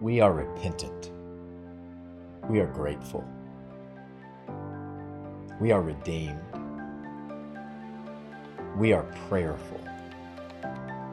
We 0.00 0.22
are 0.22 0.32
repentant. 0.32 1.10
We 2.48 2.60
are 2.60 2.66
grateful. 2.66 3.22
We 5.60 5.72
are 5.72 5.82
redeemed. 5.82 6.40
We 8.78 8.94
are 8.94 9.02
prayerful. 9.28 9.78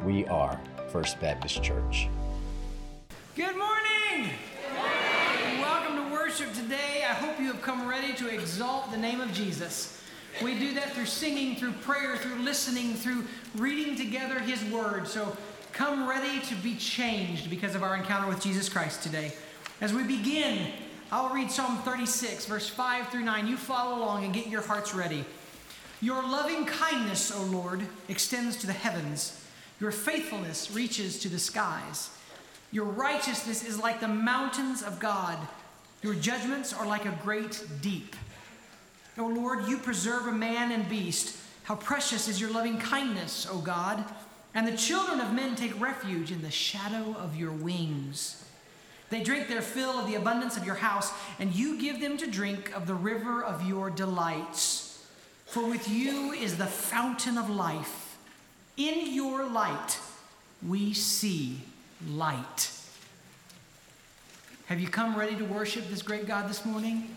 We 0.05 0.25
are 0.27 0.57
First 0.87 1.19
Baptist 1.19 1.61
Church. 1.61 2.07
Good 3.35 3.57
morning. 3.57 4.31
Good 4.63 4.73
morning. 4.73 5.61
Welcome 5.61 6.05
to 6.05 6.13
worship 6.13 6.53
today. 6.53 7.03
I 7.03 7.13
hope 7.13 7.41
you 7.41 7.47
have 7.47 7.61
come 7.61 7.89
ready 7.89 8.13
to 8.13 8.33
exalt 8.33 8.89
the 8.91 8.97
name 8.97 9.19
of 9.19 9.33
Jesus. 9.33 10.01
We 10.41 10.57
do 10.57 10.73
that 10.75 10.93
through 10.93 11.07
singing, 11.07 11.57
through 11.57 11.73
prayer, 11.73 12.15
through 12.15 12.37
listening, 12.37 12.93
through 12.93 13.25
reading 13.57 13.97
together 13.97 14.39
His 14.39 14.63
Word. 14.71 15.09
So 15.09 15.35
come 15.77 16.09
ready 16.09 16.39
to 16.39 16.55
be 16.55 16.75
changed 16.75 17.51
because 17.51 17.75
of 17.75 17.83
our 17.83 17.95
encounter 17.95 18.27
with 18.27 18.41
Jesus 18.41 18.67
Christ 18.67 19.03
today. 19.03 19.31
As 19.79 19.93
we 19.93 20.01
begin, 20.01 20.71
I'll 21.11 21.31
read 21.31 21.51
Psalm 21.51 21.77
36, 21.83 22.47
verse 22.47 22.67
5 22.67 23.09
through 23.09 23.21
9. 23.21 23.45
You 23.45 23.57
follow 23.57 23.99
along 23.99 24.23
and 24.23 24.33
get 24.33 24.47
your 24.47 24.63
hearts 24.63 24.95
ready. 24.95 25.23
Your 26.01 26.23
loving 26.23 26.65
kindness, 26.65 27.31
O 27.31 27.43
Lord, 27.43 27.81
extends 28.09 28.57
to 28.57 28.65
the 28.65 28.73
heavens. 28.73 29.45
Your 29.79 29.91
faithfulness 29.91 30.71
reaches 30.71 31.19
to 31.19 31.29
the 31.29 31.37
skies. 31.37 32.09
Your 32.71 32.85
righteousness 32.85 33.63
is 33.63 33.77
like 33.77 33.99
the 33.99 34.07
mountains 34.07 34.81
of 34.81 34.97
God. 34.97 35.37
Your 36.01 36.15
judgments 36.15 36.73
are 36.73 36.87
like 36.87 37.05
a 37.05 37.15
great 37.21 37.63
deep. 37.83 38.15
O 39.19 39.27
Lord, 39.27 39.67
you 39.67 39.77
preserve 39.77 40.25
a 40.25 40.31
man 40.31 40.71
and 40.71 40.89
beast. 40.89 41.37
How 41.65 41.75
precious 41.75 42.27
is 42.27 42.41
your 42.41 42.49
loving 42.49 42.79
kindness, 42.79 43.47
O 43.51 43.59
God. 43.59 44.03
And 44.57 44.67
the 44.67 44.75
children 44.75 45.19
of 45.19 45.33
men 45.33 45.55
take 45.55 45.79
refuge 45.79 46.31
in 46.31 46.41
the 46.41 46.49
shadow 46.49 47.15
of 47.19 47.35
your 47.35 47.51
wings. 47.51 48.43
They 49.11 49.21
drink 49.21 49.49
their 49.49 49.61
fill 49.61 49.91
of 49.91 50.07
the 50.07 50.15
abundance 50.15 50.57
of 50.57 50.65
your 50.65 50.73
house, 50.73 51.13
and 51.37 51.53
you 51.53 51.79
give 51.79 52.01
them 52.01 52.17
to 52.17 52.25
drink 52.25 52.75
of 52.75 52.87
the 52.87 52.95
river 52.95 53.43
of 53.43 53.67
your 53.67 53.91
delights. 53.91 55.05
For 55.45 55.63
with 55.69 55.87
you 55.87 56.31
is 56.31 56.57
the 56.57 56.65
fountain 56.65 57.37
of 57.37 57.51
life. 57.51 58.17
In 58.77 59.13
your 59.13 59.47
light, 59.47 59.99
we 60.67 60.91
see 60.91 61.59
light. 62.09 62.71
Have 64.65 64.79
you 64.79 64.87
come 64.87 65.15
ready 65.15 65.35
to 65.35 65.45
worship 65.45 65.87
this 65.87 66.01
great 66.01 66.25
God 66.25 66.49
this 66.49 66.65
morning? 66.65 67.15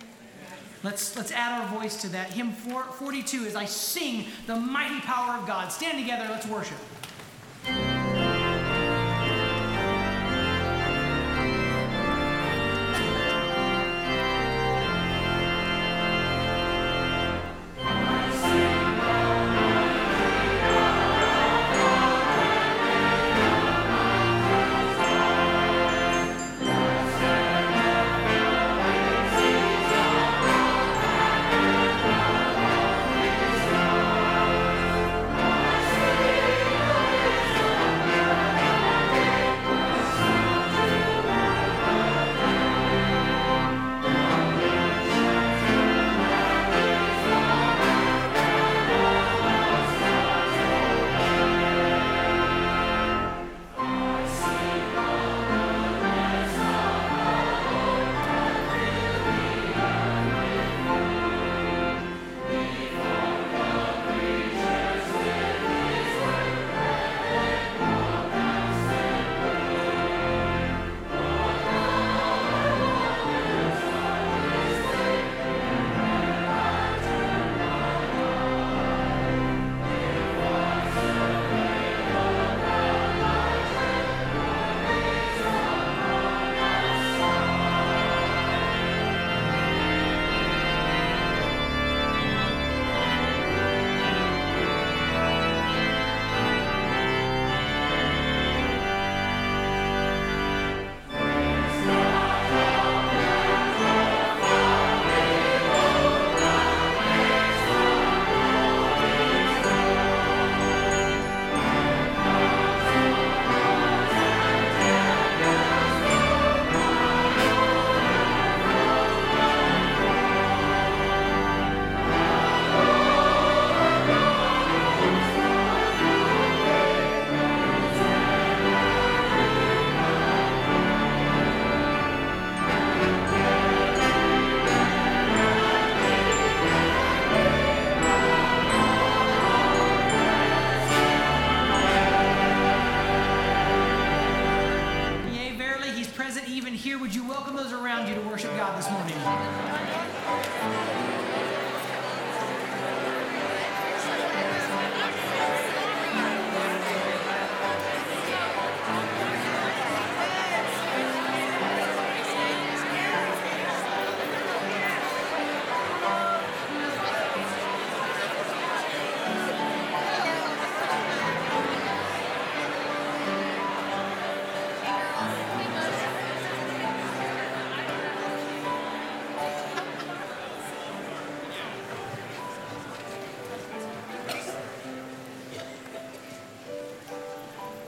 Let's, 0.83 1.17
let's 1.17 1.33
add 1.33 1.63
our 1.63 1.69
voice 1.81 2.03
to 2.03 2.09
that. 2.11 2.35
Hymn 2.35 2.53
42 2.53 3.47
as 3.47 3.57
I 3.57 3.65
sing 3.65 4.27
the 4.47 4.57
mighty 4.57 5.01
power 5.01 5.39
of 5.39 5.47
God. 5.47 5.73
Stand 5.73 5.99
together, 5.99 6.29
let's 6.31 6.47
worship. 6.47 6.77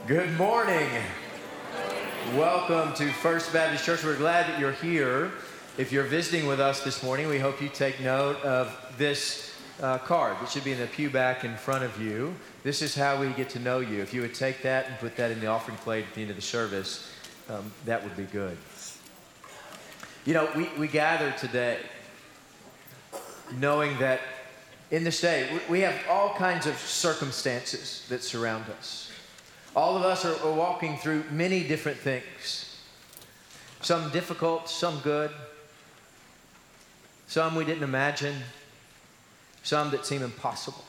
Good 0.05 0.37
morning. 0.37 0.89
Welcome 2.35 2.93
to 2.95 3.09
First 3.13 3.53
Baptist 3.53 3.85
Church. 3.85 4.03
We're 4.03 4.17
glad 4.17 4.47
that 4.47 4.59
you're 4.59 4.73
here. 4.73 5.31
If 5.77 5.93
you're 5.93 6.03
visiting 6.03 6.45
with 6.45 6.59
us 6.59 6.83
this 6.83 7.01
morning, 7.03 7.29
we 7.29 7.39
hope 7.39 7.61
you 7.61 7.69
take 7.69 8.01
note 8.01 8.35
of 8.43 8.75
this 8.97 9.55
uh, 9.81 9.99
card 9.99 10.35
that 10.41 10.49
should 10.49 10.65
be 10.65 10.73
in 10.73 10.79
the 10.79 10.87
pew 10.87 11.09
back 11.09 11.45
in 11.45 11.55
front 11.55 11.85
of 11.85 12.01
you. 12.01 12.35
This 12.63 12.81
is 12.81 12.93
how 12.93 13.17
we 13.17 13.29
get 13.29 13.49
to 13.51 13.59
know 13.59 13.79
you. 13.79 14.01
If 14.01 14.13
you 14.13 14.19
would 14.19 14.35
take 14.35 14.61
that 14.63 14.87
and 14.87 14.99
put 14.99 15.15
that 15.15 15.31
in 15.31 15.39
the 15.39 15.47
offering 15.47 15.77
plate 15.77 16.03
at 16.09 16.13
the 16.15 16.21
end 16.21 16.31
of 16.31 16.35
the 16.35 16.41
service, 16.41 17.09
um, 17.49 17.71
that 17.85 18.03
would 18.03 18.17
be 18.17 18.25
good. 18.25 18.57
You 20.25 20.33
know, 20.33 20.49
we, 20.53 20.67
we 20.77 20.89
gather 20.89 21.31
today 21.31 21.79
knowing 23.53 23.97
that 23.99 24.19
in 24.91 25.05
this 25.05 25.21
day, 25.21 25.61
we 25.69 25.79
have 25.79 25.95
all 26.09 26.33
kinds 26.33 26.67
of 26.67 26.75
circumstances 26.75 28.05
that 28.09 28.21
surround 28.21 28.65
us. 28.77 29.12
All 29.75 29.97
of 29.97 30.03
us 30.03 30.25
are, 30.25 30.35
are 30.45 30.53
walking 30.53 30.97
through 30.97 31.23
many 31.31 31.63
different 31.63 31.97
things. 31.97 32.79
Some 33.81 34.11
difficult, 34.11 34.69
some 34.69 34.99
good. 34.99 35.31
Some 37.27 37.55
we 37.55 37.65
didn't 37.65 37.81
imagine, 37.81 38.35
some 39.63 39.89
that 39.89 40.05
seem 40.05 40.21
impossible. 40.21 40.85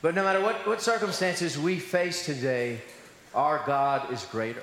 But 0.00 0.14
no 0.14 0.22
matter 0.22 0.40
what, 0.40 0.64
what 0.66 0.80
circumstances 0.80 1.58
we 1.58 1.80
face 1.80 2.24
today, 2.24 2.80
our 3.34 3.60
God 3.66 4.12
is 4.12 4.24
greater. 4.26 4.62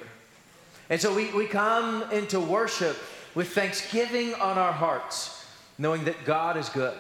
And 0.90 1.02
so 1.02 1.14
we, 1.14 1.34
we 1.34 1.48
come 1.48 2.10
into 2.12 2.40
worship 2.40 2.98
with 3.36 3.50
thanksgiving 3.50 4.36
on 4.36 4.58
our 4.58 4.72
hearts, 4.72 5.46
knowing 5.78 6.06
that 6.06 6.24
God 6.24 6.56
is 6.56 6.70
good 6.70 6.98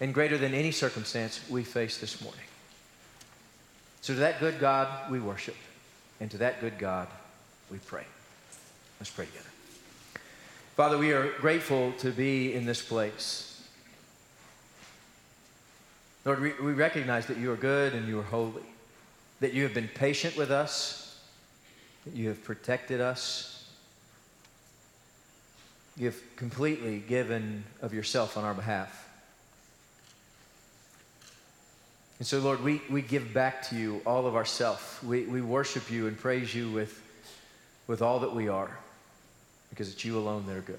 and 0.00 0.14
greater 0.14 0.38
than 0.38 0.54
any 0.54 0.70
circumstance 0.70 1.40
we 1.50 1.64
face 1.64 1.98
this 1.98 2.22
morning. 2.22 2.47
So 4.00 4.14
to 4.14 4.20
that 4.20 4.40
good 4.40 4.58
God 4.58 5.10
we 5.10 5.20
worship, 5.20 5.56
and 6.20 6.30
to 6.30 6.38
that 6.38 6.60
good 6.60 6.78
God 6.78 7.08
we 7.70 7.78
pray. 7.78 8.04
Let's 9.00 9.10
pray 9.10 9.26
together. 9.26 9.44
Father, 10.76 10.96
we 10.96 11.12
are 11.12 11.32
grateful 11.40 11.92
to 11.98 12.10
be 12.10 12.54
in 12.54 12.64
this 12.64 12.80
place. 12.80 13.44
Lord, 16.24 16.40
we, 16.40 16.52
we 16.62 16.72
recognize 16.72 17.26
that 17.26 17.38
you 17.38 17.50
are 17.52 17.56
good 17.56 17.94
and 17.94 18.06
you 18.06 18.20
are 18.20 18.24
holy, 18.24 18.62
that 19.40 19.54
you 19.54 19.62
have 19.62 19.74
been 19.74 19.88
patient 19.88 20.36
with 20.36 20.50
us, 20.50 21.20
that 22.04 22.14
you 22.14 22.28
have 22.28 22.44
protected 22.44 23.00
us. 23.00 23.68
You 25.96 26.06
have 26.06 26.36
completely 26.36 27.00
given 27.00 27.64
of 27.82 27.92
yourself 27.92 28.36
on 28.36 28.44
our 28.44 28.54
behalf. 28.54 29.07
And 32.18 32.26
so, 32.26 32.40
Lord, 32.40 32.62
we, 32.62 32.82
we 32.90 33.00
give 33.00 33.32
back 33.32 33.62
to 33.68 33.76
you 33.76 34.00
all 34.04 34.26
of 34.26 34.34
ourself. 34.34 35.02
We, 35.04 35.22
we 35.22 35.40
worship 35.40 35.90
you 35.90 36.08
and 36.08 36.18
praise 36.18 36.52
you 36.54 36.70
with, 36.70 37.00
with 37.86 38.02
all 38.02 38.20
that 38.20 38.34
we 38.34 38.48
are 38.48 38.76
because 39.70 39.92
it's 39.92 40.04
you 40.04 40.18
alone 40.18 40.44
that 40.46 40.56
are 40.56 40.62
good. 40.62 40.78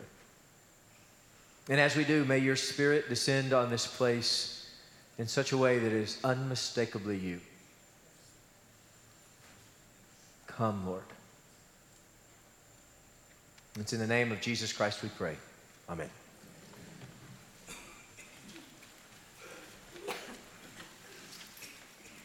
And 1.70 1.80
as 1.80 1.96
we 1.96 2.04
do, 2.04 2.26
may 2.26 2.40
your 2.40 2.56
spirit 2.56 3.08
descend 3.08 3.54
on 3.54 3.70
this 3.70 3.88
place 3.88 4.70
in 5.18 5.28
such 5.28 5.52
a 5.52 5.58
way 5.58 5.80
that 5.80 5.92
is 5.92 6.18
unmistakably 6.24 7.18
you. 7.18 7.40
Come, 10.48 10.86
Lord. 10.86 11.04
It's 13.80 13.94
in 13.94 14.00
the 14.00 14.08
name 14.08 14.32
of 14.32 14.42
Jesus 14.42 14.74
Christ 14.74 15.04
we 15.04 15.10
pray. 15.10 15.36
Amen. 15.90 16.10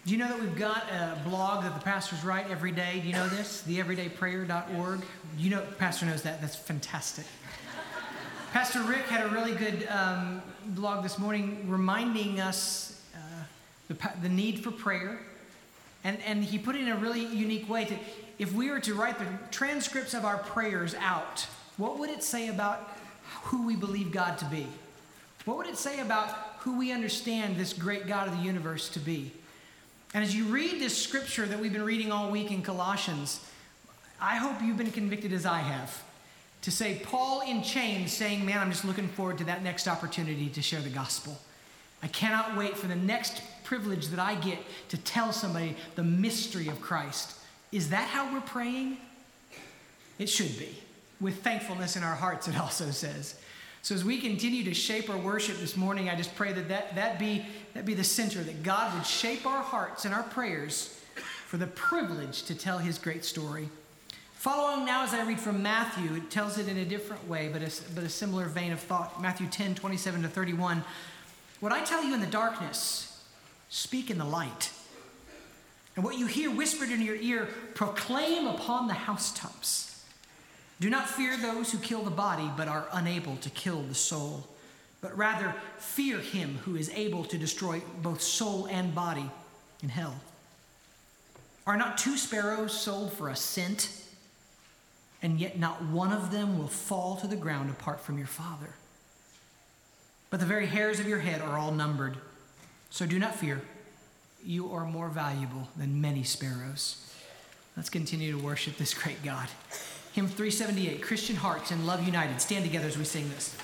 Do 0.04 0.10
you 0.10 0.18
know 0.18 0.28
that 0.28 0.38
we've 0.38 0.54
got 0.54 0.82
a 0.90 1.18
blog 1.26 1.64
that 1.64 1.72
the 1.72 1.80
pastors 1.80 2.22
write 2.22 2.50
every 2.50 2.72
day? 2.72 3.00
Do 3.00 3.08
you 3.08 3.14
know 3.14 3.26
this? 3.26 3.64
Theeverydayprayer.org. 3.66 5.00
You 5.38 5.50
know, 5.50 5.62
Pastor 5.78 6.04
knows 6.04 6.20
that. 6.24 6.42
That's 6.42 6.56
fantastic. 6.56 7.24
Pastor 8.52 8.82
Rick 8.82 9.06
had 9.06 9.24
a 9.24 9.30
really 9.30 9.54
good 9.54 9.88
um, 9.88 10.42
blog 10.66 11.04
this 11.04 11.18
morning 11.18 11.64
reminding 11.70 12.38
us 12.38 13.00
uh, 13.14 13.44
the, 13.88 13.96
the 14.20 14.28
need 14.28 14.62
for 14.62 14.70
prayer. 14.70 15.20
And, 16.04 16.18
and 16.26 16.44
he 16.44 16.58
put 16.58 16.76
it 16.76 16.82
in 16.82 16.88
a 16.88 16.96
really 16.96 17.24
unique 17.24 17.66
way 17.66 17.86
to, 17.86 17.96
if 18.38 18.52
we 18.52 18.68
were 18.68 18.80
to 18.80 18.92
write 18.92 19.18
the 19.18 19.24
transcripts 19.50 20.12
of 20.12 20.26
our 20.26 20.36
prayers 20.36 20.94
out, 20.96 21.46
what 21.78 21.98
would 21.98 22.10
it 22.10 22.22
say 22.22 22.48
about 22.48 22.94
who 23.44 23.66
we 23.66 23.74
believe 23.74 24.12
God 24.12 24.36
to 24.36 24.44
be? 24.44 24.66
What 25.46 25.56
would 25.56 25.66
it 25.66 25.78
say 25.78 26.00
about 26.00 26.28
who 26.58 26.76
we 26.76 26.92
understand 26.92 27.56
this 27.56 27.72
great 27.72 28.06
God 28.06 28.28
of 28.28 28.36
the 28.36 28.42
universe 28.42 28.90
to 28.90 28.98
be? 29.00 29.32
And 30.14 30.22
as 30.22 30.34
you 30.34 30.44
read 30.44 30.80
this 30.80 30.96
scripture 30.96 31.44
that 31.44 31.58
we've 31.58 31.72
been 31.72 31.84
reading 31.84 32.12
all 32.12 32.30
week 32.30 32.50
in 32.50 32.62
Colossians, 32.62 33.40
I 34.20 34.36
hope 34.36 34.62
you've 34.62 34.78
been 34.78 34.92
convicted 34.92 35.32
as 35.32 35.44
I 35.44 35.58
have 35.58 36.02
to 36.64 36.70
say, 36.70 36.98
Paul 37.04 37.42
in 37.42 37.62
chains 37.62 38.10
saying, 38.10 38.46
Man, 38.46 38.58
I'm 38.58 38.70
just 38.70 38.86
looking 38.86 39.08
forward 39.08 39.36
to 39.38 39.44
that 39.44 39.62
next 39.62 39.86
opportunity 39.86 40.48
to 40.48 40.62
share 40.62 40.80
the 40.80 40.88
gospel. 40.88 41.38
I 42.02 42.06
cannot 42.06 42.56
wait 42.56 42.78
for 42.78 42.86
the 42.86 42.96
next 42.96 43.42
privilege 43.64 44.08
that 44.08 44.18
I 44.18 44.34
get 44.36 44.58
to 44.88 44.96
tell 44.96 45.30
somebody 45.30 45.76
the 45.94 46.02
mystery 46.02 46.68
of 46.68 46.80
Christ. 46.80 47.36
Is 47.70 47.90
that 47.90 48.08
how 48.08 48.32
we're 48.32 48.40
praying? 48.40 48.96
It 50.18 50.30
should 50.30 50.58
be. 50.58 50.78
With 51.20 51.42
thankfulness 51.42 51.96
in 51.96 52.02
our 52.02 52.14
hearts, 52.14 52.48
it 52.48 52.58
also 52.58 52.90
says. 52.90 53.38
So 53.84 53.94
as 53.94 54.02
we 54.02 54.18
continue 54.18 54.64
to 54.64 54.72
shape 54.72 55.10
our 55.10 55.18
worship 55.18 55.58
this 55.58 55.76
morning, 55.76 56.08
I 56.08 56.16
just 56.16 56.34
pray 56.34 56.54
that 56.54 56.70
that, 56.70 56.94
that, 56.94 57.18
be, 57.18 57.44
that 57.74 57.84
be 57.84 57.92
the 57.92 58.02
center, 58.02 58.42
that 58.42 58.62
God 58.62 58.94
would 58.94 59.04
shape 59.04 59.44
our 59.44 59.62
hearts 59.62 60.06
and 60.06 60.14
our 60.14 60.22
prayers 60.22 60.98
for 61.48 61.58
the 61.58 61.66
privilege 61.66 62.44
to 62.44 62.54
tell 62.54 62.78
his 62.78 62.96
great 62.96 63.26
story. 63.26 63.68
Following 64.36 64.86
now 64.86 65.04
as 65.04 65.12
I 65.12 65.22
read 65.26 65.38
from 65.38 65.62
Matthew, 65.62 66.16
it 66.16 66.30
tells 66.30 66.56
it 66.56 66.66
in 66.66 66.78
a 66.78 66.84
different 66.86 67.28
way, 67.28 67.50
but 67.52 67.60
a, 67.60 67.70
but 67.94 68.04
a 68.04 68.08
similar 68.08 68.46
vein 68.46 68.72
of 68.72 68.80
thought. 68.80 69.20
Matthew 69.20 69.48
10, 69.48 69.74
27 69.74 70.22
to 70.22 70.28
31. 70.28 70.82
What 71.60 71.70
I 71.70 71.84
tell 71.84 72.02
you 72.02 72.14
in 72.14 72.22
the 72.22 72.26
darkness, 72.26 73.22
speak 73.68 74.10
in 74.10 74.16
the 74.16 74.24
light. 74.24 74.72
And 75.94 76.06
what 76.06 76.16
you 76.16 76.24
hear 76.24 76.50
whispered 76.50 76.88
in 76.88 77.02
your 77.02 77.16
ear, 77.16 77.50
proclaim 77.74 78.46
upon 78.46 78.88
the 78.88 78.94
housetops. 78.94 79.93
Do 80.80 80.90
not 80.90 81.08
fear 81.08 81.36
those 81.36 81.70
who 81.70 81.78
kill 81.78 82.02
the 82.02 82.10
body, 82.10 82.50
but 82.56 82.68
are 82.68 82.88
unable 82.92 83.36
to 83.36 83.50
kill 83.50 83.82
the 83.82 83.94
soul, 83.94 84.46
but 85.00 85.16
rather 85.16 85.54
fear 85.78 86.18
him 86.18 86.58
who 86.64 86.76
is 86.76 86.90
able 86.90 87.24
to 87.24 87.38
destroy 87.38 87.80
both 88.02 88.20
soul 88.20 88.66
and 88.66 88.94
body 88.94 89.30
in 89.82 89.88
hell. 89.88 90.16
Are 91.66 91.76
not 91.76 91.96
two 91.96 92.16
sparrows 92.16 92.78
sold 92.78 93.12
for 93.12 93.28
a 93.28 93.36
cent? 93.36 93.90
And 95.22 95.40
yet 95.40 95.58
not 95.58 95.82
one 95.82 96.12
of 96.12 96.30
them 96.30 96.58
will 96.58 96.68
fall 96.68 97.16
to 97.16 97.26
the 97.26 97.36
ground 97.36 97.70
apart 97.70 98.00
from 98.00 98.18
your 98.18 98.26
Father. 98.26 98.74
But 100.28 100.40
the 100.40 100.46
very 100.46 100.66
hairs 100.66 101.00
of 101.00 101.08
your 101.08 101.20
head 101.20 101.40
are 101.40 101.56
all 101.58 101.72
numbered. 101.72 102.18
So 102.90 103.06
do 103.06 103.18
not 103.18 103.34
fear. 103.34 103.62
You 104.44 104.70
are 104.72 104.84
more 104.84 105.08
valuable 105.08 105.68
than 105.76 106.00
many 106.02 106.24
sparrows. 106.24 107.10
Let's 107.76 107.88
continue 107.88 108.32
to 108.32 108.44
worship 108.44 108.76
this 108.76 108.92
great 108.92 109.22
God. 109.22 109.48
Hymn 110.14 110.28
378, 110.28 111.02
Christian 111.02 111.34
Hearts 111.34 111.72
and 111.72 111.88
Love 111.88 112.06
United. 112.06 112.40
Stand 112.40 112.64
together 112.64 112.86
as 112.86 112.96
we 112.96 113.02
sing 113.04 113.28
this. 113.30 113.56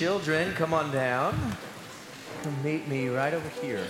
Children, 0.00 0.50
come 0.54 0.72
on 0.72 0.90
down. 0.90 1.38
Come 2.42 2.62
meet 2.64 2.88
me 2.88 3.08
right 3.08 3.34
over 3.34 3.48
here. 3.60 3.86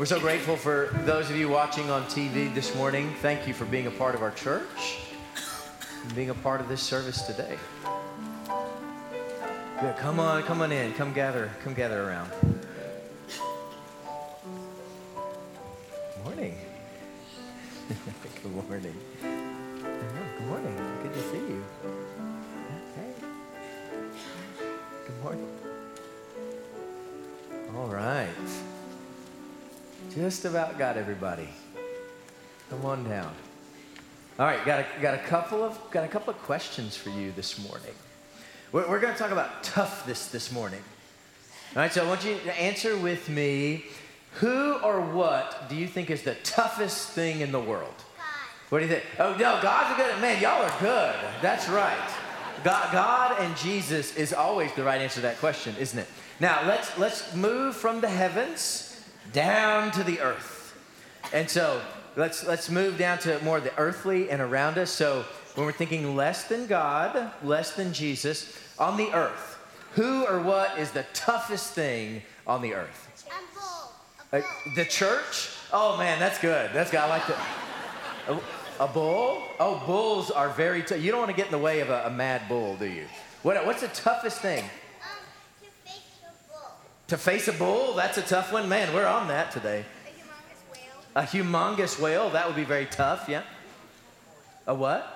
We're 0.00 0.04
so 0.04 0.18
grateful 0.18 0.56
for 0.56 0.88
those 1.04 1.30
of 1.30 1.36
you 1.36 1.48
watching 1.48 1.88
on 1.88 2.02
TV 2.06 2.52
this 2.52 2.74
morning. 2.74 3.14
Thank 3.22 3.46
you 3.46 3.54
for 3.54 3.64
being 3.64 3.86
a 3.86 3.90
part 3.92 4.16
of 4.16 4.22
our 4.24 4.32
church 4.32 4.98
and 6.02 6.12
being 6.16 6.30
a 6.30 6.34
part 6.34 6.60
of 6.60 6.68
this 6.68 6.82
service 6.82 7.22
today. 7.22 7.56
Good. 9.80 9.96
Come 9.98 10.18
on, 10.18 10.42
come 10.42 10.60
on 10.60 10.72
in. 10.72 10.92
Come 10.94 11.12
gather, 11.12 11.48
come 11.62 11.72
gather 11.72 12.02
around. 12.02 12.32
Morning. 16.24 16.58
Good 18.42 18.52
morning. 18.52 18.96
Good 19.22 20.46
morning. 20.48 20.98
Good 21.04 21.14
to 21.14 21.20
see 21.30 21.36
you. 21.36 21.95
All 27.74 27.88
right. 27.88 28.28
Just 30.14 30.44
about 30.44 30.78
got 30.78 30.96
everybody. 30.96 31.48
Come 32.70 32.84
on 32.84 33.08
down. 33.08 33.32
All 34.38 34.46
right, 34.46 34.64
got 34.64 34.80
a, 34.80 34.86
got 35.00 35.14
a 35.14 35.18
couple 35.18 35.62
of 35.62 35.78
got 35.90 36.04
a 36.04 36.08
couple 36.08 36.30
of 36.30 36.38
questions 36.42 36.96
for 36.96 37.10
you 37.10 37.32
this 37.32 37.58
morning. 37.58 37.94
We're, 38.72 38.88
we're 38.88 39.00
going 39.00 39.12
to 39.12 39.18
talk 39.18 39.30
about 39.30 39.62
toughness 39.62 40.28
this 40.28 40.52
morning. 40.52 40.82
All 41.74 41.82
right, 41.82 41.92
so 41.92 42.04
I 42.04 42.08
want 42.08 42.24
you 42.24 42.38
to 42.44 42.60
answer 42.60 42.96
with 42.96 43.28
me. 43.28 43.84
Who 44.34 44.74
or 44.74 45.00
what 45.00 45.68
do 45.68 45.76
you 45.76 45.86
think 45.86 46.10
is 46.10 46.22
the 46.22 46.34
toughest 46.36 47.10
thing 47.10 47.40
in 47.40 47.52
the 47.52 47.60
world? 47.60 47.94
What 48.68 48.80
do 48.80 48.84
you 48.84 48.90
think? 48.90 49.04
Oh 49.18 49.32
no, 49.32 49.58
God's 49.62 49.98
a 49.98 50.02
good 50.02 50.20
man. 50.20 50.42
Y'all 50.42 50.62
are 50.62 50.80
good. 50.80 51.16
That's 51.40 51.68
right. 51.68 52.10
God, 52.64 52.92
God 52.92 53.40
and 53.40 53.56
Jesus 53.56 54.16
is 54.16 54.32
always 54.32 54.72
the 54.74 54.84
right 54.84 55.00
answer 55.00 55.16
to 55.16 55.20
that 55.22 55.38
question, 55.38 55.74
isn't 55.78 55.98
it? 55.98 56.08
Now 56.40 56.66
let's 56.66 56.96
let's 56.98 57.34
move 57.34 57.76
from 57.76 58.00
the 58.00 58.08
heavens 58.08 59.00
down 59.32 59.90
to 59.92 60.04
the 60.04 60.20
earth, 60.20 60.76
and 61.32 61.48
so 61.48 61.80
let's 62.16 62.46
let's 62.46 62.70
move 62.70 62.98
down 62.98 63.18
to 63.20 63.42
more 63.42 63.58
of 63.58 63.64
the 63.64 63.76
earthly 63.78 64.30
and 64.30 64.42
around 64.42 64.78
us. 64.78 64.90
So 64.90 65.24
when 65.54 65.66
we're 65.66 65.72
thinking 65.72 66.14
less 66.16 66.44
than 66.44 66.66
God, 66.66 67.32
less 67.42 67.72
than 67.72 67.92
Jesus 67.92 68.58
on 68.78 68.96
the 68.96 69.12
earth, 69.12 69.58
who 69.92 70.26
or 70.26 70.40
what 70.40 70.78
is 70.78 70.90
the 70.90 71.06
toughest 71.14 71.72
thing 71.72 72.22
on 72.46 72.60
the 72.60 72.74
earth? 72.74 73.24
Uh, 74.32 74.42
the 74.74 74.84
church? 74.84 75.50
Oh 75.72 75.96
man, 75.96 76.18
that's 76.18 76.38
good. 76.38 76.70
That's 76.72 76.90
good. 76.90 77.00
I 77.00 77.08
like 77.08 77.26
that. 77.28 78.42
A, 78.78 78.86
bull? 78.86 79.42
Oh, 79.58 79.82
bulls 79.86 80.30
are 80.30 80.50
very 80.50 80.82
tough. 80.82 81.00
You 81.00 81.10
don't 81.10 81.20
want 81.20 81.30
to 81.30 81.36
get 81.36 81.46
in 81.46 81.52
the 81.52 81.58
way 81.58 81.80
of 81.80 81.90
a, 81.90 82.04
a 82.06 82.10
mad 82.10 82.42
bull, 82.48 82.76
do 82.76 82.86
you? 82.86 83.06
What, 83.42 83.64
what's 83.64 83.80
the 83.80 83.88
toughest 83.88 84.40
thing? 84.40 84.64
Um, 84.64 84.68
To 85.62 85.68
face 85.86 86.02
a 86.22 86.52
bull? 86.52 86.70
To 87.08 87.16
face 87.16 87.48
a 87.48 87.52
bull? 87.52 87.94
That's 87.94 88.18
a 88.18 88.22
tough 88.22 88.52
one. 88.52 88.68
Man, 88.68 88.92
we're 88.94 89.06
on 89.06 89.28
that 89.28 89.50
today. 89.50 89.84
A 91.14 91.20
humongous 91.22 91.42
whale? 91.42 91.76
A 91.76 91.82
humongous 91.86 92.00
whale, 92.00 92.30
that 92.30 92.46
would 92.46 92.56
be 92.56 92.64
very 92.64 92.86
tough, 92.86 93.28
yeah. 93.28 93.42
A 94.66 94.74
what? 94.74 95.12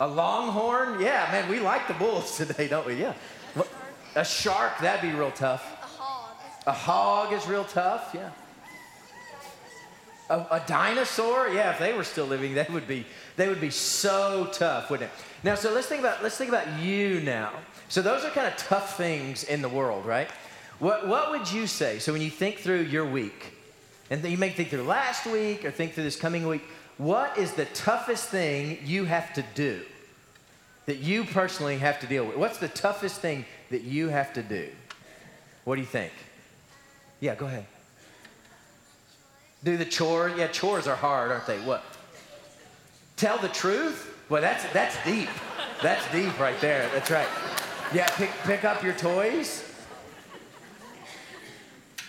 A 0.00 0.08
longhorn? 0.08 1.00
Yeah, 1.00 1.28
man, 1.30 1.48
we 1.48 1.60
like 1.60 1.86
the 1.86 1.94
bulls 1.94 2.36
today, 2.36 2.66
don't 2.68 2.86
we? 2.86 2.94
Yeah. 2.94 3.14
A 4.16 4.24
shark? 4.24 4.78
That'd 4.80 5.02
be 5.10 5.16
real 5.16 5.30
tough. 5.32 5.64
A 5.82 5.86
hog. 5.86 6.36
A 6.66 6.72
hog 6.72 7.32
is 7.32 7.46
real 7.46 7.64
tough, 7.64 8.10
yeah. 8.14 8.30
A, 10.30 10.38
a 10.38 10.62
dinosaur, 10.66 11.48
yeah. 11.48 11.72
If 11.72 11.78
they 11.78 11.92
were 11.92 12.04
still 12.04 12.26
living, 12.26 12.54
they 12.54 12.66
would 12.70 12.88
be 12.88 13.04
they 13.36 13.48
would 13.48 13.60
be 13.60 13.70
so 13.70 14.48
tough, 14.52 14.90
wouldn't 14.90 15.10
it? 15.10 15.16
Now, 15.42 15.54
so 15.54 15.72
let's 15.72 15.86
think 15.86 16.00
about 16.00 16.22
let's 16.22 16.36
think 16.36 16.48
about 16.48 16.80
you 16.80 17.20
now. 17.20 17.52
So 17.88 18.00
those 18.00 18.24
are 18.24 18.30
kind 18.30 18.46
of 18.46 18.56
tough 18.56 18.96
things 18.96 19.44
in 19.44 19.60
the 19.60 19.68
world, 19.68 20.06
right? 20.06 20.30
What 20.78 21.06
what 21.06 21.30
would 21.30 21.52
you 21.52 21.66
say? 21.66 21.98
So 21.98 22.12
when 22.12 22.22
you 22.22 22.30
think 22.30 22.58
through 22.58 22.82
your 22.84 23.04
week, 23.04 23.52
and 24.10 24.24
you 24.24 24.38
may 24.38 24.50
think 24.50 24.70
through 24.70 24.84
last 24.84 25.26
week 25.26 25.64
or 25.64 25.70
think 25.70 25.92
through 25.92 26.04
this 26.04 26.16
coming 26.16 26.46
week, 26.46 26.62
what 26.96 27.36
is 27.36 27.52
the 27.52 27.66
toughest 27.66 28.28
thing 28.28 28.78
you 28.84 29.04
have 29.04 29.32
to 29.34 29.44
do? 29.54 29.82
That 30.86 30.98
you 30.98 31.24
personally 31.24 31.78
have 31.78 32.00
to 32.00 32.06
deal 32.06 32.26
with? 32.26 32.36
What's 32.36 32.58
the 32.58 32.68
toughest 32.68 33.20
thing 33.20 33.44
that 33.70 33.82
you 33.82 34.08
have 34.08 34.32
to 34.34 34.42
do? 34.42 34.68
What 35.64 35.76
do 35.76 35.80
you 35.80 35.86
think? 35.86 36.12
Yeah, 37.20 37.34
go 37.34 37.46
ahead. 37.46 37.66
Do 39.64 39.78
the 39.78 39.84
chore. 39.86 40.30
Yeah, 40.36 40.48
chores 40.48 40.86
are 40.86 40.94
hard, 40.94 41.30
aren't 41.30 41.46
they? 41.46 41.58
What? 41.60 41.82
Tell 43.16 43.38
the 43.38 43.48
truth? 43.48 44.14
Well, 44.28 44.42
that's 44.42 44.70
that's 44.72 45.02
deep. 45.04 45.30
That's 45.82 46.10
deep 46.12 46.38
right 46.38 46.60
there. 46.60 46.88
That's 46.92 47.10
right. 47.10 47.28
Yeah, 47.92 48.06
pick 48.16 48.30
pick 48.44 48.64
up 48.64 48.82
your 48.82 48.92
toys. 48.92 49.64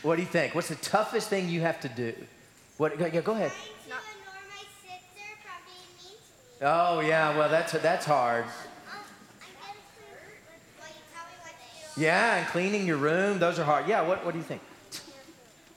What 0.01 0.17
do 0.17 0.21
you 0.21 0.27
think? 0.27 0.53
What's 0.53 0.67
the 0.67 0.75
toughest 0.75 1.29
thing 1.29 1.49
you 1.49 1.61
have 1.61 1.79
to 1.81 1.89
do? 1.89 2.13
What? 2.77 2.99
Yeah, 2.99 3.21
go 3.21 3.31
ahead. 3.33 3.51
Trying 3.51 4.01
to 4.01 4.07
ignore 4.11 4.33
my 4.49 4.57
sister 4.83 5.25
from 5.41 5.63
being 5.65 5.87
mean 5.97 6.17
to 6.59 6.65
me. 6.65 6.67
Oh 6.67 6.99
yeah, 6.99 7.37
well 7.37 7.49
that's 7.49 7.71
that's 7.71 8.05
hard. 8.05 8.43
Um, 8.43 8.51
I'm 8.51 8.97
gonna 9.55 9.79
clean 9.95 10.67
what 10.77 10.89
you 10.89 11.01
tell 11.13 11.25
me 11.25 11.35
what 11.41 11.51
to 11.51 11.95
do. 11.95 12.01
Yeah, 12.01 12.35
and 12.37 12.47
cleaning 12.47 12.85
your 12.85 12.97
room, 12.97 13.39
those 13.39 13.59
are 13.59 13.63
hard. 13.63 13.87
Yeah, 13.87 14.01
what 14.01 14.25
what 14.25 14.33
do 14.33 14.39
you 14.39 14.43
think? 14.43 14.61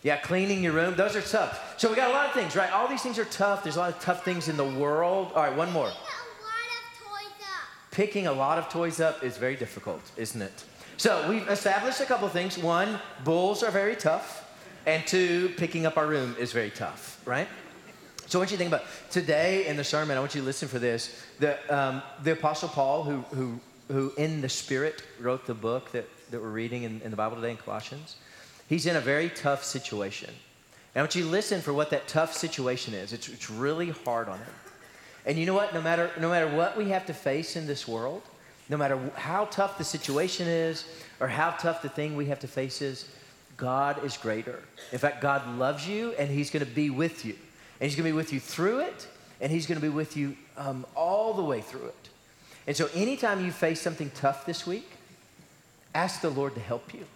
Yeah, 0.02 0.16
cleaning 0.16 0.62
your 0.62 0.72
room, 0.72 0.94
those 0.94 1.16
are 1.16 1.20
tough. 1.20 1.74
So 1.78 1.90
we 1.90 1.96
got 1.96 2.10
a 2.10 2.12
lot 2.12 2.26
of 2.26 2.32
things, 2.32 2.54
right? 2.54 2.70
All 2.72 2.86
these 2.86 3.02
things 3.02 3.18
are 3.18 3.24
tough. 3.24 3.64
There's 3.64 3.76
a 3.76 3.80
lot 3.80 3.92
of 3.92 4.00
tough 4.00 4.24
things 4.24 4.48
in 4.48 4.56
the 4.56 4.64
world. 4.64 5.32
All 5.34 5.42
right, 5.42 5.54
one 5.54 5.72
more. 5.72 5.88
Put 5.88 5.94
a 5.94 5.98
lot 5.98 6.68
of 6.70 6.98
toys 6.98 7.42
up. 7.42 7.90
Picking 7.90 8.26
a 8.28 8.32
lot 8.32 8.58
of 8.58 8.68
toys 8.68 9.00
up 9.00 9.24
is 9.24 9.36
very 9.36 9.56
difficult, 9.56 10.00
isn't 10.16 10.40
it? 10.40 10.64
So 10.98 11.28
we've 11.28 11.48
established 11.48 12.00
a 12.00 12.04
couple 12.04 12.28
things. 12.28 12.56
One, 12.56 13.00
bulls 13.24 13.62
are 13.62 13.72
very 13.72 13.96
tough. 13.96 14.44
And 14.86 15.06
two, 15.06 15.52
picking 15.56 15.84
up 15.84 15.96
our 15.96 16.06
room 16.06 16.36
is 16.38 16.52
very 16.52 16.70
tough, 16.70 17.20
right? 17.26 17.48
So 18.26 18.38
I 18.38 18.40
want 18.40 18.50
you 18.50 18.56
to 18.56 18.58
think 18.58 18.72
about 18.72 18.86
today 19.10 19.66
in 19.66 19.76
the 19.76 19.84
sermon, 19.84 20.16
I 20.16 20.20
want 20.20 20.34
you 20.34 20.40
to 20.42 20.46
listen 20.46 20.68
for 20.68 20.78
this. 20.78 21.24
The, 21.40 21.58
um, 21.74 22.02
the 22.22 22.32
Apostle 22.32 22.68
Paul, 22.68 23.02
who, 23.02 23.20
who, 23.34 23.60
who 23.88 24.12
in 24.16 24.42
the 24.42 24.48
Spirit 24.48 25.02
wrote 25.20 25.46
the 25.46 25.54
book 25.54 25.90
that, 25.92 26.06
that 26.30 26.40
we're 26.40 26.48
reading 26.48 26.84
in, 26.84 27.00
in 27.02 27.10
the 27.10 27.16
Bible 27.16 27.36
today 27.36 27.50
in 27.50 27.56
Colossians, 27.56 28.16
he's 28.68 28.86
in 28.86 28.96
a 28.96 29.00
very 29.00 29.28
tough 29.30 29.64
situation. 29.64 30.30
And 30.30 31.00
I 31.00 31.02
want 31.02 31.14
you 31.14 31.22
to 31.22 31.28
listen 31.28 31.60
for 31.60 31.72
what 31.72 31.90
that 31.90 32.08
tough 32.08 32.32
situation 32.32 32.94
is. 32.94 33.12
It's, 33.12 33.28
it's 33.28 33.50
really 33.50 33.90
hard 33.90 34.28
on 34.28 34.38
him. 34.38 34.54
And 35.26 35.38
you 35.38 35.46
know 35.46 35.54
what? 35.54 35.74
No 35.74 35.82
matter, 35.82 36.10
no 36.18 36.30
matter 36.30 36.48
what 36.48 36.76
we 36.76 36.88
have 36.90 37.06
to 37.06 37.14
face 37.14 37.56
in 37.56 37.66
this 37.66 37.86
world, 37.86 38.22
no 38.68 38.76
matter 38.76 38.98
how 39.14 39.46
tough 39.46 39.78
the 39.78 39.84
situation 39.84 40.46
is 40.46 40.84
or 41.20 41.28
how 41.28 41.50
tough 41.50 41.82
the 41.82 41.88
thing 41.88 42.16
we 42.16 42.26
have 42.26 42.40
to 42.40 42.48
face 42.48 42.80
is, 42.82 43.08
God 43.56 44.02
is 44.04 44.16
greater. 44.16 44.62
In 44.92 44.98
fact, 44.98 45.20
God 45.20 45.58
loves 45.58 45.86
you 45.86 46.12
and 46.18 46.30
He's 46.30 46.50
going 46.50 46.64
to 46.64 46.70
be 46.70 46.90
with 46.90 47.24
you. 47.24 47.34
And 47.80 47.88
He's 47.88 47.94
going 47.94 48.06
to 48.06 48.12
be 48.12 48.16
with 48.16 48.32
you 48.32 48.40
through 48.40 48.80
it, 48.80 49.06
and 49.40 49.52
He's 49.52 49.66
going 49.66 49.80
to 49.80 49.86
be 49.86 49.92
with 49.92 50.16
you 50.16 50.36
um, 50.56 50.84
all 50.96 51.34
the 51.34 51.44
way 51.44 51.60
through 51.60 51.86
it. 51.86 52.08
And 52.66 52.76
so, 52.76 52.88
anytime 52.94 53.44
you 53.44 53.52
face 53.52 53.80
something 53.80 54.10
tough 54.14 54.46
this 54.46 54.66
week, 54.66 54.88
ask 55.94 56.20
the 56.20 56.28
Lord 56.28 56.54
to 56.54 56.60
help 56.60 56.92
you. 56.92 57.06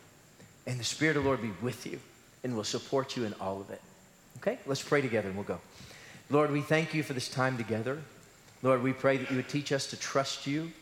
And 0.67 0.79
the 0.79 0.85
Spirit 0.85 1.17
of 1.17 1.25
the 1.25 1.29
Lord 1.29 1.43
be 1.43 1.53
with 1.61 1.87
you 1.87 1.99
and 2.45 2.57
will 2.57 2.65
support 2.65 3.17
you 3.17 3.25
in 3.25 3.35
all 3.35 3.61
of 3.61 3.71
it. 3.71 3.81
Okay? 4.39 4.59
Let's 4.67 4.83
pray 4.83 5.01
together 5.01 5.29
and 5.29 5.37
we'll 5.37 5.45
go. 5.45 5.61
Lord, 6.31 6.51
we 6.51 6.61
thank 6.61 6.95
you 6.95 7.03
for 7.03 7.13
this 7.13 7.29
time 7.29 7.57
together. 7.57 7.99
Lord, 8.63 8.83
we 8.83 8.93
pray 8.93 9.17
that 9.17 9.31
you 9.31 9.37
would 9.37 9.49
teach 9.49 9.73
us 9.73 9.87
to 9.89 9.97
trust 9.97 10.47
you. 10.47 10.73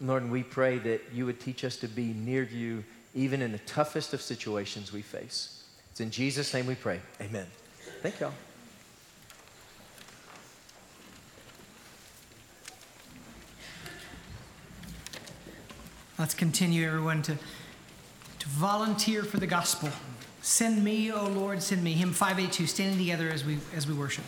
Lord, 0.00 0.22
and 0.22 0.32
we 0.32 0.42
pray 0.42 0.78
that 0.78 1.02
you 1.12 1.26
would 1.26 1.40
teach 1.40 1.64
us 1.64 1.76
to 1.78 1.88
be 1.88 2.12
near 2.12 2.44
you 2.44 2.84
even 3.14 3.42
in 3.42 3.52
the 3.52 3.58
toughest 3.58 4.14
of 4.14 4.22
situations 4.22 4.92
we 4.92 5.02
face. 5.02 5.64
It's 5.90 6.00
in 6.00 6.10
Jesus' 6.10 6.54
name 6.54 6.66
we 6.66 6.76
pray. 6.76 7.00
Amen. 7.20 7.46
Thank 8.02 8.20
y'all. 8.20 8.32
Let's 16.18 16.34
continue, 16.34 16.86
everyone, 16.86 17.22
to, 17.22 17.34
to 17.34 17.40
volunteer 18.48 19.24
for 19.24 19.38
the 19.38 19.46
gospel. 19.46 19.90
Send 20.40 20.82
me, 20.82 21.12
O 21.12 21.26
Lord, 21.26 21.62
send 21.62 21.84
me. 21.84 21.92
Hymn 21.92 22.12
582, 22.12 22.66
standing 22.66 22.98
together 22.98 23.28
as 23.28 23.44
we, 23.44 23.58
as 23.74 23.86
we 23.86 23.94
worship. 23.94 24.24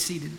Seated. 0.00 0.29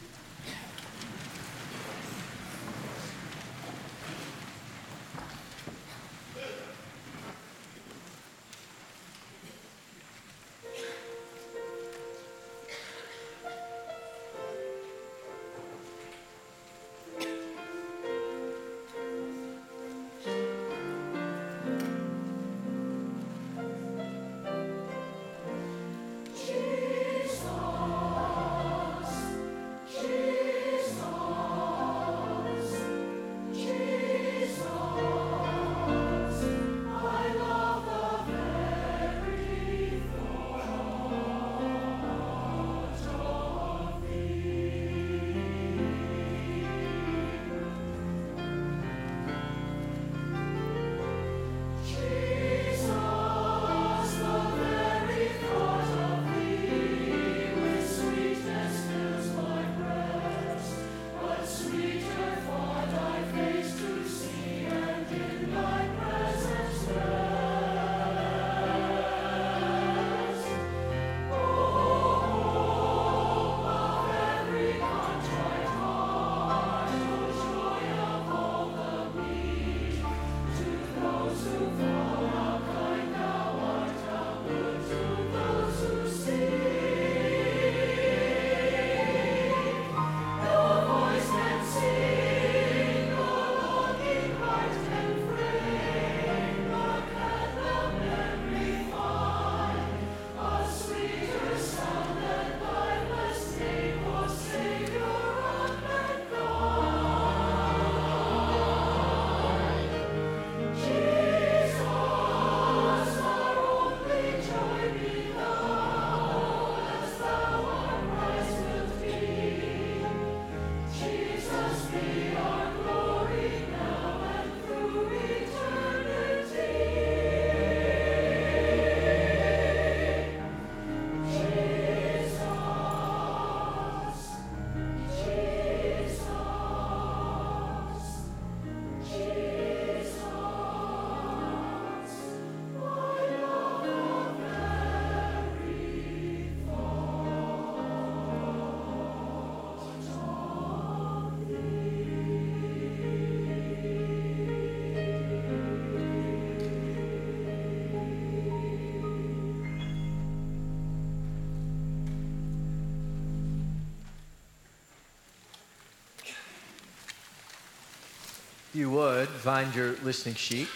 You 168.82 168.90
would, 168.90 169.30
find 169.30 169.74
your 169.76 169.92
listening 170.02 170.34
sheet. 170.34 170.68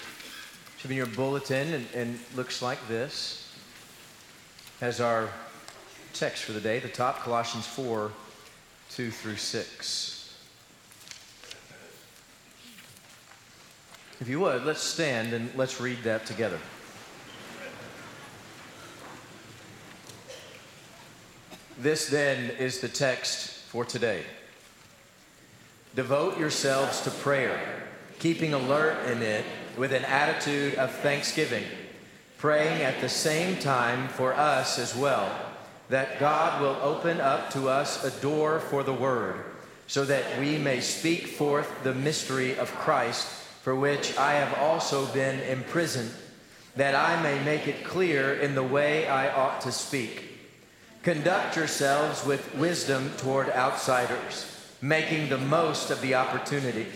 Should 0.78 0.90
be 0.90 0.94
in 0.94 0.98
your 0.98 1.08
bulletin 1.08 1.74
and, 1.74 1.88
and 1.96 2.20
looks 2.36 2.62
like 2.62 2.88
this. 2.88 3.52
As 4.80 5.02
our 5.02 5.28
text 6.14 6.44
for 6.44 6.52
the 6.52 6.62
day, 6.62 6.78
the 6.78 6.88
top, 6.88 7.22
Colossians 7.22 7.66
4, 7.66 8.12
2 8.92 9.10
through 9.10 9.38
6. 9.38 10.38
If 14.22 14.30
you 14.30 14.40
would, 14.40 14.66
let's 14.66 14.84
stand 14.84 15.34
and 15.34 15.50
let's 15.56 15.82
read 15.82 16.04
that 16.04 16.28
together. 16.28 16.60
This 21.80 22.08
then 22.08 22.52
is 22.52 22.82
the 22.82 22.88
text 22.88 23.50
for 23.50 23.84
today. 23.84 24.22
Devote 25.96 26.38
yourselves 26.38 27.02
to 27.02 27.10
prayer, 27.10 27.75
keeping 28.26 28.56
alert 28.56 29.06
in 29.06 29.22
it 29.22 29.46
with 29.78 29.94
an 29.94 30.04
attitude 30.06 30.74
of 30.80 30.90
thanksgiving, 30.90 31.64
praying 32.40 32.82
at 32.82 33.00
the 33.00 33.08
same 33.08 33.56
time 33.58 34.08
for 34.08 34.34
us 34.34 34.80
as 34.80 34.96
well, 34.96 35.30
that 35.90 36.20
God 36.20 36.60
will 36.60 36.76
open 36.82 37.22
up 37.22 37.52
to 37.52 37.70
us 37.70 38.04
a 38.04 38.22
door 38.22 38.60
for 38.60 38.82
the 38.82 38.92
word, 38.92 39.46
so 39.86 40.04
that 40.06 40.40
we 40.40 40.58
may 40.58 40.80
speak 40.80 41.28
forth 41.28 41.70
the 41.84 41.94
mystery 41.94 42.58
of 42.58 42.74
Christ, 42.74 43.28
for 43.62 43.76
which 43.76 44.18
I 44.18 44.34
have 44.34 44.58
also 44.58 45.06
been 45.14 45.40
imprisoned, 45.42 46.10
that 46.76 46.96
I 46.96 47.22
may 47.22 47.44
make 47.44 47.68
it 47.68 47.84
clear 47.84 48.34
in 48.34 48.56
the 48.56 48.64
way 48.64 49.08
I 49.08 49.32
ought 49.36 49.62
to 49.62 49.72
speak. 49.72 50.24
Conduct 51.04 51.56
yourselves 51.56 52.26
with 52.26 52.56
wisdom 52.56 53.12
toward 53.18 53.52
outsiders, 53.52 54.52
making 54.82 55.30
the 55.30 55.38
most 55.38 55.92
of 55.92 56.02
the 56.02 56.16
opportunity. 56.16 56.88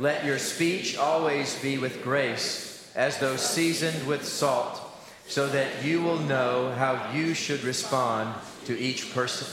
Let 0.00 0.24
your 0.24 0.38
speech 0.38 0.96
always 0.96 1.60
be 1.60 1.76
with 1.76 2.02
grace, 2.02 2.90
as 2.96 3.18
though 3.18 3.36
seasoned 3.36 4.06
with 4.06 4.24
salt, 4.24 4.80
so 5.26 5.46
that 5.48 5.84
you 5.84 6.00
will 6.00 6.18
know 6.20 6.72
how 6.72 7.12
you 7.12 7.34
should 7.34 7.62
respond 7.64 8.34
to 8.64 8.78
each 8.78 9.12
person. 9.12 9.46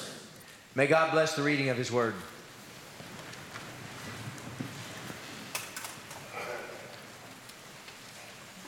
May 0.73 0.87
God 0.87 1.11
bless 1.11 1.35
the 1.35 1.43
reading 1.43 1.67
of 1.67 1.75
his 1.75 1.91
word. 1.91 2.13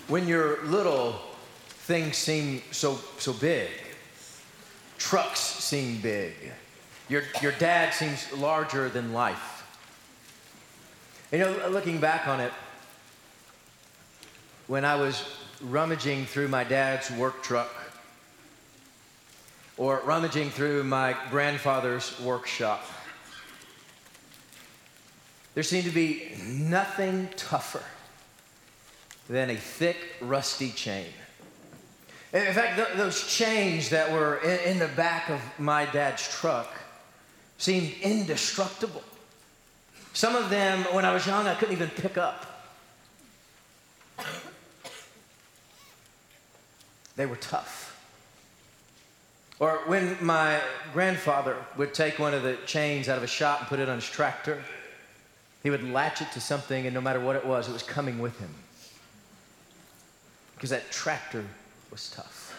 When 0.09 0.27
you're 0.27 0.61
little, 0.65 1.15
things 1.69 2.17
seem 2.17 2.61
so, 2.71 2.99
so 3.19 3.31
big. 3.31 3.69
Trucks 4.97 5.39
seem 5.39 6.01
big. 6.01 6.33
Your, 7.07 7.23
your 7.41 7.53
dad 7.53 7.93
seems 7.93 8.29
larger 8.33 8.89
than 8.89 9.13
life. 9.13 9.58
You 11.31 11.37
know, 11.37 11.69
looking 11.69 11.99
back 11.99 12.27
on 12.27 12.39
it, 12.39 12.51
when 14.65 14.83
I 14.83 14.95
was 14.95 15.23
rummaging 15.61 16.25
through 16.25 16.47
my 16.47 16.63
dad's 16.63 17.11
work 17.11 17.43
truck 17.43 17.71
or 19.77 20.01
rummaging 20.05 20.49
through 20.49 20.85
my 20.85 21.15
grandfather's 21.29 22.19
workshop, 22.21 22.83
there 25.53 25.61
seemed 25.61 25.85
to 25.85 25.91
be 25.91 26.31
nothing 26.47 27.29
tougher 27.35 27.83
than 29.29 29.51
a 29.51 29.55
thick, 29.55 29.97
rusty 30.21 30.71
chain. 30.71 31.05
In 32.33 32.53
fact, 32.53 32.75
th- 32.75 32.97
those 32.97 33.27
chains 33.27 33.89
that 33.89 34.11
were 34.11 34.37
in, 34.37 34.71
in 34.71 34.79
the 34.79 34.87
back 34.87 35.29
of 35.29 35.41
my 35.59 35.85
dad's 35.85 36.27
truck 36.27 36.73
seemed 37.59 37.93
indestructible. 38.01 39.03
Some 40.13 40.35
of 40.35 40.49
them, 40.49 40.83
when 40.93 41.05
I 41.05 41.13
was 41.13 41.25
young, 41.25 41.47
I 41.47 41.55
couldn't 41.55 41.75
even 41.75 41.89
pick 41.89 42.17
up. 42.17 42.45
They 47.15 47.25
were 47.25 47.35
tough. 47.37 47.87
Or 49.59 49.81
when 49.87 50.17
my 50.21 50.61
grandfather 50.93 51.57
would 51.75 51.93
take 51.93 52.17
one 52.17 52.33
of 52.33 52.43
the 52.43 52.55
chains 52.65 53.09
out 53.09 53.17
of 53.17 53.23
a 53.23 53.27
shop 53.27 53.59
and 53.59 53.67
put 53.67 53.79
it 53.79 53.89
on 53.89 53.95
his 53.95 54.09
tractor, 54.09 54.63
he 55.61 55.69
would 55.69 55.83
latch 55.83 56.21
it 56.21 56.31
to 56.31 56.39
something, 56.39 56.85
and 56.85 56.93
no 56.93 57.01
matter 57.01 57.19
what 57.19 57.35
it 57.35 57.45
was, 57.45 57.67
it 57.67 57.73
was 57.73 57.83
coming 57.83 58.19
with 58.19 58.39
him. 58.39 58.53
Because 60.55 60.69
that 60.69 60.89
tractor 60.91 61.45
was 61.91 62.09
tough, 62.09 62.57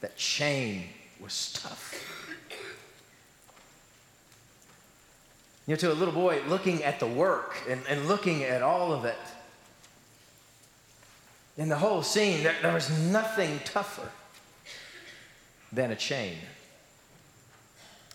that 0.00 0.16
chain 0.16 0.84
was 1.20 1.52
tough. 1.52 2.13
You 5.66 5.74
know, 5.74 5.76
to 5.76 5.92
a 5.92 5.94
little 5.94 6.12
boy 6.12 6.42
looking 6.46 6.82
at 6.84 7.00
the 7.00 7.06
work 7.06 7.56
and, 7.68 7.80
and 7.88 8.06
looking 8.06 8.44
at 8.44 8.62
all 8.62 8.92
of 8.92 9.04
it, 9.04 9.16
in 11.56 11.68
the 11.68 11.76
whole 11.76 12.02
scene, 12.02 12.42
there, 12.42 12.54
there 12.62 12.74
was 12.74 12.90
nothing 13.10 13.60
tougher 13.64 14.08
than 15.72 15.90
a 15.90 15.96
chain. 15.96 16.36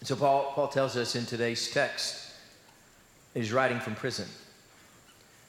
So 0.03 0.15
Paul, 0.15 0.51
Paul 0.53 0.67
tells 0.67 0.95
us 0.95 1.15
in 1.15 1.25
today's 1.25 1.71
text, 1.71 2.33
he's 3.33 3.51
writing 3.51 3.79
from 3.79 3.95
prison. 3.95 4.27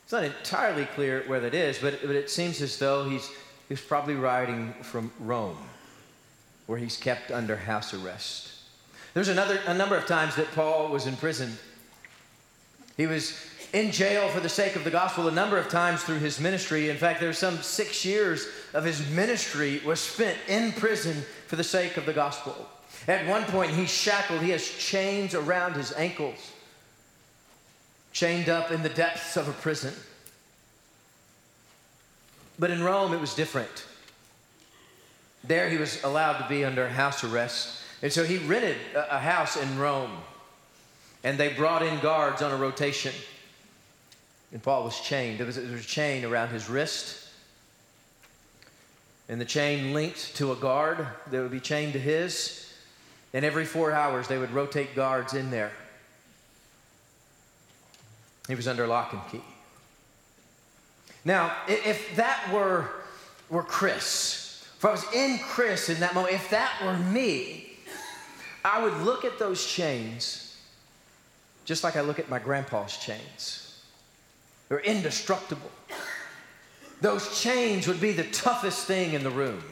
It's 0.04 0.12
not 0.12 0.24
entirely 0.24 0.86
clear 0.86 1.22
where 1.26 1.40
that 1.40 1.54
is, 1.54 1.78
but, 1.78 2.00
but 2.02 2.16
it 2.16 2.30
seems 2.30 2.60
as 2.62 2.78
though 2.78 3.08
he's, 3.08 3.30
he's 3.68 3.80
probably 3.80 4.14
writing 4.14 4.74
from 4.82 5.12
Rome, 5.20 5.58
where 6.66 6.78
he's 6.78 6.96
kept 6.96 7.30
under 7.30 7.54
house 7.54 7.94
arrest. 7.94 8.48
There's 9.14 9.28
another, 9.28 9.60
a 9.66 9.74
number 9.74 9.96
of 9.96 10.06
times 10.06 10.34
that 10.36 10.50
Paul 10.52 10.88
was 10.88 11.06
in 11.06 11.16
prison. 11.16 11.56
He 13.00 13.06
was 13.06 13.34
in 13.72 13.92
jail 13.92 14.28
for 14.28 14.40
the 14.40 14.48
sake 14.50 14.76
of 14.76 14.84
the 14.84 14.90
gospel 14.90 15.26
a 15.26 15.32
number 15.32 15.56
of 15.56 15.70
times 15.70 16.02
through 16.02 16.18
his 16.18 16.38
ministry. 16.38 16.90
In 16.90 16.98
fact, 16.98 17.18
there's 17.18 17.38
some 17.38 17.56
six 17.62 18.04
years 18.04 18.46
of 18.74 18.84
his 18.84 19.08
ministry 19.08 19.80
was 19.86 20.00
spent 20.00 20.36
in 20.48 20.72
prison 20.72 21.24
for 21.46 21.56
the 21.56 21.64
sake 21.64 21.96
of 21.96 22.04
the 22.04 22.12
gospel. 22.12 22.68
At 23.08 23.26
one 23.26 23.44
point, 23.44 23.70
he's 23.70 23.88
shackled. 23.88 24.42
He 24.42 24.50
has 24.50 24.68
chains 24.68 25.34
around 25.34 25.76
his 25.76 25.94
ankles, 25.94 26.52
chained 28.12 28.50
up 28.50 28.70
in 28.70 28.82
the 28.82 28.90
depths 28.90 29.38
of 29.38 29.48
a 29.48 29.52
prison. 29.52 29.94
But 32.58 32.70
in 32.70 32.82
Rome, 32.82 33.14
it 33.14 33.20
was 33.20 33.32
different. 33.32 33.86
There, 35.42 35.70
he 35.70 35.78
was 35.78 36.04
allowed 36.04 36.36
to 36.36 36.48
be 36.50 36.66
under 36.66 36.86
house 36.86 37.24
arrest. 37.24 37.82
And 38.02 38.12
so 38.12 38.24
he 38.24 38.36
rented 38.36 38.76
a 38.94 39.18
house 39.18 39.56
in 39.56 39.78
Rome. 39.78 40.18
And 41.22 41.38
they 41.38 41.52
brought 41.52 41.83
in 41.83 41.98
guards 42.00 42.42
on 42.42 42.50
a 42.50 42.56
rotation. 42.56 43.12
And 44.52 44.62
Paul 44.62 44.85
was 44.85 44.98
chained. 45.00 45.38
There 45.38 45.46
was, 45.46 45.56
there 45.56 45.70
was 45.70 45.85
a 45.85 45.88
chain 45.88 46.24
around 46.24 46.48
his 46.48 46.68
wrist. 46.68 47.28
And 49.28 49.40
the 49.40 49.44
chain 49.44 49.92
linked 49.94 50.37
to 50.37 50.52
a 50.52 50.56
guard 50.56 51.06
that 51.30 51.40
would 51.40 51.50
be 51.50 51.61
chained 51.61 51.92
to 51.92 52.00
his. 52.00 52.72
And 53.33 53.44
every 53.44 53.64
four 53.64 53.92
hours, 53.92 54.26
they 54.26 54.38
would 54.38 54.50
rotate 54.50 54.96
guards 54.96 55.35
in 55.35 55.50
there. 55.50 55.70
He 58.48 58.56
was 58.56 58.66
under 58.66 58.87
lock 58.87 59.12
and 59.12 59.22
key. 59.30 59.44
Now, 61.24 61.54
if 61.68 62.16
that 62.16 62.50
were, 62.52 62.88
were 63.50 63.62
Chris, 63.62 64.66
if 64.76 64.85
I 64.85 64.90
was 64.90 65.04
in 65.12 65.38
Chris 65.38 65.88
in 65.90 66.00
that 66.00 66.14
moment, 66.14 66.35
if 66.35 66.50
that 66.50 66.72
were 66.83 66.96
me, 66.96 67.74
I 68.64 68.83
would 68.83 68.96
look 69.02 69.24
at 69.24 69.38
those 69.38 69.64
chains 69.64 70.49
just 71.70 71.85
like 71.85 71.94
I 71.94 72.00
look 72.00 72.18
at 72.18 72.28
my 72.28 72.40
grandpa's 72.40 72.96
chains. 72.96 73.80
They're 74.68 74.80
indestructible. 74.80 75.70
Those 77.00 77.40
chains 77.40 77.87
would 77.87 78.00
be 78.00 78.11
the 78.11 78.24
toughest 78.24 78.88
thing 78.88 79.12
in 79.12 79.22
the 79.22 79.30
room. 79.30 79.62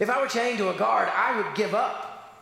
If 0.00 0.10
I 0.10 0.20
were 0.20 0.26
chained 0.26 0.58
to 0.58 0.70
a 0.70 0.76
guard, 0.76 1.08
I 1.14 1.36
would 1.36 1.54
give 1.54 1.76
up. 1.76 2.34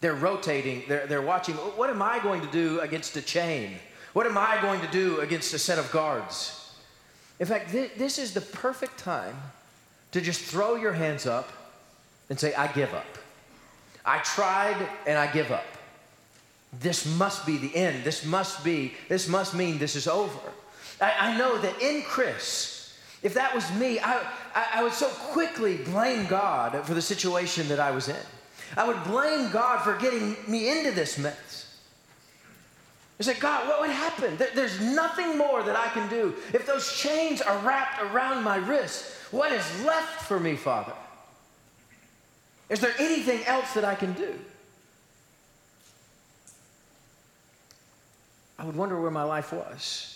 They're 0.00 0.14
rotating, 0.14 0.84
they're, 0.86 1.08
they're 1.08 1.20
watching. 1.20 1.56
What 1.56 1.90
am 1.90 2.00
I 2.00 2.20
going 2.20 2.42
to 2.42 2.50
do 2.52 2.78
against 2.78 3.16
a 3.16 3.22
chain? 3.22 3.72
What 4.12 4.26
am 4.26 4.38
I 4.38 4.60
going 4.62 4.80
to 4.82 4.90
do 4.92 5.18
against 5.18 5.52
a 5.52 5.58
set 5.58 5.80
of 5.80 5.90
guards? 5.90 6.76
In 7.40 7.46
fact, 7.46 7.72
th- 7.72 7.94
this 7.96 8.20
is 8.20 8.34
the 8.34 8.40
perfect 8.40 8.98
time 8.98 9.36
to 10.12 10.20
just 10.20 10.42
throw 10.42 10.76
your 10.76 10.92
hands 10.92 11.26
up 11.26 11.52
and 12.30 12.38
say, 12.38 12.54
I 12.54 12.68
give 12.68 12.94
up. 12.94 13.18
I 14.04 14.18
tried 14.18 14.76
and 15.08 15.18
I 15.18 15.26
give 15.32 15.50
up. 15.50 15.64
This 16.80 17.06
must 17.16 17.46
be 17.46 17.56
the 17.56 17.74
end. 17.74 18.04
This 18.04 18.24
must 18.24 18.64
be, 18.64 18.94
this 19.08 19.28
must 19.28 19.54
mean 19.54 19.78
this 19.78 19.96
is 19.96 20.08
over. 20.08 20.52
I, 21.00 21.12
I 21.18 21.38
know 21.38 21.58
that 21.58 21.80
in 21.80 22.02
Chris, 22.02 22.98
if 23.22 23.34
that 23.34 23.54
was 23.54 23.70
me, 23.74 23.98
I, 24.00 24.22
I, 24.54 24.66
I 24.74 24.82
would 24.82 24.92
so 24.92 25.08
quickly 25.08 25.76
blame 25.78 26.26
God 26.26 26.84
for 26.84 26.94
the 26.94 27.02
situation 27.02 27.68
that 27.68 27.80
I 27.80 27.90
was 27.90 28.08
in. 28.08 28.16
I 28.76 28.86
would 28.86 29.02
blame 29.04 29.50
God 29.50 29.82
for 29.82 29.96
getting 29.96 30.36
me 30.48 30.70
into 30.70 30.90
this 30.90 31.18
mess. 31.18 31.78
I 33.18 33.22
said, 33.22 33.40
God, 33.40 33.66
what 33.66 33.80
would 33.80 33.90
happen? 33.90 34.36
There's 34.54 34.80
nothing 34.80 35.38
more 35.38 35.62
that 35.62 35.76
I 35.76 35.88
can 35.88 36.08
do. 36.10 36.34
If 36.52 36.66
those 36.66 36.92
chains 36.98 37.40
are 37.40 37.58
wrapped 37.58 38.02
around 38.02 38.44
my 38.44 38.56
wrist, 38.56 39.12
what 39.30 39.52
is 39.52 39.84
left 39.84 40.22
for 40.22 40.38
me, 40.38 40.54
Father? 40.54 40.92
Is 42.68 42.80
there 42.80 42.92
anything 42.98 43.44
else 43.46 43.72
that 43.72 43.84
I 43.84 43.94
can 43.94 44.12
do? 44.12 44.34
I 48.58 48.64
would 48.64 48.76
wonder 48.76 49.00
where 49.00 49.10
my 49.10 49.22
life 49.22 49.52
was. 49.52 50.12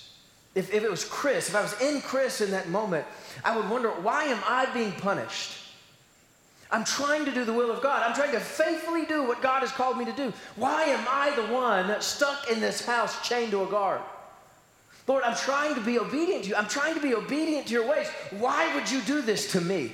If, 0.54 0.72
if 0.74 0.82
it 0.82 0.90
was 0.90 1.04
Chris, 1.04 1.48
if 1.48 1.54
I 1.54 1.62
was 1.62 1.80
in 1.80 2.00
Chris 2.00 2.40
in 2.40 2.50
that 2.50 2.68
moment, 2.68 3.06
I 3.44 3.56
would 3.56 3.68
wonder, 3.70 3.90
why 3.90 4.24
am 4.24 4.40
I 4.46 4.66
being 4.72 4.92
punished? 4.92 5.58
I'm 6.72 6.84
trying 6.84 7.24
to 7.24 7.32
do 7.32 7.44
the 7.44 7.52
will 7.52 7.70
of 7.70 7.82
God. 7.82 8.02
I'm 8.02 8.14
trying 8.14 8.32
to 8.32 8.40
faithfully 8.40 9.04
do 9.04 9.24
what 9.24 9.42
God 9.42 9.60
has 9.60 9.72
called 9.72 9.98
me 9.98 10.04
to 10.04 10.12
do. 10.12 10.32
Why 10.56 10.84
am 10.84 11.04
I 11.08 11.34
the 11.34 11.52
one 11.52 12.00
stuck 12.00 12.50
in 12.50 12.60
this 12.60 12.84
house 12.84 13.26
chained 13.28 13.50
to 13.52 13.64
a 13.64 13.66
guard? 13.66 14.00
Lord, 15.06 15.24
I'm 15.24 15.36
trying 15.36 15.74
to 15.74 15.80
be 15.80 15.98
obedient 15.98 16.44
to 16.44 16.50
you. 16.50 16.54
I'm 16.54 16.68
trying 16.68 16.94
to 16.94 17.00
be 17.00 17.14
obedient 17.14 17.66
to 17.66 17.72
your 17.72 17.88
ways. 17.88 18.06
Why 18.38 18.72
would 18.76 18.88
you 18.88 19.00
do 19.02 19.22
this 19.22 19.50
to 19.52 19.60
me? 19.60 19.92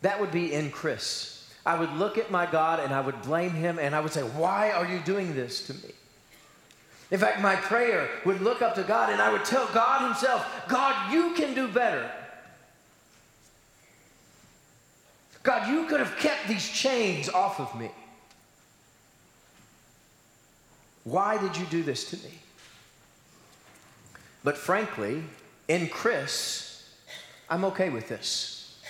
That 0.00 0.20
would 0.20 0.32
be 0.32 0.54
in 0.54 0.70
Chris. 0.70 1.35
I 1.66 1.78
would 1.78 1.92
look 1.94 2.16
at 2.16 2.30
my 2.30 2.46
God 2.46 2.78
and 2.78 2.94
I 2.94 3.00
would 3.00 3.20
blame 3.22 3.50
him 3.50 3.78
and 3.80 3.94
I 3.94 4.00
would 4.00 4.12
say, 4.12 4.22
Why 4.22 4.70
are 4.70 4.86
you 4.86 5.00
doing 5.00 5.34
this 5.34 5.66
to 5.66 5.74
me? 5.74 5.92
In 7.10 7.18
fact, 7.18 7.40
my 7.40 7.56
prayer 7.56 8.08
would 8.24 8.40
look 8.40 8.62
up 8.62 8.76
to 8.76 8.82
God 8.82 9.10
and 9.10 9.20
I 9.20 9.30
would 9.30 9.44
tell 9.44 9.66
God 9.74 10.06
Himself, 10.06 10.46
God, 10.68 11.12
you 11.12 11.34
can 11.34 11.54
do 11.54 11.68
better. 11.68 12.10
God, 15.42 15.68
you 15.68 15.86
could 15.86 16.00
have 16.00 16.16
kept 16.18 16.48
these 16.48 16.68
chains 16.68 17.28
off 17.28 17.60
of 17.60 17.78
me. 17.78 17.90
Why 21.04 21.38
did 21.38 21.56
you 21.56 21.66
do 21.66 21.84
this 21.84 22.10
to 22.10 22.16
me? 22.16 22.34
But 24.42 24.56
frankly, 24.56 25.22
in 25.68 25.88
Chris, 25.88 26.92
I'm 27.48 27.64
okay 27.66 27.90
with 27.90 28.08
this. 28.08 28.80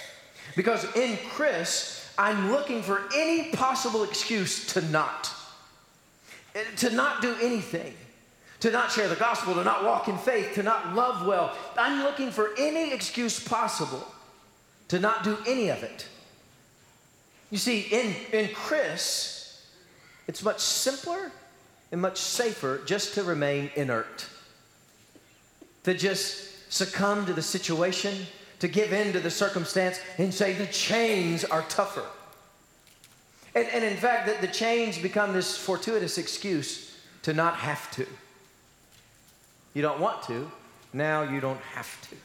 Because 0.57 0.85
in 0.97 1.19
Chris, 1.29 1.96
I'm 2.19 2.51
looking 2.51 2.83
for 2.83 3.03
any 3.15 3.51
possible 3.51 4.03
excuse 4.05 4.67
to 4.75 4.81
not. 4.83 5.31
To 6.79 6.91
not 6.91 7.21
do 7.21 7.35
anything. 7.43 7.95
To 8.61 8.71
not 8.71 8.91
share 8.91 9.09
the 9.09 9.17
gospel, 9.17 9.55
to 9.55 9.65
not 9.65 9.85
walk 9.85 10.09
in 10.09 10.17
faith, 10.17 10.55
to 10.55 10.63
not 10.63 10.95
love 10.95 11.27
well. 11.27 11.55
I'm 11.77 12.03
looking 12.03 12.31
for 12.31 12.51
any 12.59 12.93
excuse 12.93 13.39
possible 13.39 14.07
to 14.89 14.99
not 14.99 15.25
do 15.25 15.37
any 15.47 15.69
of 15.69 15.83
it. 15.83 16.07
You 17.51 17.59
see, 17.59 17.81
in, 17.91 18.15
in 18.33 18.55
Chris, 18.55 19.67
it's 20.27 20.43
much 20.43 20.61
simpler 20.61 21.31
and 21.93 22.01
much 22.01 22.19
safer 22.19 22.81
just 22.87 23.15
to 23.15 23.23
remain 23.23 23.71
inert. 23.77 24.27
To 25.85 25.95
just 25.95 26.73
succumb 26.73 27.27
to 27.27 27.33
the 27.33 27.43
situation 27.43 28.27
to 28.61 28.69
give 28.69 28.93
in 28.93 29.13
to 29.13 29.21
the 29.21 29.31
circumstance 29.31 30.01
and 30.19 30.33
say 30.33 30.53
the 30.53 30.67
chains 30.67 31.45
are 31.45 31.63
tougher. 31.63 32.05
And, 33.55 33.67
and 33.69 33.85
in 33.85 33.97
fact, 33.97 34.27
the, 34.27 34.47
the 34.47 34.53
chains 34.53 34.99
become 34.99 35.33
this 35.33 35.57
fortuitous 35.57 36.19
excuse 36.19 36.99
to 37.23 37.33
not 37.33 37.57
have 37.57 37.91
to. 37.93 38.07
You 39.75 39.83
don't 39.83 40.01
want 40.01 40.23
to, 40.25 40.51
now 40.93 41.23
you 41.23 41.41
don't 41.41 41.61
have 41.61 42.01
to. 42.11 42.17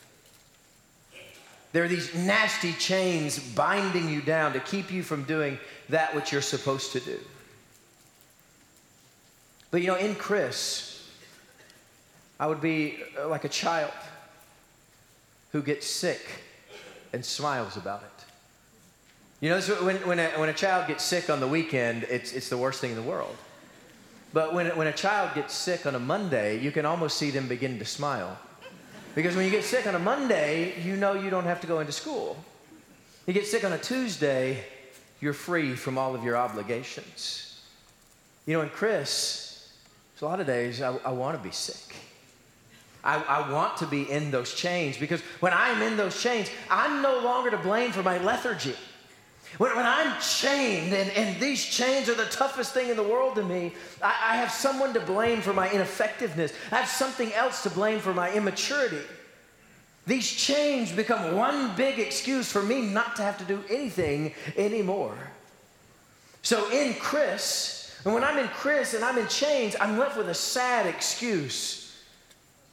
There 1.74 1.84
are 1.84 1.88
these 1.88 2.13
nasty 2.13 2.74
chains 2.74 3.39
binding 3.39 4.10
you 4.10 4.22
down 4.22 4.54
to 4.54 4.60
keep 4.60 4.91
you 4.91 5.04
from 5.04 5.24
doing 5.24 5.58
that 5.89 6.13
which 6.13 6.32
you're 6.32 6.41
supposed 6.41 6.91
to 6.94 7.00
do. 7.00 7.17
But 9.72 9.82
you 9.82 9.88
know, 9.88 9.96
in 9.96 10.15
Chris, 10.15 11.10
I 12.39 12.48
would 12.48 12.60
be 12.60 13.00
like 13.26 13.46
a 13.46 13.50
child 13.50 13.91
who 15.52 15.62
gets 15.62 15.88
sick 15.88 16.26
and 17.14 17.24
smiles 17.24 17.78
about 17.78 18.04
it. 18.04 18.26
You 19.42 19.50
know, 19.50 19.60
when, 19.60 19.98
when, 20.08 20.20
a, 20.20 20.30
when 20.32 20.50
a 20.50 20.54
child 20.54 20.88
gets 20.88 21.04
sick 21.04 21.30
on 21.30 21.40
the 21.40 21.48
weekend, 21.48 22.04
it's, 22.04 22.32
it's 22.34 22.50
the 22.50 22.58
worst 22.58 22.80
thing 22.80 22.92
in 22.92 22.96
the 22.96 23.02
world. 23.02 23.36
But 24.34 24.54
when, 24.54 24.68
when 24.78 24.88
a 24.88 24.94
child 24.94 25.34
gets 25.36 25.54
sick 25.54 25.86
on 25.86 25.96
a 25.96 26.00
Monday, 26.00 26.60
you 26.60 26.72
can 26.72 26.86
almost 26.86 27.18
see 27.18 27.32
them 27.32 27.48
begin 27.48 27.80
to 27.80 27.86
smile. 27.86 28.38
Because 29.16 29.36
when 29.36 29.44
you 29.44 29.52
get 29.52 29.64
sick 29.64 29.88
on 29.88 29.96
a 29.96 30.00
Monday, 30.00 30.80
you 30.82 30.96
know 30.96 31.14
you 31.14 31.30
don't 31.30 31.44
have 31.44 31.60
to 31.62 31.68
go 31.68 31.80
into 31.80 31.92
school. 31.92 32.38
You 33.26 33.34
get 33.34 33.46
sick 33.46 33.64
on 33.64 33.74
a 33.74 33.78
Tuesday, 33.78 34.64
you're 35.20 35.34
free 35.34 35.76
from 35.76 35.98
all 35.98 36.16
of 36.16 36.24
your 36.24 36.38
obligations. 36.38 37.62
You 38.46 38.54
know, 38.54 38.62
and 38.62 38.72
Chris, 38.72 39.52
a 40.22 40.26
lot 40.26 40.40
of 40.40 40.46
days 40.46 40.82
I, 40.82 40.96
I 40.98 41.12
want 41.12 41.36
to 41.36 41.44
be 41.44 41.52
sick. 41.52 41.96
I, 43.04 43.22
I, 43.22 43.52
want 43.52 43.78
to 43.78 43.88
be 43.88 44.10
in 44.10 44.30
those 44.30 44.54
chains 44.54 44.98
because 44.98 45.22
when 45.40 45.54
I'm 45.54 45.82
in 45.82 45.98
those 45.98 46.22
chains, 46.22 46.50
I'm 46.70 47.02
no 47.02 47.20
longer 47.20 47.50
to 47.50 47.58
blame 47.58 47.92
for 47.92 48.04
my 48.04 48.20
lethargy. 48.20 48.76
When, 49.58 49.76
when 49.76 49.86
I'm 49.86 50.20
chained, 50.22 50.94
and, 50.94 51.10
and 51.12 51.40
these 51.42 51.64
chains 51.64 52.10
are 52.10 52.16
the 52.16 52.26
toughest 52.26 52.74
thing 52.74 52.90
in 52.90 52.98
the 52.98 53.04
world 53.04 53.36
to 53.36 53.44
me, 53.44 53.74
I, 54.02 54.10
I 54.32 54.36
have 54.38 54.52
someone 54.52 54.94
to 54.94 55.00
blame 55.00 55.42
for 55.42 55.54
my 55.54 55.70
ineffectiveness. 55.72 56.54
I 56.72 56.76
have 56.76 56.88
something 56.88 57.34
else 57.34 57.64
to 57.64 57.70
blame 57.70 58.00
for 58.00 58.14
my 58.14 58.32
immaturity. 58.32 59.02
These 60.08 60.32
chains 60.32 60.92
become 60.92 61.36
one 61.36 61.76
big 61.76 62.00
excuse 62.00 62.52
for 62.52 62.64
me 62.64 62.82
not 62.82 63.16
to 63.18 63.24
have 63.24 63.38
to 63.38 63.46
do 63.46 63.64
anything 63.70 64.34
anymore. 64.58 65.18
So 66.42 66.70
in 66.72 66.96
Chris, 66.96 68.00
and 68.04 68.14
when 68.14 68.24
I'm 68.24 68.38
in 68.40 68.48
Chris 68.48 68.94
and 68.94 69.04
I'm 69.04 69.18
in 69.18 69.28
chains, 69.28 69.76
I'm 69.80 69.98
left 69.98 70.18
with 70.18 70.30
a 70.30 70.34
sad 70.34 70.88
excuse, 70.88 71.81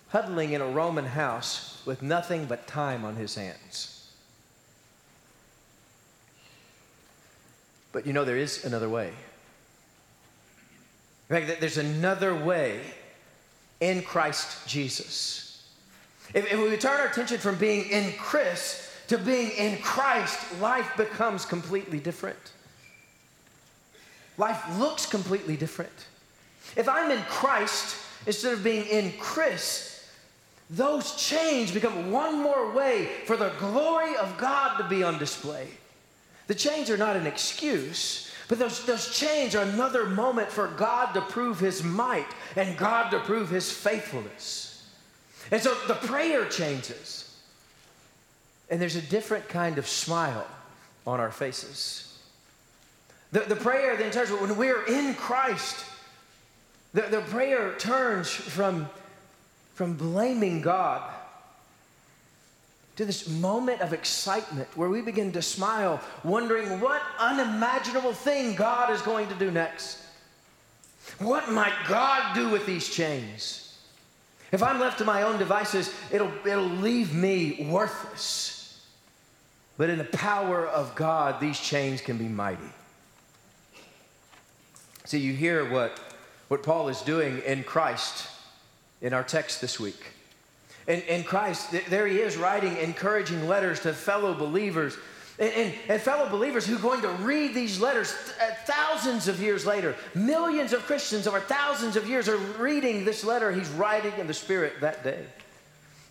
huddling 0.09 0.53
in 0.53 0.61
a 0.61 0.67
Roman 0.67 1.07
house 1.07 1.83
with 1.85 2.03
nothing 2.03 2.47
but 2.47 2.67
time 2.67 3.05
on 3.05 3.17
his 3.17 3.35
hands. 3.35 4.11
But 7.93 8.07
you 8.07 8.13
know, 8.13 8.25
there 8.25 8.37
is 8.37 8.65
another 8.65 8.89
way. 8.89 9.13
In 11.29 11.37
fact, 11.37 11.61
there's 11.61 11.79
another 11.79 12.35
way 12.35 12.81
in 13.81 14.03
Christ 14.03 14.67
Jesus. 14.67 15.67
If, 16.35 16.53
if 16.53 16.59
we 16.59 16.77
turn 16.77 17.01
our 17.01 17.07
attention 17.07 17.39
from 17.39 17.57
being 17.57 17.89
in 17.91 18.13
Chris 18.19 18.91
to 19.09 19.19
being 19.19 19.51
in 19.53 19.79
Christ, 19.79 20.61
life 20.61 20.91
becomes 20.97 21.45
completely 21.45 21.99
different. 21.99 22.39
Life 24.37 24.79
looks 24.79 25.07
completely 25.07 25.57
different. 25.57 26.07
If 26.77 26.89
I'm 26.89 27.11
in 27.11 27.23
Christ 27.25 27.97
instead 28.27 28.53
of 28.53 28.63
being 28.63 28.85
in 28.87 29.13
Chris, 29.19 29.88
those 30.71 31.15
chains 31.17 31.71
become 31.71 32.11
one 32.11 32.43
more 32.43 32.73
way 32.73 33.09
for 33.25 33.37
the 33.37 33.53
glory 33.59 34.17
of 34.17 34.37
God 34.37 34.77
to 34.77 34.85
be 34.85 35.03
on 35.03 35.19
display. 35.19 35.69
The 36.47 36.55
chains 36.55 36.91
are 36.91 36.97
not 36.97 37.17
an 37.17 37.27
excuse, 37.27 38.31
but 38.49 38.59
those, 38.59 38.85
those 38.87 39.15
chains 39.15 39.55
are 39.55 39.63
another 39.63 40.07
moment 40.07 40.51
for 40.51 40.69
God 40.69 41.13
to 41.13 41.21
prove 41.21 41.59
his 41.61 41.83
might 41.83 42.27
and 42.57 42.77
God 42.77 43.11
to 43.11 43.21
prove 43.21 43.51
his 43.51 43.71
faithfulness. 43.71 44.87
And 45.51 45.63
so 45.63 45.75
the 45.87 45.95
prayer 45.95 46.47
changes. 46.47 47.37
And 48.71 48.81
there's 48.81 48.97
a 48.97 49.03
different 49.03 49.49
kind 49.49 49.79
of 49.79 49.87
smile 49.87 50.47
on 51.07 51.21
our 51.21 51.31
faces. 51.31 52.19
The, 53.33 53.41
the 53.41 53.57
prayer 53.57 53.97
then 53.97 54.11
turns, 54.11 54.31
when 54.31 54.57
we're 54.57 54.85
in 54.85 55.15
Christ, 55.15 55.85
the, 56.95 57.03
the 57.03 57.21
prayer 57.21 57.75
turns 57.79 58.31
from, 58.31 58.89
from 59.79 59.95
blaming 59.95 60.61
God 60.61 61.09
to 62.97 63.05
this 63.05 63.29
moment 63.29 63.81
of 63.81 63.93
excitement 63.93 64.67
where 64.75 64.89
we 64.89 65.01
begin 65.01 65.31
to 65.31 65.41
smile, 65.41 66.01
wondering 66.25 66.81
what 66.81 67.01
unimaginable 67.21 68.13
thing 68.13 68.57
God 68.57 68.91
is 68.91 69.01
going 69.03 69.29
to 69.29 69.37
do 69.37 69.53
next. 69.53 69.99
What 71.21 71.53
might 71.53 71.77
God 71.87 72.35
do 72.35 72.49
with 72.49 72.67
these 72.67 72.89
chains? 72.89 73.79
If 74.51 74.65
I'm 74.65 74.81
left 74.81 74.99
to 74.99 75.05
my 75.05 75.23
own 75.23 75.39
devices, 75.39 75.95
it'll, 76.11 76.33
it'll 76.45 76.65
leave 76.65 77.15
me 77.15 77.69
worthless. 77.71 78.85
But 79.77 79.91
in 79.91 79.99
the 79.99 80.05
power 80.07 80.67
of 80.67 80.93
God, 80.97 81.39
these 81.39 81.61
chains 81.61 82.01
can 82.01 82.19
be 82.19 82.27
mighty. 82.27 82.73
See, 85.05 85.21
you 85.21 85.35
hear 85.35 85.71
what, 85.71 86.01
what 86.49 86.65
Paul 86.65 86.89
is 86.89 87.01
doing 87.03 87.39
in 87.47 87.63
Christ 87.63 88.27
in 89.01 89.13
our 89.13 89.23
text 89.23 89.61
this 89.61 89.79
week. 89.79 90.13
In, 90.87 91.01
in 91.03 91.23
Christ, 91.23 91.75
there 91.91 92.07
he 92.07 92.19
is 92.19 92.37
writing 92.37 92.77
encouraging 92.79 93.47
letters 93.47 93.81
to 93.81 93.93
fellow 93.93 94.35
believers. 94.35 94.97
And, 95.39 95.53
and, 95.53 95.75
and, 95.89 96.01
fellow 96.01 96.29
believers 96.29 96.67
who 96.67 96.77
are 96.77 96.81
going 96.81 97.03
to 97.03 97.11
read 97.23 97.55
these 97.55 97.81
letters 97.81 98.13
th- 98.13 98.51
uh, 98.51 98.55
thousands 98.65 99.29
of 99.29 99.41
years 99.41 99.65
later. 99.65 99.95
Millions 100.15 100.73
of 100.73 100.85
Christians 100.85 101.29
over 101.29 101.39
thousands 101.39 101.95
of 101.95 102.09
years 102.09 102.29
are 102.29 102.39
reading 102.39 103.05
this 103.05 103.23
letter 103.23 103.53
he's 103.53 103.69
writing 103.71 104.13
in 104.19 104.27
the 104.27 104.35
Spirit 104.35 104.81
that 104.81 105.05
day. 105.05 105.25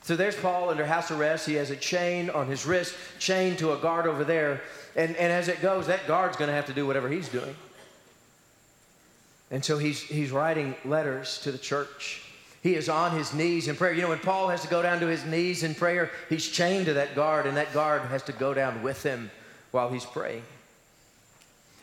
So 0.03 0.15
there's 0.15 0.37
Paul 0.37 0.69
under 0.69 0.85
house 0.85 1.11
arrest. 1.11 1.45
He 1.45 1.55
has 1.55 1.71
a 1.71 1.75
chain 1.75 2.29
on 2.29 2.47
his 2.47 2.65
wrist, 2.65 2.95
chained 3.19 3.57
to 3.57 3.73
a 3.73 3.77
guard 3.77 4.07
over 4.07 4.23
there. 4.23 4.61
And, 4.95 5.17
and 5.17 5.33
as 5.33 5.49
it 5.49 5.61
goes, 5.61 5.87
that 5.87 6.07
guard's 6.07 6.37
going 6.37 6.47
to 6.47 6.55
have 6.55 6.67
to 6.67 6.73
do 6.73 6.87
whatever 6.87 7.09
he's 7.09 7.27
doing. 7.27 7.53
And 9.51 9.65
so 9.65 9.77
he's, 9.77 9.99
he's 10.01 10.31
writing 10.31 10.75
letters 10.85 11.39
to 11.41 11.51
the 11.51 11.57
church. 11.57 12.26
He 12.67 12.75
is 12.75 12.89
on 12.89 13.15
his 13.17 13.33
knees 13.33 13.69
in 13.69 13.77
prayer. 13.77 13.93
You 13.93 14.01
know, 14.01 14.09
when 14.09 14.19
Paul 14.19 14.49
has 14.49 14.61
to 14.63 14.67
go 14.67 14.81
down 14.81 14.99
to 14.99 15.07
his 15.07 15.23
knees 15.23 15.63
in 15.63 15.73
prayer, 15.73 16.11
he's 16.27 16.45
chained 16.45 16.87
to 16.87 16.95
that 16.95 17.15
guard, 17.15 17.45
and 17.45 17.55
that 17.55 17.73
guard 17.73 18.01
has 18.01 18.23
to 18.23 18.33
go 18.33 18.53
down 18.53 18.83
with 18.83 19.03
him 19.03 19.31
while 19.71 19.89
he's 19.89 20.03
praying. 20.03 20.43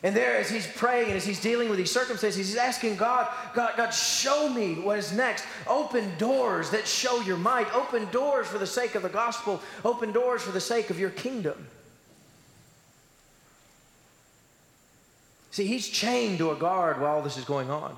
And 0.03 0.15
there, 0.15 0.37
as 0.37 0.47
he's 0.47 0.67
praying 0.67 1.07
and 1.07 1.17
as 1.17 1.25
he's 1.25 1.41
dealing 1.41 1.69
with 1.69 1.79
these 1.79 1.89
circumstances, 1.89 2.35
he's 2.35 2.55
asking 2.55 2.97
God, 2.97 3.27
God, 3.55 3.73
God, 3.75 3.89
show 3.89 4.47
me 4.47 4.75
what 4.75 4.99
is 4.99 5.11
next. 5.11 5.43
Open 5.65 6.15
doors 6.19 6.69
that 6.69 6.85
show 6.85 7.19
your 7.21 7.37
might. 7.37 7.73
Open 7.73 8.07
doors 8.11 8.45
for 8.45 8.59
the 8.59 8.67
sake 8.67 8.93
of 8.93 9.01
the 9.01 9.09
gospel. 9.09 9.63
Open 9.83 10.11
doors 10.11 10.43
for 10.43 10.51
the 10.51 10.61
sake 10.61 10.91
of 10.91 10.99
your 10.99 11.09
kingdom. 11.09 11.65
See, 15.49 15.65
he's 15.65 15.89
chained 15.89 16.37
to 16.37 16.51
a 16.51 16.55
guard 16.55 17.01
while 17.01 17.15
all 17.15 17.21
this 17.23 17.37
is 17.37 17.45
going 17.45 17.71
on. 17.71 17.97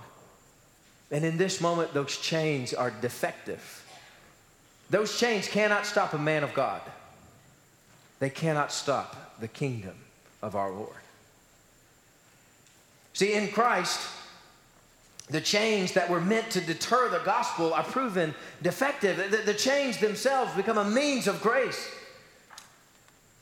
And 1.11 1.23
in 1.23 1.37
this 1.37 1.61
moment, 1.61 1.93
those 1.93 2.17
chains 2.17 2.73
are 2.73 2.91
defective. 2.91 3.83
Those 4.89 5.17
chains 5.19 5.47
cannot 5.47 5.85
stop 5.85 6.13
a 6.13 6.17
man 6.17 6.43
of 6.43 6.53
God, 6.53 6.81
they 8.19 8.29
cannot 8.29 8.71
stop 8.71 9.39
the 9.39 9.47
kingdom 9.47 9.95
of 10.41 10.55
our 10.55 10.71
Lord. 10.71 10.95
See, 13.13 13.33
in 13.33 13.49
Christ, 13.49 13.99
the 15.29 15.41
chains 15.41 15.93
that 15.93 16.09
were 16.09 16.21
meant 16.21 16.51
to 16.51 16.61
deter 16.61 17.09
the 17.09 17.19
gospel 17.19 17.73
are 17.73 17.83
proven 17.83 18.33
defective. 18.61 19.17
The, 19.31 19.37
the, 19.37 19.53
chains 19.53 19.97
themselves 19.97 20.53
become 20.53 20.77
a 20.77 20.85
means 20.85 21.27
of 21.27 21.41
grace. 21.41 21.91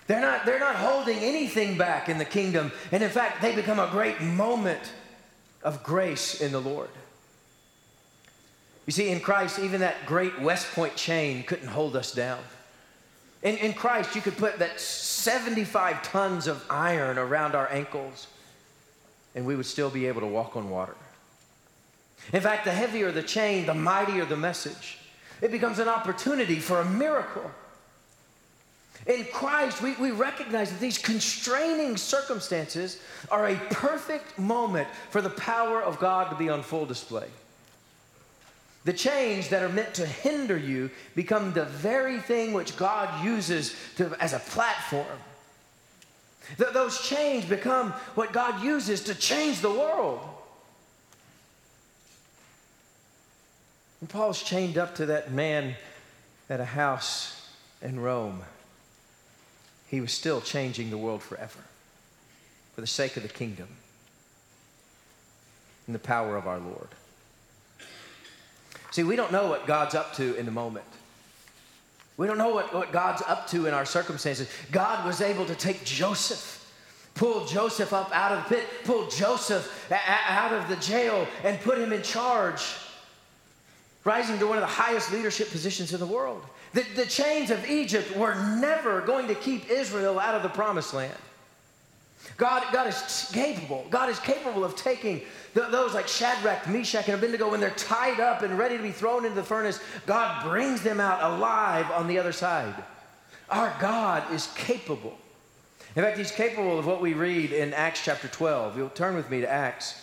They're 0.08 0.22
not, 0.22 0.46
they're 0.46 0.60
not 0.60 0.76
holding 0.76 1.18
anything 1.20 1.78
back 1.78 2.10
in 2.10 2.18
the 2.18 2.26
kingdom. 2.26 2.72
And 2.92 3.04
in 3.04 3.10
fact, 3.10 3.42
they 3.42 3.54
become 3.54 3.80
a 3.80 3.90
great 3.92 4.22
moment 4.22 4.82
of 5.62 5.84
grace 5.84 6.42
in 6.42 6.52
the 6.52 6.62
Lord. 6.62 6.90
You 8.86 8.94
see, 8.94 9.10
in 9.10 9.20
Christ, 9.20 9.60
even 9.60 9.82
that 9.82 10.06
great 10.06 10.40
West 10.40 10.72
Point 10.74 10.96
chain 10.96 11.44
couldn't 11.44 11.68
hold 11.68 11.96
us 11.96 12.12
down. 12.12 12.40
In, 13.42 13.58
in 13.58 13.74
Christ, 13.74 14.16
you 14.16 14.22
could 14.22 14.38
put 14.38 14.60
that 14.60 14.80
75 14.80 16.04
tons 16.04 16.48
of 16.48 16.64
iron 16.70 17.18
around 17.18 17.56
our 17.56 17.72
ankles, 17.72 18.28
and 19.34 19.46
we 19.46 19.56
would 19.56 19.66
still 19.66 19.90
be 19.90 20.08
able 20.08 20.22
to 20.22 20.28
walk 20.28 20.56
on 20.56 20.70
water. 20.70 20.96
In 22.34 22.42
fact, 22.42 22.66
the 22.66 22.72
heavier 22.72 23.12
the 23.12 23.24
chain, 23.24 23.66
the 23.66 23.74
mightier 23.74 24.26
the 24.26 24.38
message. 24.38 25.00
It 25.42 25.52
becomes 25.52 25.80
an 25.80 25.88
opportunity 25.88 26.60
for 26.60 26.80
a 26.80 26.86
miracle. 26.86 27.52
In 29.06 29.26
Christ, 29.26 29.82
we, 29.82 29.94
we 29.96 30.12
recognize 30.12 30.72
that 30.72 30.80
these 30.80 30.98
constraining 30.98 31.98
circumstances 31.98 33.00
are 33.30 33.50
a 33.50 33.56
perfect 33.70 34.40
moment 34.40 34.88
for 35.10 35.22
the 35.22 35.30
power 35.30 35.84
of 35.84 36.00
God 36.00 36.30
to 36.32 36.36
be 36.36 36.50
on 36.50 36.64
full 36.64 36.86
display. 36.86 37.28
The 38.86 38.94
chains 38.94 39.50
that 39.50 39.64
are 39.64 39.70
meant 39.70 39.96
to 39.96 40.06
hinder 40.06 40.58
you 40.58 40.92
become 41.16 41.54
the 41.54 41.66
very 41.66 42.20
thing 42.20 42.54
which 42.54 42.78
God 42.78 43.26
uses 43.26 43.76
to, 43.98 44.16
as 44.20 44.34
a 44.34 44.40
platform. 44.40 45.20
Th- 46.58 46.72
those 46.72 47.02
chains 47.02 47.46
become 47.46 47.92
what 48.14 48.32
God 48.32 48.64
uses 48.64 49.02
to 49.06 49.16
change 49.16 49.62
the 49.62 49.72
world. 49.72 50.20
And 54.02 54.10
Paul's 54.10 54.44
chained 54.44 54.78
up 54.78 54.96
to 54.96 55.08
that 55.08 55.32
man 55.32 55.74
at 56.48 56.60
a 56.60 56.66
house 56.66 57.50
in 57.82 58.00
Rome. 58.00 58.44
He 59.88 60.00
was 60.00 60.12
still 60.12 60.42
changing 60.42 60.92
the 60.92 60.98
world 60.98 61.24
forever 61.24 61.60
for 62.76 62.82
the 62.82 62.88
sake 62.88 63.18
of 63.18 63.24
the 63.24 63.30
kingdom 63.30 63.68
and 65.88 65.96
the 65.96 66.00
power 66.00 66.38
of 66.38 66.46
our 66.46 66.60
Lord. 66.60 66.90
See, 68.96 69.04
we 69.04 69.18
don't 69.18 69.34
know 69.34 69.48
what 69.48 69.68
God's 69.68 69.94
up 69.94 70.14
to 70.14 70.36
in 70.36 70.46
the 70.46 70.54
moment. 70.54 70.86
We 72.16 72.28
don't 72.28 72.38
know 72.38 72.56
what, 72.56 72.74
what 72.74 72.94
God's 72.94 73.22
up 73.28 73.46
to 73.50 73.66
in 73.66 73.74
our 73.74 73.84
circumstances. 73.84 74.48
God 74.72 75.06
was 75.06 75.20
able 75.20 75.46
to 75.48 75.54
take 75.54 75.84
Joseph, 75.84 76.72
pull 77.14 77.46
Joseph 77.46 77.92
up 77.92 78.10
out 78.16 78.32
of 78.32 78.48
the 78.48 78.56
pit, 78.56 78.66
pull 78.86 79.10
Joseph 79.10 79.92
a- 79.92 80.32
out 80.32 80.54
of 80.54 80.70
the 80.70 80.78
jail, 80.78 81.28
and 81.44 81.60
put 81.60 81.78
him 81.78 81.92
in 81.92 82.04
charge 82.04 82.62
rising 84.06 84.40
to 84.40 84.48
one 84.48 84.58
of 84.58 84.62
the 84.62 84.68
highest 84.68 85.12
leadership 85.12 85.52
positions 85.52 85.94
in 85.94 86.00
the 86.00 86.06
world. 86.06 86.42
The, 86.72 86.86
the 86.96 87.06
chains 87.06 87.52
of 87.52 87.70
Egypt 87.70 88.16
were 88.16 88.36
never 88.62 89.02
going 89.02 89.28
to 89.28 89.36
keep 89.36 89.70
Israel 89.70 90.20
out 90.20 90.36
of 90.36 90.42
the 90.42 90.48
promised 90.48 90.94
land. 90.94 91.18
God, 92.38 92.64
God 92.74 92.88
is 92.88 93.30
capable. 93.34 93.86
God 93.90 94.10
is 94.10 94.20
capable 94.20 94.66
of 94.66 94.76
taking 94.76 95.20
th- 95.54 95.72
those 95.72 95.94
like 95.94 96.08
Shadrach, 96.08 96.68
Meshach, 96.68 97.08
and 97.08 97.18
Abednego 97.18 97.50
when 97.50 97.62
they're 97.62 97.70
tied 97.72 98.20
up 98.20 98.42
and 98.42 98.58
ready 98.58 98.76
to 98.76 98.84
be 98.84 98.92
thrown 98.92 99.24
into 99.24 99.36
the 99.36 99.44
furnace. 99.44 99.80
God 100.06 100.44
brings 100.44 100.82
them 100.82 101.00
out 101.00 101.24
alive 101.34 101.90
on 101.92 102.08
the 102.08 102.20
other 102.20 102.34
side. 102.34 102.76
Our 103.50 103.74
God 103.80 104.34
is 104.34 104.48
capable. 104.56 105.18
In 105.96 106.04
fact, 106.04 106.18
He's 106.18 106.32
capable 106.32 106.78
of 106.78 106.86
what 106.86 107.02
we 107.02 107.14
read 107.14 107.54
in 107.54 107.74
Acts 107.74 108.04
chapter 108.04 108.28
12. 108.28 108.78
You'll 108.78 108.90
turn 108.90 109.16
with 109.16 109.30
me 109.30 109.40
to 109.42 109.50
Acts. 109.50 110.02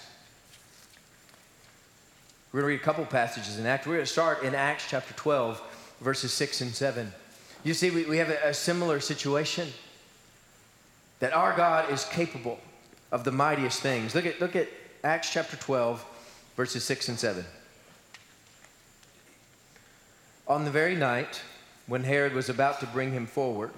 We're 2.51 2.61
going 2.61 2.71
to 2.71 2.77
read 2.77 2.81
a 2.81 2.85
couple 2.85 3.05
passages 3.05 3.59
in 3.59 3.66
Acts. 3.66 3.87
We're 3.87 3.95
going 3.95 4.07
to 4.07 4.12
start 4.12 4.42
in 4.42 4.55
Acts 4.55 4.87
chapter 4.88 5.12
12, 5.14 5.61
verses 6.01 6.33
6 6.33 6.62
and 6.62 6.75
7. 6.75 7.12
You 7.64 7.75
see, 7.75 7.90
we, 7.90 8.05
we 8.05 8.16
have 8.18 8.31
a, 8.31 8.49
a 8.49 8.55
similar 8.55 9.01
situation 9.01 9.68
that 11.23 11.33
our 11.33 11.57
God 11.57 11.89
is 11.93 12.05
capable 12.07 12.59
of 13.13 13.23
the 13.23 13.31
mightiest 13.31 13.81
things. 13.81 14.13
Look 14.13 14.27
at, 14.27 14.41
look 14.41 14.57
at 14.57 14.67
Acts 15.05 15.33
chapter 15.33 15.57
12, 15.57 16.05
verses 16.57 16.83
6 16.83 17.11
and 17.11 17.19
7. 17.19 17.45
On 20.49 20.65
the 20.65 20.71
very 20.73 20.97
night 20.97 21.41
when 21.87 22.03
Herod 22.03 22.33
was 22.33 22.49
about 22.49 22.81
to 22.81 22.87
bring 22.87 23.13
him 23.13 23.27
forward, 23.27 23.71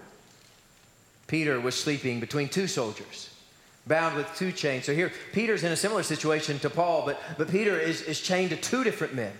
Peter 1.26 1.60
was 1.60 1.74
sleeping 1.74 2.18
between 2.18 2.48
two 2.48 2.66
soldiers, 2.66 3.28
bound 3.86 4.16
with 4.16 4.34
two 4.36 4.50
chains. 4.50 4.86
So 4.86 4.94
here, 4.94 5.12
Peter's 5.34 5.64
in 5.64 5.72
a 5.72 5.76
similar 5.76 6.02
situation 6.02 6.58
to 6.60 6.70
Paul, 6.70 7.04
but, 7.04 7.20
but 7.36 7.50
Peter 7.50 7.78
is, 7.78 8.00
is 8.00 8.22
chained 8.22 8.50
to 8.50 8.56
two 8.56 8.84
different 8.84 9.12
men 9.14 9.34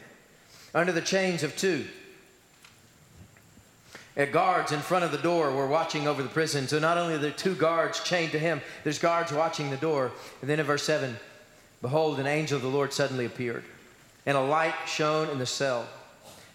under 0.74 0.92
the 0.92 1.00
chains 1.00 1.42
of 1.42 1.56
two. 1.56 1.86
Guards 4.16 4.70
in 4.70 4.80
front 4.80 5.04
of 5.04 5.10
the 5.10 5.18
door 5.18 5.50
were 5.50 5.66
watching 5.66 6.06
over 6.06 6.22
the 6.22 6.28
prison. 6.28 6.68
So 6.68 6.78
not 6.78 6.98
only 6.98 7.14
are 7.14 7.18
there 7.18 7.32
two 7.32 7.56
guards 7.56 8.02
chained 8.04 8.32
to 8.32 8.38
him, 8.38 8.60
there's 8.84 8.98
guards 8.98 9.32
watching 9.32 9.70
the 9.70 9.76
door. 9.76 10.12
And 10.40 10.48
then 10.48 10.60
in 10.60 10.66
verse 10.66 10.84
7, 10.84 11.16
behold, 11.82 12.20
an 12.20 12.26
angel 12.26 12.56
of 12.56 12.62
the 12.62 12.68
Lord 12.68 12.92
suddenly 12.92 13.24
appeared, 13.24 13.64
and 14.24 14.36
a 14.36 14.40
light 14.40 14.74
shone 14.86 15.30
in 15.30 15.38
the 15.38 15.46
cell. 15.46 15.88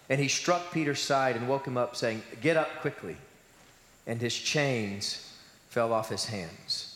And 0.08 0.20
he 0.20 0.28
struck 0.28 0.72
Peter's 0.72 1.00
side 1.00 1.36
and 1.36 1.48
woke 1.48 1.66
him 1.66 1.76
up, 1.76 1.96
saying, 1.96 2.22
Get 2.40 2.56
up 2.56 2.80
quickly. 2.80 3.16
And 4.06 4.20
his 4.20 4.34
chains 4.34 5.32
fell 5.68 5.92
off 5.92 6.08
his 6.08 6.24
hands. 6.24 6.90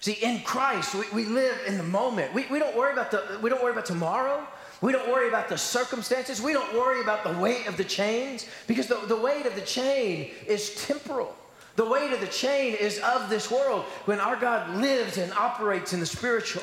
See, 0.00 0.12
in 0.12 0.40
Christ, 0.40 0.94
we, 0.94 1.04
we 1.12 1.24
live 1.24 1.58
in 1.66 1.76
the 1.76 1.82
moment. 1.82 2.32
We, 2.32 2.46
we, 2.46 2.58
don't 2.58 2.76
worry 2.76 2.92
about 2.92 3.10
the, 3.10 3.38
we 3.42 3.50
don't 3.50 3.62
worry 3.62 3.72
about 3.72 3.86
tomorrow. 3.86 4.46
We 4.80 4.92
don't 4.92 5.08
worry 5.08 5.28
about 5.28 5.48
the 5.48 5.58
circumstances. 5.58 6.40
We 6.40 6.52
don't 6.52 6.72
worry 6.74 7.00
about 7.00 7.24
the 7.24 7.36
weight 7.40 7.66
of 7.66 7.76
the 7.76 7.84
chains 7.84 8.46
because 8.66 8.86
the, 8.86 8.96
the 9.06 9.16
weight 9.16 9.46
of 9.46 9.54
the 9.54 9.62
chain 9.62 10.30
is 10.46 10.86
temporal. 10.86 11.34
The 11.76 11.88
weight 11.88 12.12
of 12.12 12.20
the 12.20 12.26
chain 12.26 12.74
is 12.74 12.98
of 13.00 13.28
this 13.28 13.50
world. 13.50 13.84
When 14.04 14.20
our 14.20 14.36
God 14.36 14.76
lives 14.76 15.18
and 15.18 15.32
operates 15.32 15.92
in 15.92 16.00
the 16.00 16.06
spiritual, 16.06 16.62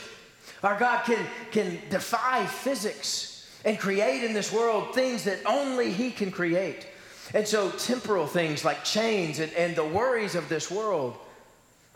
our 0.63 0.77
God 0.79 1.03
can, 1.05 1.25
can 1.51 1.79
defy 1.89 2.45
physics 2.45 3.49
and 3.65 3.79
create 3.79 4.23
in 4.23 4.33
this 4.33 4.51
world 4.51 4.93
things 4.93 5.23
that 5.25 5.39
only 5.45 5.91
He 5.91 6.11
can 6.11 6.31
create. 6.31 6.87
And 7.33 7.47
so, 7.47 7.71
temporal 7.71 8.27
things 8.27 8.63
like 8.63 8.83
chains 8.83 9.39
and, 9.39 9.51
and 9.53 9.75
the 9.75 9.85
worries 9.85 10.35
of 10.35 10.47
this 10.47 10.69
world 10.69 11.17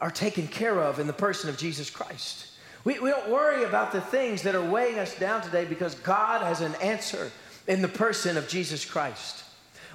are 0.02 0.12
taken 0.12 0.48
care 0.48 0.80
of 0.80 1.00
in 1.00 1.08
the 1.08 1.14
person 1.14 1.50
of 1.50 1.58
Jesus 1.58 1.90
Christ. 1.90 2.48
We, 2.84 3.00
we 3.00 3.10
don't 3.10 3.30
worry 3.30 3.64
about 3.64 3.92
the 3.92 4.02
things 4.02 4.44
that 4.44 4.56
are 4.56 4.64
weighing 4.64 5.00
us 5.00 5.18
down 5.18 5.42
today 5.42 5.66
because 5.66 5.96
God 5.96 6.42
has 6.42 6.62
an 6.62 6.76
answer 6.76 7.32
in 7.68 7.82
the 7.82 7.88
person 7.88 8.38
of 8.38 8.48
Jesus 8.48 8.86
Christ. 8.86 9.44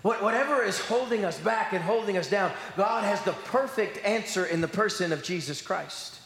What, 0.03 0.23
whatever 0.23 0.63
is 0.63 0.79
holding 0.79 1.25
us 1.25 1.39
back 1.39 1.73
and 1.73 1.83
holding 1.83 2.19
us 2.19 2.29
down, 2.29 2.53
God 2.77 3.05
has 3.05 3.23
the 3.23 3.33
perfect 3.33 4.05
answer 4.05 4.45
in 4.45 4.61
the 4.61 4.69
person 4.69 5.13
of 5.13 5.23
Jesus 5.23 5.63
Christ. 5.63 6.21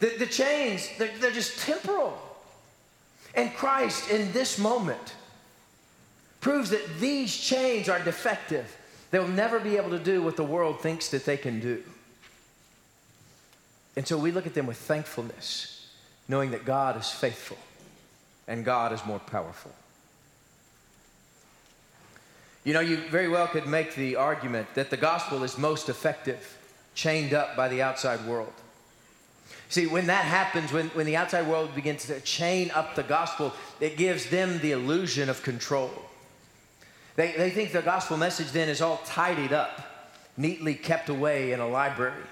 The, 0.00 0.14
the 0.18 0.26
chains, 0.26 0.86
they're, 0.98 1.10
they're 1.18 1.30
just 1.30 1.58
temporal. 1.60 2.18
And 3.34 3.54
Christ, 3.54 4.10
in 4.10 4.32
this 4.32 4.58
moment, 4.58 5.14
proves 6.40 6.70
that 6.70 7.00
these 7.00 7.34
chains 7.34 7.88
are 7.88 8.00
defective. 8.00 8.76
They'll 9.10 9.28
never 9.28 9.58
be 9.58 9.78
able 9.78 9.90
to 9.90 9.98
do 9.98 10.22
what 10.22 10.36
the 10.36 10.44
world 10.44 10.80
thinks 10.80 11.08
that 11.08 11.24
they 11.24 11.38
can 11.38 11.60
do. 11.60 11.82
And 13.96 14.06
so 14.06 14.16
we 14.16 14.30
look 14.30 14.46
at 14.46 14.54
them 14.54 14.66
with 14.66 14.78
thankfulness, 14.78 15.88
knowing 16.28 16.50
that 16.52 16.64
God 16.64 16.98
is 16.98 17.10
faithful 17.10 17.58
and 18.48 18.64
God 18.64 18.92
is 18.92 19.04
more 19.04 19.18
powerful. 19.18 19.72
You 22.64 22.72
know, 22.72 22.80
you 22.80 22.96
very 22.96 23.28
well 23.28 23.48
could 23.48 23.66
make 23.66 23.94
the 23.94 24.16
argument 24.16 24.68
that 24.74 24.90
the 24.90 24.96
gospel 24.96 25.42
is 25.42 25.58
most 25.58 25.88
effective 25.88 26.58
chained 26.94 27.34
up 27.34 27.56
by 27.56 27.68
the 27.68 27.82
outside 27.82 28.24
world. 28.26 28.52
See, 29.68 29.86
when 29.86 30.06
that 30.06 30.24
happens, 30.24 30.72
when, 30.72 30.88
when 30.90 31.06
the 31.06 31.16
outside 31.16 31.46
world 31.48 31.74
begins 31.74 32.06
to 32.06 32.20
chain 32.20 32.70
up 32.72 32.94
the 32.94 33.02
gospel, 33.02 33.52
it 33.80 33.96
gives 33.96 34.30
them 34.30 34.58
the 34.60 34.72
illusion 34.72 35.28
of 35.28 35.42
control. 35.42 35.90
They, 37.16 37.32
they 37.32 37.50
think 37.50 37.72
the 37.72 37.82
gospel 37.82 38.16
message 38.16 38.52
then 38.52 38.68
is 38.68 38.80
all 38.80 39.00
tidied 39.04 39.52
up, 39.52 39.80
neatly 40.36 40.74
kept 40.74 41.08
away 41.08 41.52
in 41.52 41.60
a 41.60 41.68
library 41.68 42.22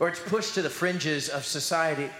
or 0.00 0.08
it's 0.08 0.20
pushed 0.20 0.54
to 0.54 0.62
the 0.62 0.70
fringes 0.70 1.28
of 1.28 1.44
society. 1.44 2.10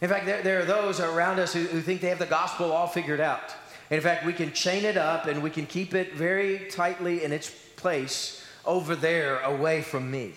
In 0.00 0.08
fact, 0.08 0.26
there, 0.26 0.42
there 0.42 0.60
are 0.60 0.64
those 0.64 1.00
around 1.00 1.38
us 1.38 1.52
who, 1.52 1.60
who 1.64 1.80
think 1.80 2.00
they 2.00 2.08
have 2.08 2.18
the 2.18 2.26
gospel 2.26 2.72
all 2.72 2.86
figured 2.86 3.20
out. 3.20 3.54
In 3.90 4.00
fact, 4.00 4.26
we 4.26 4.32
can 4.32 4.52
chain 4.52 4.84
it 4.84 4.96
up 4.96 5.26
and 5.26 5.42
we 5.42 5.50
can 5.50 5.66
keep 5.66 5.94
it 5.94 6.14
very 6.14 6.68
tightly 6.70 7.24
in 7.24 7.32
its 7.32 7.50
place 7.76 8.44
over 8.64 8.96
there 8.96 9.40
away 9.40 9.82
from 9.82 10.10
me. 10.10 10.32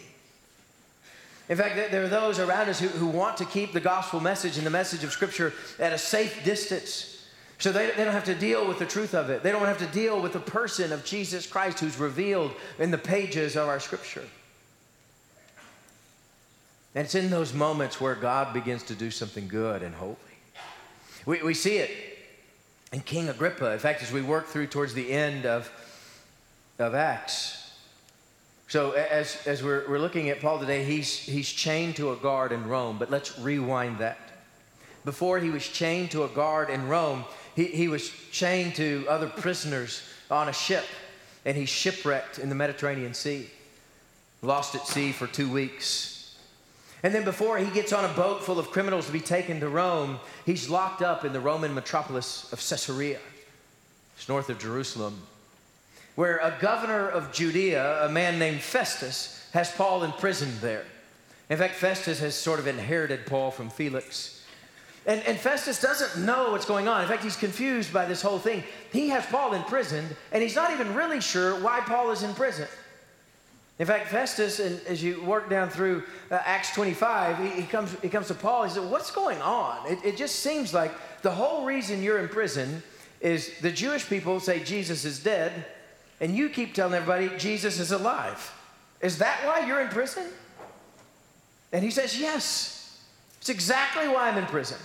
In 1.49 1.57
fact, 1.57 1.91
there 1.91 2.03
are 2.03 2.09
those 2.09 2.37
around 2.37 2.69
us 2.69 2.79
who, 2.79 2.87
who 2.87 3.07
want 3.07 3.37
to 3.37 3.45
keep 3.45 3.73
the 3.73 3.79
gospel 3.79 4.19
message 4.19 4.57
and 4.57 4.65
the 4.65 4.71
message 4.71 5.03
of 5.03 5.11
Scripture 5.11 5.51
at 5.79 5.91
a 5.91 5.97
safe 5.97 6.43
distance 6.43 7.19
so 7.59 7.73
they, 7.73 7.87
they 7.91 8.05
don't 8.05 8.13
have 8.13 8.23
to 8.23 8.35
deal 8.35 8.65
with 8.65 8.79
the 8.79 8.85
truth 8.85 9.13
of 9.13 9.29
it. 9.29 9.43
They 9.43 9.51
don't 9.51 9.65
have 9.65 9.79
to 9.79 9.87
deal 9.87 10.21
with 10.21 10.31
the 10.31 10.39
person 10.39 10.93
of 10.93 11.03
Jesus 11.03 11.45
Christ 11.45 11.79
who's 11.79 11.97
revealed 11.97 12.51
in 12.79 12.89
the 12.89 12.97
pages 12.97 13.57
of 13.57 13.67
our 13.67 13.81
Scripture. 13.81 14.23
And 16.95 17.05
it's 17.05 17.15
in 17.15 17.29
those 17.29 17.53
moments 17.53 18.01
where 18.01 18.15
God 18.15 18.53
begins 18.53 18.83
to 18.83 18.95
do 18.95 19.11
something 19.11 19.47
good 19.47 19.83
and 19.83 19.93
holy. 19.93 20.15
We, 21.25 21.41
we 21.43 21.53
see 21.53 21.77
it 21.77 21.91
in 22.91 23.01
King 23.01 23.29
Agrippa. 23.29 23.71
In 23.71 23.79
fact, 23.79 24.01
as 24.01 24.11
we 24.11 24.21
work 24.21 24.47
through 24.47 24.67
towards 24.67 24.93
the 24.93 25.11
end 25.11 25.45
of, 25.45 25.71
of 26.79 26.95
Acts. 26.95 27.55
So, 28.67 28.91
as, 28.91 29.45
as 29.45 29.63
we're, 29.63 29.87
we're 29.89 29.99
looking 29.99 30.29
at 30.29 30.41
Paul 30.41 30.59
today, 30.59 30.83
he's, 30.83 31.17
he's 31.17 31.49
chained 31.49 31.95
to 31.97 32.11
a 32.11 32.15
guard 32.15 32.51
in 32.51 32.67
Rome. 32.67 32.97
But 32.97 33.11
let's 33.11 33.37
rewind 33.39 33.99
that. 33.99 34.17
Before 35.05 35.39
he 35.39 35.49
was 35.49 35.67
chained 35.67 36.11
to 36.11 36.23
a 36.23 36.27
guard 36.27 36.69
in 36.69 36.87
Rome, 36.87 37.25
he, 37.55 37.65
he 37.65 37.87
was 37.87 38.11
chained 38.31 38.75
to 38.75 39.05
other 39.07 39.27
prisoners 39.27 40.03
on 40.29 40.49
a 40.49 40.53
ship, 40.53 40.85
and 41.45 41.55
he 41.57 41.65
shipwrecked 41.65 42.37
in 42.37 42.49
the 42.49 42.55
Mediterranean 42.55 43.13
Sea. 43.13 43.49
Lost 44.41 44.75
at 44.75 44.87
sea 44.87 45.11
for 45.11 45.27
two 45.27 45.51
weeks 45.51 46.18
and 47.03 47.13
then 47.13 47.23
before 47.23 47.57
he 47.57 47.69
gets 47.71 47.93
on 47.93 48.03
a 48.03 48.13
boat 48.13 48.43
full 48.43 48.59
of 48.59 48.71
criminals 48.71 49.05
to 49.05 49.11
be 49.11 49.21
taken 49.21 49.59
to 49.61 49.69
Rome, 49.69 50.19
he's 50.45 50.69
locked 50.69 51.01
up 51.01 51.23
in 51.23 51.31
the 51.31 51.39
Roman 51.39 51.73
metropolis 51.73 52.51
of 52.51 52.59
Caesarea. 52.59 53.19
It's 54.17 54.27
north 54.27 54.49
of 54.49 54.59
Jerusalem, 54.59 55.21
where 56.15 56.37
a 56.37 56.57
governor 56.59 57.07
of 57.07 57.31
Judea, 57.31 58.05
a 58.05 58.09
man 58.09 58.37
named 58.37 58.59
Festus, 58.59 59.47
has 59.53 59.71
Paul 59.71 60.03
imprisoned 60.03 60.59
there. 60.59 60.85
In 61.49 61.57
fact, 61.57 61.75
Festus 61.75 62.19
has 62.19 62.35
sort 62.35 62.59
of 62.59 62.67
inherited 62.67 63.25
Paul 63.25 63.49
from 63.49 63.69
Felix. 63.69 64.45
And, 65.05 65.23
and 65.25 65.39
Festus 65.39 65.81
doesn't 65.81 66.23
know 66.23 66.51
what's 66.51 66.65
going 66.65 66.87
on. 66.87 67.01
In 67.01 67.07
fact, 67.07 67.23
he's 67.23 67.37
confused 67.37 67.91
by 67.93 68.05
this 68.05 68.21
whole 68.21 68.37
thing. 68.37 68.63
He 68.91 69.07
has 69.09 69.25
Paul 69.25 69.53
imprisoned, 69.53 70.15
and 70.31 70.43
he's 70.43 70.55
not 70.55 70.71
even 70.71 70.93
really 70.93 71.21
sure 71.21 71.59
why 71.61 71.79
Paul 71.79 72.11
is 72.11 72.21
in 72.21 72.33
prison. 72.33 72.67
In 73.79 73.85
fact, 73.85 74.09
Festus, 74.09 74.59
and 74.59 74.79
as 74.87 75.01
you 75.01 75.23
work 75.23 75.49
down 75.49 75.69
through 75.69 76.03
uh, 76.29 76.39
Acts 76.43 76.73
25, 76.75 77.37
he, 77.37 77.61
he, 77.61 77.67
comes, 77.67 77.95
he 78.01 78.09
comes 78.09 78.27
to 78.27 78.33
Paul. 78.33 78.65
He 78.65 78.71
says, 78.71 78.83
What's 78.83 79.09
going 79.09 79.41
on? 79.41 79.89
It, 79.89 79.99
it 80.03 80.17
just 80.17 80.35
seems 80.39 80.73
like 80.73 80.91
the 81.21 81.31
whole 81.31 81.65
reason 81.65 82.03
you're 82.03 82.19
in 82.19 82.27
prison 82.27 82.83
is 83.21 83.57
the 83.61 83.71
Jewish 83.71 84.07
people 84.07 84.41
say 84.41 84.61
Jesus 84.61 85.05
is 85.05 85.23
dead, 85.23 85.65
and 86.19 86.35
you 86.35 86.49
keep 86.49 86.73
telling 86.73 86.93
everybody 86.93 87.29
Jesus 87.37 87.79
is 87.79 87.91
alive. 87.91 88.53
Is 89.01 89.17
that 89.19 89.39
why 89.45 89.65
you're 89.65 89.81
in 89.81 89.87
prison? 89.87 90.27
And 91.71 91.83
he 91.83 91.89
says, 91.89 92.19
Yes. 92.19 92.75
It's 93.39 93.49
exactly 93.49 94.09
why 94.09 94.29
I'm 94.29 94.37
in 94.37 94.45
prison. 94.47 94.77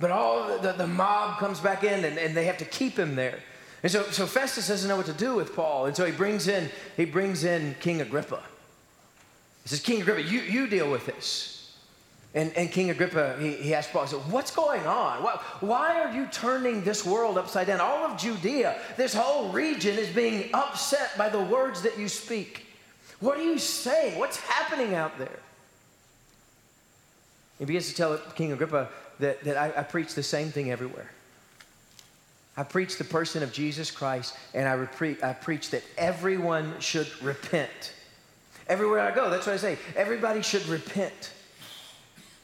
But 0.00 0.10
all 0.10 0.58
the, 0.58 0.72
the 0.72 0.86
mob 0.86 1.38
comes 1.38 1.60
back 1.60 1.84
in, 1.84 2.04
and, 2.04 2.16
and 2.18 2.34
they 2.34 2.46
have 2.46 2.56
to 2.58 2.64
keep 2.64 2.98
him 2.98 3.14
there. 3.14 3.40
And 3.82 3.92
so, 3.92 4.04
so 4.04 4.26
Festus 4.26 4.68
doesn't 4.68 4.88
know 4.88 4.96
what 4.96 5.06
to 5.06 5.12
do 5.12 5.34
with 5.34 5.54
Paul. 5.54 5.86
And 5.86 5.96
so 5.96 6.04
he 6.04 6.12
brings 6.12 6.48
in, 6.48 6.68
he 6.96 7.04
brings 7.04 7.44
in 7.44 7.76
King 7.80 8.00
Agrippa. 8.00 8.42
He 9.62 9.68
says, 9.68 9.80
King 9.80 10.02
Agrippa, 10.02 10.22
you, 10.22 10.40
you 10.40 10.66
deal 10.66 10.90
with 10.90 11.06
this. 11.06 11.54
And, 12.34 12.52
and 12.56 12.70
King 12.70 12.90
Agrippa, 12.90 13.36
he, 13.40 13.52
he 13.52 13.74
asked 13.74 13.92
Paul, 13.92 14.02
he 14.02 14.08
said, 14.08 14.20
What's 14.30 14.54
going 14.54 14.86
on? 14.86 15.22
Why, 15.22 15.40
why 15.60 16.00
are 16.00 16.12
you 16.12 16.26
turning 16.30 16.82
this 16.82 17.06
world 17.06 17.38
upside 17.38 17.68
down? 17.68 17.80
All 17.80 18.04
of 18.04 18.18
Judea, 18.18 18.78
this 18.96 19.14
whole 19.14 19.50
region 19.50 19.96
is 19.96 20.08
being 20.08 20.50
upset 20.52 21.16
by 21.16 21.28
the 21.28 21.40
words 21.40 21.82
that 21.82 21.98
you 21.98 22.08
speak. 22.08 22.66
What 23.20 23.38
are 23.38 23.42
you 23.42 23.58
saying? 23.58 24.18
What's 24.18 24.38
happening 24.38 24.94
out 24.94 25.18
there? 25.18 25.40
He 27.58 27.64
begins 27.64 27.88
to 27.88 27.94
tell 27.94 28.18
King 28.36 28.52
Agrippa 28.52 28.88
that, 29.20 29.42
that 29.44 29.56
I, 29.56 29.80
I 29.80 29.82
preach 29.82 30.14
the 30.14 30.22
same 30.22 30.50
thing 30.50 30.70
everywhere. 30.70 31.10
I 32.58 32.64
preach 32.64 32.96
the 32.96 33.04
person 33.04 33.44
of 33.44 33.52
Jesus 33.52 33.88
Christ, 33.92 34.34
and 34.52 34.68
I, 34.68 34.74
repre- 34.74 35.22
I 35.22 35.32
preach 35.32 35.70
that 35.70 35.84
everyone 35.96 36.74
should 36.80 37.06
repent. 37.22 37.92
Everywhere 38.66 38.98
I 38.98 39.14
go, 39.14 39.30
that's 39.30 39.46
what 39.46 39.52
I 39.52 39.58
say. 39.58 39.78
Everybody 39.94 40.42
should 40.42 40.66
repent 40.66 41.32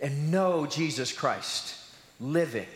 and 0.00 0.30
know 0.30 0.66
Jesus 0.66 1.10
Christ, 1.10 1.74
living, 2.20 2.68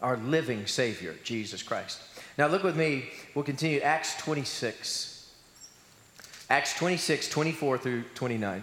our 0.00 0.16
living 0.16 0.66
Savior, 0.66 1.14
Jesus 1.22 1.62
Christ. 1.62 2.00
Now, 2.38 2.46
look 2.46 2.62
with 2.62 2.78
me. 2.78 3.10
We'll 3.34 3.44
continue 3.44 3.80
Acts 3.80 4.16
26. 4.22 5.30
Acts 6.48 6.78
26, 6.78 7.28
24 7.28 7.76
through 7.76 8.04
29. 8.14 8.62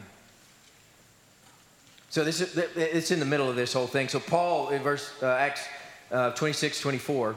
So 2.10 2.24
this 2.24 2.42
is 2.42 2.58
it's 2.76 3.12
in 3.12 3.20
the 3.20 3.26
middle 3.28 3.48
of 3.48 3.56
this 3.56 3.74
whole 3.74 3.86
thing. 3.86 4.08
So 4.08 4.20
Paul 4.20 4.70
in 4.70 4.82
verse 4.82 5.14
uh, 5.22 5.28
Acts 5.28 5.68
uh, 6.12 6.32
26, 6.32 6.82
24, 6.82 7.36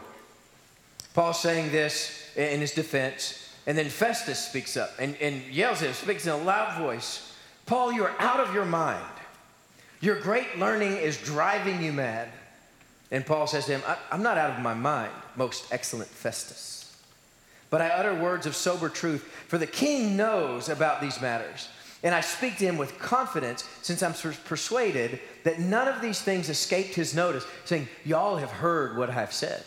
Paul's 1.15 1.41
saying 1.41 1.71
this 1.71 2.31
in 2.37 2.61
his 2.61 2.73
defense, 2.73 3.49
and 3.67 3.79
then 3.79 3.89
Festus 3.89 4.39
speaks 4.39 4.77
up 4.77 4.91
and, 4.99 5.17
and 5.21 5.43
yells 5.45 5.81
at 5.81 5.89
him, 5.89 5.95
speaks 5.95 6.27
in 6.27 6.33
a 6.33 6.37
loud 6.37 6.79
voice, 6.79 7.33
Paul, 7.67 7.93
you're 7.93 8.13
out 8.19 8.41
of 8.41 8.53
your 8.53 8.67
mind. 8.67 9.03
Your 10.01 10.21
great 10.21 10.59
learning 10.59 10.97
is 10.97 11.17
driving 11.17 11.83
you 11.83 11.93
mad. 11.93 12.29
And 13.11 13.25
Paul 13.25 13.47
says 13.47 13.67
to 13.67 13.79
him, 13.79 13.83
I'm 14.11 14.23
not 14.23 14.37
out 14.37 14.51
of 14.51 14.61
my 14.61 14.75
mind, 14.75 15.13
most 15.37 15.73
excellent 15.73 16.11
Festus. 16.11 17.01
But 17.71 17.81
I 17.81 17.89
utter 17.89 18.15
words 18.15 18.45
of 18.45 18.55
sober 18.55 18.89
truth, 18.89 19.23
for 19.49 19.57
the 19.57 19.67
king 19.67 20.17
knows 20.17 20.69
about 20.69 21.01
these 21.01 21.21
matters. 21.23 21.69
And 22.03 22.15
I 22.15 22.21
speak 22.21 22.59
to 22.59 22.67
him 22.67 22.77
with 22.77 22.99
confidence, 22.99 23.65
since 23.83 24.03
I'm 24.03 24.13
persuaded 24.45 25.21
that 25.45 25.59
none 25.59 25.89
of 25.89 26.03
these 26.03 26.21
things 26.21 26.51
escaped 26.51 26.95
his 26.95 27.15
notice, 27.15 27.47
saying, 27.65 27.89
Y'all 28.05 28.37
have 28.37 28.51
heard 28.51 28.97
what 28.99 29.09
I've 29.09 29.33
said. 29.33 29.65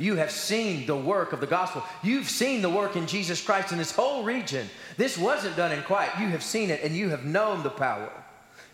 You 0.00 0.16
have 0.16 0.30
seen 0.30 0.86
the 0.86 0.96
work 0.96 1.34
of 1.34 1.40
the 1.40 1.46
gospel. 1.46 1.84
You've 2.02 2.28
seen 2.28 2.62
the 2.62 2.70
work 2.70 2.96
in 2.96 3.06
Jesus 3.06 3.42
Christ 3.42 3.70
in 3.70 3.76
this 3.76 3.92
whole 3.92 4.24
region. 4.24 4.66
This 4.96 5.18
wasn't 5.18 5.56
done 5.56 5.72
in 5.72 5.82
quiet. 5.82 6.10
You 6.18 6.28
have 6.28 6.42
seen 6.42 6.70
it 6.70 6.82
and 6.82 6.96
you 6.96 7.10
have 7.10 7.26
known 7.26 7.62
the 7.62 7.68
power. 7.68 8.10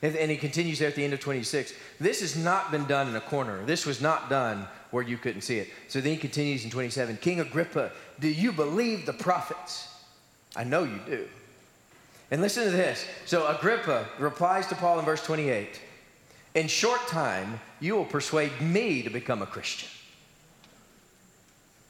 And, 0.03 0.31
he 0.31 0.37
continues 0.37 0.79
there 0.79 0.87
at 0.89 0.95
the 0.95 1.03
end 1.03 1.15
of 1.15 1.21
26. 1.21 1.75
This 1.99 2.21
has 2.21 2.37
not 2.37 2.71
been 2.71 2.85
done 2.85 3.09
in 3.09 3.17
a 3.17 3.21
corner. 3.21 3.65
This 3.65 3.87
was 3.87 4.01
not 4.01 4.31
done 4.31 4.69
where 4.93 5.03
you 5.03 5.17
couldn't 5.17 5.41
see 5.41 5.59
it. 5.59 5.69
So 5.89 6.01
then 6.01 6.13
he 6.13 6.19
continues 6.19 6.65
in 6.65 6.71
27. 6.71 7.17
King 7.17 7.41
Agrippa, 7.41 7.91
do 8.21 8.29
you 8.29 8.53
believe 8.53 9.05
the 9.05 9.13
prophets? 9.13 9.89
I 10.55 10.63
know 10.63 10.85
you 10.85 11.01
do. 11.07 11.27
And 12.31 12.41
listen 12.41 12.65
to 12.65 12.71
this. 12.71 13.05
So 13.25 13.49
Agrippa 13.49 14.07
replies 14.21 14.69
to 14.69 14.77
Paul 14.77 15.01
in 15.01 15.05
verse 15.05 15.25
28 15.25 15.81
In 16.55 16.69
short 16.69 17.05
time, 17.09 17.59
you 17.81 17.97
will 17.97 18.05
persuade 18.05 18.61
me 18.61 19.03
to 19.03 19.11
become 19.11 19.43
a 19.43 19.47
Christian. 19.47 19.89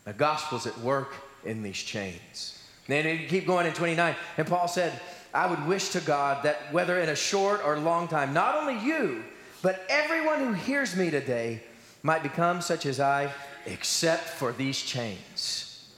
The 0.07 0.13
gospel's 0.13 0.67
at 0.67 0.79
work 0.79 1.13
in 1.45 1.63
these 1.63 1.77
chains. 1.77 2.63
Then 2.87 3.19
you 3.19 3.27
keep 3.27 3.47
going 3.47 3.67
in 3.67 3.75
29. 3.75 4.15
And 4.39 4.47
Paul 4.47 4.69
said, 4.69 4.93
I 5.35 5.49
would 5.49 5.67
wish 5.67 5.91
to 5.91 6.01
God 6.01 6.45
that 6.45 6.73
whether 6.73 6.99
in 7.01 7.09
a 7.09 7.17
short 7.17 7.61
or 7.65 7.79
long 7.79 8.09
time, 8.09 8.33
not 8.33 8.57
only 8.57 8.79
you, 8.79 9.25
but 9.63 9.85
everyone 9.89 10.39
who 10.39 10.53
hears 10.53 10.97
me 10.97 11.11
today 11.11 11.61
might 12.05 12.23
become 12.23 12.61
such 12.61 12.87
as 12.87 13.01
I, 13.01 13.33
except 13.67 14.23
for 14.23 14.53
these 14.53 14.81
chains. 14.81 15.89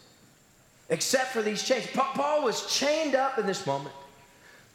Except 0.89 1.27
for 1.27 1.43
these 1.43 1.63
chains. 1.63 1.87
Paul 1.93 2.43
was 2.43 2.67
chained 2.75 3.15
up 3.15 3.39
in 3.39 3.45
this 3.45 3.67
moment. 3.67 3.95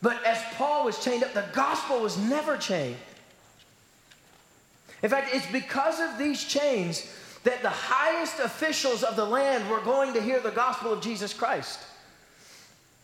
But 0.03 0.23
as 0.25 0.39
Paul 0.55 0.85
was 0.85 1.03
chained 1.03 1.23
up, 1.23 1.33
the 1.33 1.45
gospel 1.53 2.01
was 2.01 2.17
never 2.17 2.55
chained. 2.55 2.97
In 5.01 5.09
fact, 5.09 5.33
it's 5.33 5.51
because 5.51 5.99
of 5.99 6.19
these 6.19 6.43
chains 6.43 7.11
that 7.43 7.61
the 7.61 7.69
highest 7.69 8.39
officials 8.39 9.03
of 9.03 9.15
the 9.15 9.25
land 9.25 9.69
were 9.69 9.81
going 9.81 10.13
to 10.13 10.21
hear 10.21 10.39
the 10.39 10.51
gospel 10.51 10.93
of 10.93 11.01
Jesus 11.01 11.33
Christ. 11.33 11.79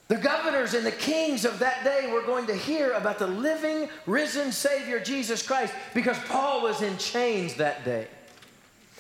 The 0.08 0.16
governors 0.16 0.74
and 0.74 0.86
the 0.86 0.92
kings 0.92 1.46
of 1.46 1.60
that 1.60 1.84
day 1.84 2.12
were 2.12 2.24
going 2.24 2.48
to 2.48 2.56
hear 2.56 2.94
about 2.94 3.20
the 3.20 3.28
living, 3.28 3.90
risen 4.08 4.52
Savior, 4.52 5.00
Jesus 5.00 5.46
Christ, 5.46 5.74
because 5.94 6.18
Paul 6.28 6.64
was 6.64 6.82
in 6.82 6.98
chains 6.98 7.54
that 7.56 7.86
day. 7.86 8.08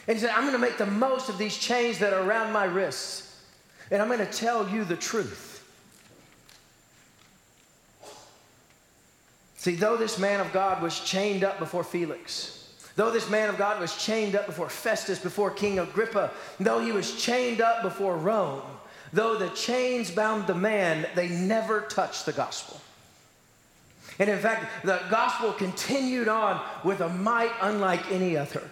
And 0.08 0.18
he 0.18 0.22
said, 0.22 0.32
I'm 0.36 0.42
going 0.42 0.54
to 0.54 0.60
make 0.60 0.78
the 0.78 0.86
most 0.86 1.30
of 1.30 1.38
these 1.38 1.58
chains 1.58 1.98
that 2.00 2.14
are 2.14 2.22
around 2.22 2.52
my 2.52 2.66
wrists, 2.66 3.44
and 3.90 4.02
I'm 4.02 4.08
going 4.08 4.20
to 4.20 4.32
tell 4.32 4.70
you 4.70 4.84
the 4.84 4.96
truth. 4.96 5.48
See, 9.56 9.76
though 9.76 9.98
this 9.98 10.20
man 10.20 10.40
of 10.40 10.54
God 10.54 10.82
was 10.82 11.00
chained 11.00 11.44
up 11.44 11.60
before 11.60 11.84
Felix, 11.84 12.59
though 13.00 13.10
this 13.10 13.30
man 13.30 13.48
of 13.48 13.58
God 13.58 13.80
was 13.80 13.96
chained 13.96 14.36
up 14.36 14.46
before 14.46 14.68
Festus, 14.68 15.20
before 15.20 15.52
King 15.52 15.80
Agrippa, 15.80 16.32
though 16.60 16.82
he 16.82 16.92
was 16.92 17.16
chained 17.16 17.62
up 17.62 17.82
before 17.82 18.18
Rome, 18.18 18.62
though 19.14 19.38
the 19.38 19.48
chains 19.52 20.12
bound 20.12 20.48
the 20.48 20.54
man, 20.54 21.08
they 21.16 21.30
never 21.30 21.80
touched 21.80 22.26
the 22.26 22.34
gospel. 22.34 22.82
And 24.20 24.30
in 24.30 24.38
fact, 24.38 24.66
the 24.84 25.00
gospel 25.10 25.54
continued 25.54 26.28
on 26.28 26.62
with 26.84 27.00
a 27.00 27.08
might 27.08 27.54
unlike 27.62 28.12
any 28.12 28.36
other. 28.36 28.70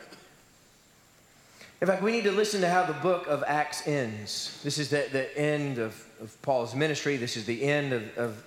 In 1.79 1.87
fact, 1.87 2.03
we 2.03 2.11
need 2.11 2.25
to 2.25 2.31
listen 2.33 2.59
to 2.59 2.69
how 2.69 2.85
the 2.85 2.93
book 2.93 3.27
of 3.27 3.45
Acts 3.47 3.87
ends. 3.87 4.59
This 4.61 4.77
is 4.77 4.89
the, 4.89 5.07
the 5.09 5.37
end 5.39 5.77
of, 5.77 6.03
of 6.19 6.35
Paul's 6.41 6.75
ministry. 6.75 7.15
This 7.15 7.37
is 7.37 7.45
the 7.45 7.63
end 7.63 7.93
of, 7.93 8.17
of 8.17 8.43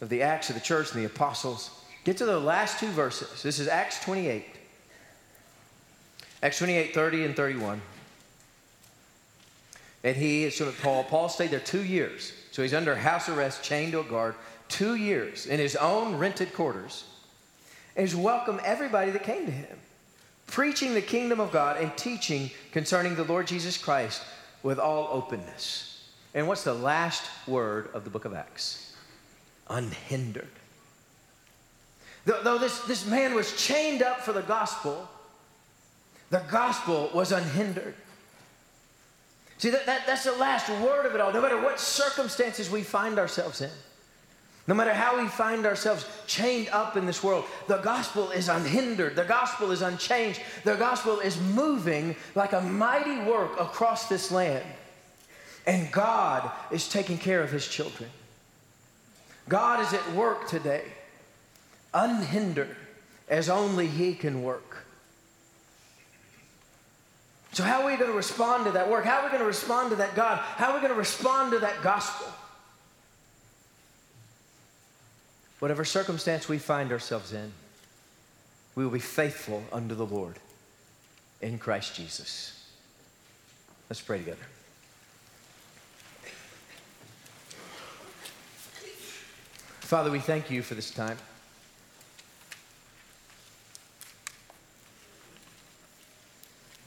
of 0.00 0.08
the 0.08 0.22
Acts 0.22 0.48
of 0.48 0.54
the 0.54 0.60
church 0.60 0.92
and 0.92 1.00
the 1.00 1.06
apostles. 1.06 1.70
Get 2.04 2.16
to 2.18 2.24
the 2.24 2.38
last 2.38 2.78
two 2.78 2.88
verses. 2.88 3.42
This 3.42 3.58
is 3.58 3.68
Acts 3.68 4.02
28. 4.04 4.44
Acts 6.42 6.58
28, 6.58 6.94
30 6.94 7.24
and 7.24 7.36
31. 7.36 7.80
And 10.04 10.16
he, 10.16 10.48
so 10.50 10.72
Paul, 10.82 11.04
Paul 11.04 11.28
stayed 11.28 11.50
there 11.50 11.60
two 11.60 11.84
years. 11.84 12.32
So 12.52 12.62
he's 12.62 12.74
under 12.74 12.94
house 12.94 13.28
arrest, 13.28 13.62
chained 13.62 13.92
to 13.92 14.00
a 14.00 14.04
guard, 14.04 14.34
two 14.68 14.94
years 14.94 15.46
in 15.46 15.58
his 15.58 15.76
own 15.76 16.16
rented 16.16 16.52
quarters. 16.52 17.04
And 17.96 18.06
he's 18.06 18.16
welcomed 18.16 18.60
everybody 18.64 19.10
that 19.10 19.24
came 19.24 19.46
to 19.46 19.52
him, 19.52 19.76
preaching 20.46 20.94
the 20.94 21.02
kingdom 21.02 21.40
of 21.40 21.50
God 21.50 21.80
and 21.80 21.96
teaching 21.96 22.50
concerning 22.72 23.16
the 23.16 23.24
Lord 23.24 23.46
Jesus 23.46 23.76
Christ 23.76 24.22
with 24.62 24.78
all 24.78 25.08
openness. 25.10 26.10
And 26.34 26.46
what's 26.46 26.62
the 26.62 26.74
last 26.74 27.24
word 27.48 27.90
of 27.94 28.04
the 28.04 28.10
book 28.10 28.24
of 28.24 28.34
Acts? 28.34 28.88
unhindered. 29.70 30.48
Though 32.24 32.58
this, 32.58 32.80
this 32.80 33.06
man 33.06 33.34
was 33.34 33.56
chained 33.56 34.02
up 34.02 34.20
for 34.20 34.32
the 34.32 34.42
gospel, 34.42 35.08
the 36.30 36.42
gospel 36.50 37.10
was 37.14 37.32
unhindered. 37.32 37.94
See, 39.58 39.70
that, 39.70 39.86
that, 39.86 40.06
that's 40.06 40.24
the 40.24 40.32
last 40.32 40.68
word 40.80 41.06
of 41.06 41.14
it 41.14 41.20
all. 41.20 41.32
No 41.32 41.42
matter 41.42 41.60
what 41.60 41.80
circumstances 41.80 42.70
we 42.70 42.82
find 42.82 43.18
ourselves 43.18 43.60
in, 43.60 43.70
no 44.66 44.74
matter 44.74 44.92
how 44.92 45.20
we 45.20 45.26
find 45.28 45.64
ourselves 45.64 46.06
chained 46.26 46.68
up 46.68 46.96
in 46.96 47.06
this 47.06 47.24
world, 47.24 47.46
the 47.66 47.78
gospel 47.78 48.30
is 48.30 48.48
unhindered. 48.48 49.16
The 49.16 49.24
gospel 49.24 49.70
is 49.70 49.82
unchanged. 49.82 50.42
The 50.64 50.76
gospel 50.76 51.18
is 51.20 51.40
moving 51.40 52.14
like 52.34 52.52
a 52.52 52.60
mighty 52.60 53.18
work 53.28 53.58
across 53.58 54.08
this 54.08 54.30
land. 54.30 54.64
And 55.66 55.90
God 55.90 56.50
is 56.70 56.88
taking 56.88 57.18
care 57.18 57.42
of 57.42 57.50
his 57.50 57.66
children. 57.66 58.10
God 59.48 59.80
is 59.80 59.94
at 59.94 60.12
work 60.12 60.46
today, 60.46 60.84
unhindered, 61.94 62.76
as 63.28 63.48
only 63.48 63.86
He 63.86 64.14
can 64.14 64.42
work. 64.42 64.84
So, 67.58 67.64
how 67.64 67.82
are 67.82 67.86
we 67.86 67.96
going 67.96 68.08
to 68.08 68.16
respond 68.16 68.66
to 68.66 68.70
that 68.70 68.88
work? 68.88 69.04
How 69.04 69.18
are 69.18 69.24
we 69.24 69.30
going 69.30 69.40
to 69.40 69.44
respond 69.44 69.90
to 69.90 69.96
that 69.96 70.14
God? 70.14 70.38
How 70.38 70.70
are 70.70 70.74
we 70.74 70.78
going 70.78 70.92
to 70.92 70.96
respond 70.96 71.50
to 71.50 71.58
that 71.58 71.82
gospel? 71.82 72.32
Whatever 75.58 75.84
circumstance 75.84 76.48
we 76.48 76.58
find 76.58 76.92
ourselves 76.92 77.32
in, 77.32 77.50
we 78.76 78.84
will 78.84 78.92
be 78.92 79.00
faithful 79.00 79.64
unto 79.72 79.96
the 79.96 80.06
Lord 80.06 80.36
in 81.40 81.58
Christ 81.58 81.96
Jesus. 81.96 82.64
Let's 83.90 84.00
pray 84.00 84.18
together. 84.18 84.38
Father, 89.80 90.12
we 90.12 90.20
thank 90.20 90.48
you 90.48 90.62
for 90.62 90.76
this 90.76 90.92
time. 90.92 91.18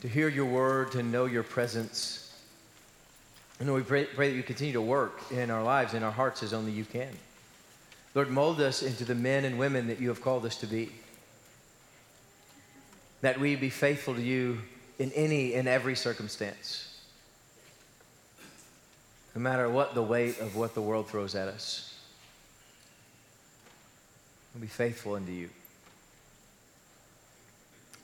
To 0.01 0.07
hear 0.07 0.27
your 0.27 0.45
word, 0.45 0.91
to 0.93 1.03
know 1.03 1.25
your 1.25 1.43
presence. 1.43 2.35
And 3.59 3.71
we 3.73 3.81
pray, 3.83 4.05
pray 4.05 4.31
that 4.31 4.35
you 4.35 4.43
continue 4.43 4.73
to 4.73 4.81
work 4.81 5.21
in 5.31 5.51
our 5.51 5.63
lives, 5.63 5.93
in 5.93 6.03
our 6.03 6.11
hearts, 6.11 6.41
as 6.43 6.53
only 6.53 6.71
you 6.71 6.85
can. 6.85 7.11
Lord, 8.15 8.29
mold 8.29 8.59
us 8.59 8.81
into 8.81 9.05
the 9.05 9.15
men 9.15 9.45
and 9.45 9.57
women 9.59 9.87
that 9.87 9.99
you 9.99 10.09
have 10.09 10.21
called 10.21 10.45
us 10.45 10.57
to 10.57 10.67
be. 10.67 10.91
that 13.21 13.39
we 13.39 13.55
be 13.55 13.69
faithful 13.69 14.15
to 14.15 14.21
you 14.21 14.57
in 14.99 15.11
any 15.13 15.53
and 15.53 15.67
every 15.67 15.95
circumstance. 15.95 16.99
No 19.35 19.41
matter 19.41 19.69
what 19.69 19.93
the 19.93 20.01
weight 20.03 20.39
of 20.39 20.55
what 20.55 20.73
the 20.73 20.81
world 20.81 21.07
throws 21.07 21.35
at 21.35 21.47
us, 21.47 21.95
we'll 24.53 24.61
be 24.61 24.67
faithful 24.67 25.15
unto 25.15 25.31
you. 25.31 25.49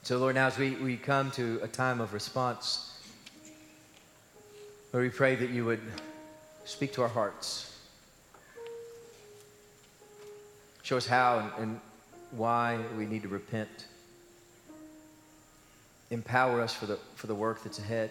So, 0.08 0.18
Lord, 0.20 0.36
now 0.36 0.48
as 0.48 0.58
we, 0.58 0.70
we 0.76 0.96
come 0.96 1.32
to 1.32 1.60
a 1.62 1.68
time 1.68 2.00
of 2.00 2.14
response, 2.14 2.98
Lord, 4.94 5.04
we 5.04 5.10
pray 5.10 5.36
that 5.36 5.50
you 5.50 5.66
would 5.66 5.82
speak 6.64 6.94
to 6.94 7.02
our 7.02 7.10
hearts. 7.10 7.78
Show 10.84 10.96
us 10.96 11.08
how 11.08 11.40
and, 11.40 11.62
and 11.62 11.82
why 12.32 12.80
we 12.98 13.06
need 13.06 13.24
to 13.24 13.28
repent. 13.28 13.88
Empower 16.10 16.62
us 16.62 16.74
for 16.74 16.86
the, 16.86 16.98
for 17.16 17.28
the 17.28 17.36
work 17.36 17.62
that's 17.64 17.80
ahead. 17.80 18.10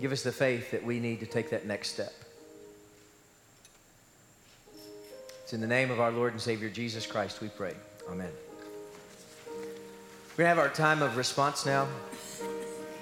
Give 0.00 0.12
us 0.12 0.22
the 0.22 0.30
faith 0.30 0.70
that 0.70 0.84
we 0.84 1.00
need 1.00 1.18
to 1.18 1.26
take 1.26 1.50
that 1.50 1.66
next 1.66 1.94
step. 1.94 2.14
It's 5.42 5.52
in 5.52 5.60
the 5.60 5.66
name 5.66 5.90
of 5.90 5.98
our 5.98 6.12
Lord 6.12 6.30
and 6.30 6.40
Savior 6.40 6.68
Jesus 6.68 7.08
Christ 7.08 7.40
we 7.40 7.48
pray. 7.48 7.74
Amen. 8.08 8.30
We're 10.40 10.46
going 10.46 10.56
to 10.56 10.62
have 10.62 10.70
our 10.70 10.74
time 10.74 11.02
of 11.02 11.18
response 11.18 11.66
now. 11.66 11.86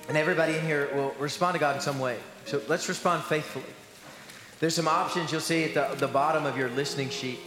And 0.09 0.17
everybody 0.17 0.57
in 0.57 0.67
here 0.67 0.91
will 0.93 1.15
respond 1.21 1.55
to 1.55 1.61
God 1.61 1.77
in 1.77 1.81
some 1.81 2.01
way. 2.01 2.19
So 2.47 2.61
let's 2.67 2.89
respond 2.89 3.23
faithfully. 3.23 3.65
There's 4.59 4.75
some 4.75 4.89
options 4.89 5.31
you'll 5.31 5.41
see 5.41 5.63
at 5.63 5.73
the, 5.73 5.95
the 6.05 6.13
bottom 6.13 6.47
of 6.47 6.59
your 6.59 6.69
listening 6.71 7.11
sheet. 7.11 7.39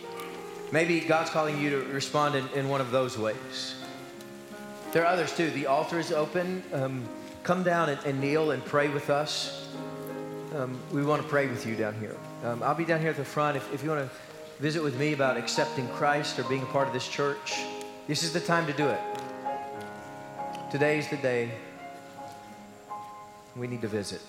Maybe 0.72 1.02
God's 1.02 1.30
calling 1.30 1.62
you 1.62 1.72
to 1.72 1.92
respond 1.92 2.36
in, 2.36 2.48
in 2.56 2.70
one 2.70 2.80
of 2.80 2.92
those 2.92 3.18
ways. 3.18 3.84
There 4.94 5.04
are 5.04 5.08
others 5.08 5.36
too. 5.36 5.50
The 5.50 5.66
altar 5.66 6.00
is 6.00 6.14
open. 6.14 6.64
Um, 6.72 7.04
come 7.44 7.62
down 7.62 7.90
and, 7.90 8.00
and, 8.06 8.22
kneel 8.22 8.52
and 8.52 8.64
pray 8.64 8.88
with 8.88 9.10
us. 9.10 9.68
Um, 10.56 10.80
we 10.94 11.04
want 11.04 11.22
to 11.22 11.28
pray 11.28 11.48
with 11.48 11.68
you 11.68 11.76
down 11.76 11.96
here. 11.96 12.16
Um, 12.46 12.64
I'll 12.64 12.76
be 12.76 12.86
down 12.86 13.02
here 13.02 13.10
at 13.10 13.18
the 13.18 13.26
front. 13.26 13.58
If, 13.58 13.74
if 13.74 13.84
you 13.84 13.90
want 13.90 14.10
to 14.10 14.64
visit 14.64 14.82
with 14.82 14.98
me 14.98 15.12
about 15.12 15.36
accepting 15.36 15.86
Christ 15.90 16.40
or 16.40 16.44
being 16.44 16.64
a 16.64 16.68
part 16.68 16.88
of 16.88 16.94
this 16.94 17.10
church, 17.10 17.60
this 18.08 18.24
is 18.24 18.32
the 18.32 18.40
time 18.40 18.66
to 18.68 18.74
do 18.74 18.88
it. 18.88 19.11
Today's 20.72 21.06
the 21.10 21.18
day 21.18 21.52
we 23.58 23.68
need 23.68 23.82
to 23.82 23.90
visit. 23.90 24.22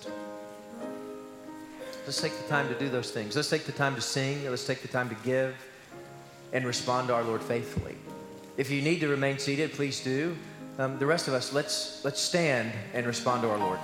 Let's 2.05 2.21
take 2.21 2.37
the 2.37 2.49
time 2.49 2.67
to 2.67 2.77
do 2.77 2.89
those 2.89 3.13
things. 3.13 3.37
Let's 3.37 3.49
take 3.49 3.65
the 3.65 3.71
time 3.71 3.95
to 3.95 4.01
sing. 4.01 4.45
Let's 4.51 4.67
take 4.67 4.83
the 4.83 4.89
time 4.89 5.09
to 5.11 5.15
give 5.23 5.55
and 6.53 6.67
respond 6.67 7.07
to 7.09 7.15
our 7.15 7.23
Lord 7.23 7.43
faithfully. 7.43 7.95
If 8.57 8.73
you 8.73 8.83
need 8.83 8.99
to 9.03 9.09
remain 9.09 9.39
seated, 9.39 9.73
please 9.73 10.03
do. 10.03 10.37
Um, 10.81 10.99
the 10.99 11.07
rest 11.07 11.29
of 11.29 11.35
us, 11.35 11.53
let's, 11.53 12.05
let's 12.05 12.21
stand 12.21 12.73
and 12.93 13.07
respond 13.07 13.43
to 13.43 13.49
our 13.49 13.59
Lord. 13.59 13.79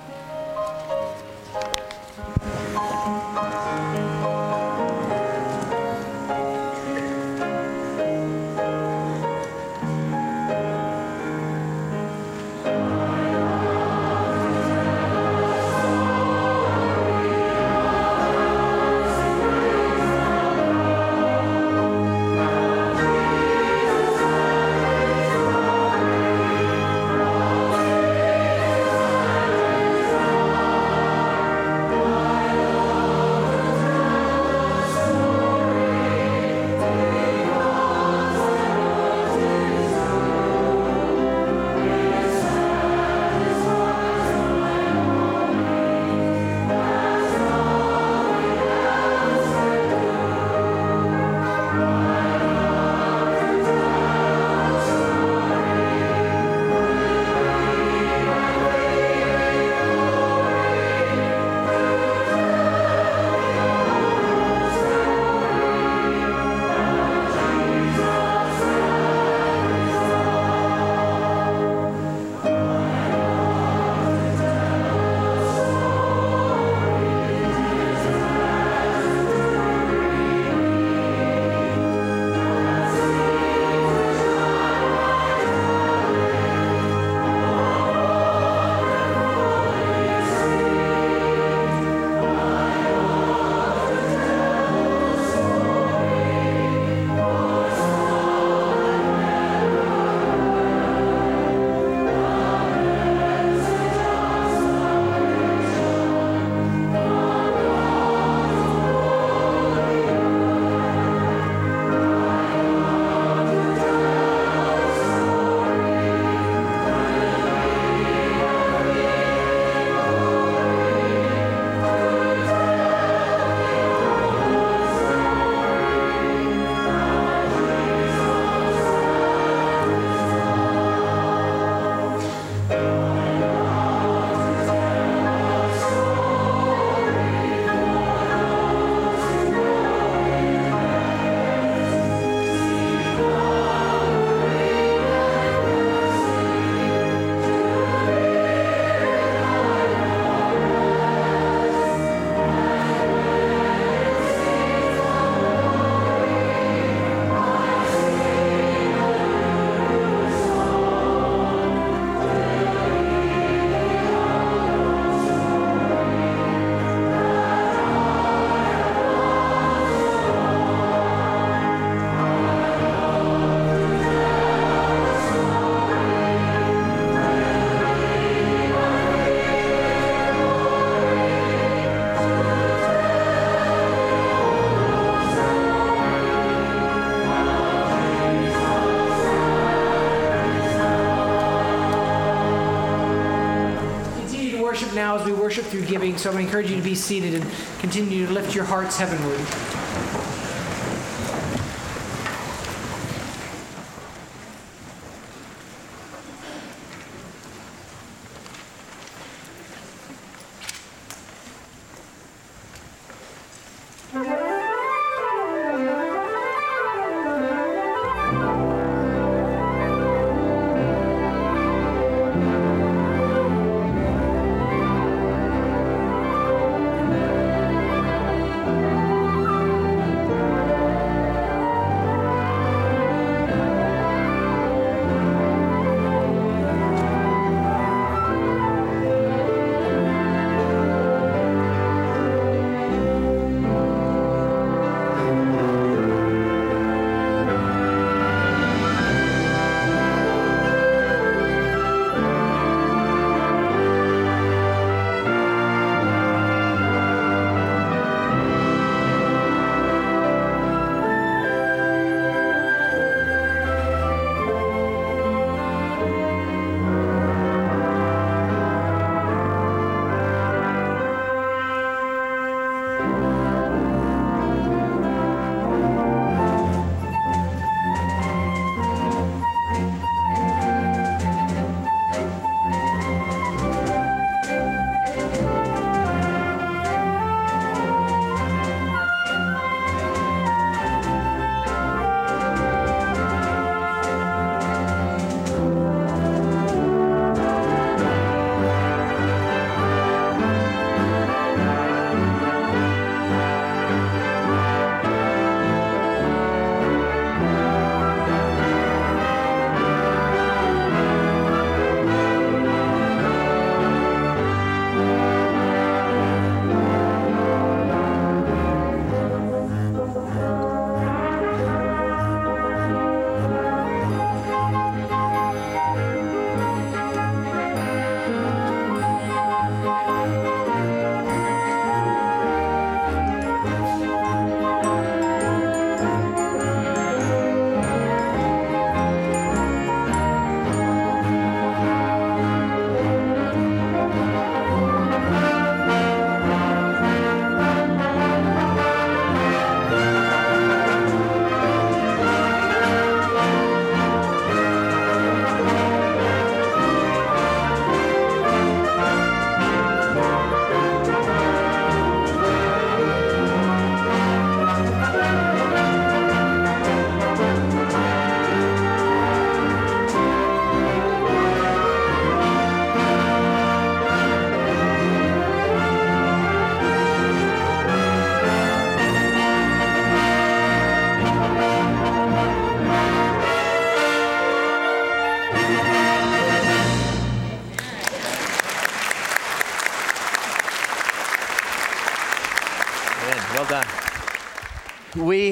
Through 195.69 195.85
giving. 195.85 196.17
So 196.17 196.31
to 196.31 196.37
encourage 196.37 196.69
you 196.69 196.75
to 196.75 196.81
be 196.81 196.95
seated 196.95 197.35
and 197.35 197.45
continue 197.79 198.25
to 198.25 198.33
lift 198.33 198.55
your 198.55 198.65
hearts 198.65 198.97
heavenward. 198.97 200.18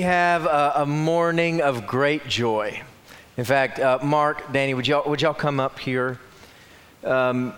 Have 0.08 0.46
a, 0.46 0.72
a 0.78 0.86
morning 0.86 1.62
of 1.62 1.86
great 1.86 2.26
joy. 2.30 2.82
In 3.36 3.44
fact, 3.44 3.78
uh, 3.78 4.00
Mark, 4.02 4.54
Danny, 4.54 4.74
would 4.74 4.88
y'all, 4.88 5.08
would 5.10 5.22
y'all 5.22 5.34
come 5.34 5.60
up 5.60 5.78
here? 5.80 6.18
Um, 7.04 7.54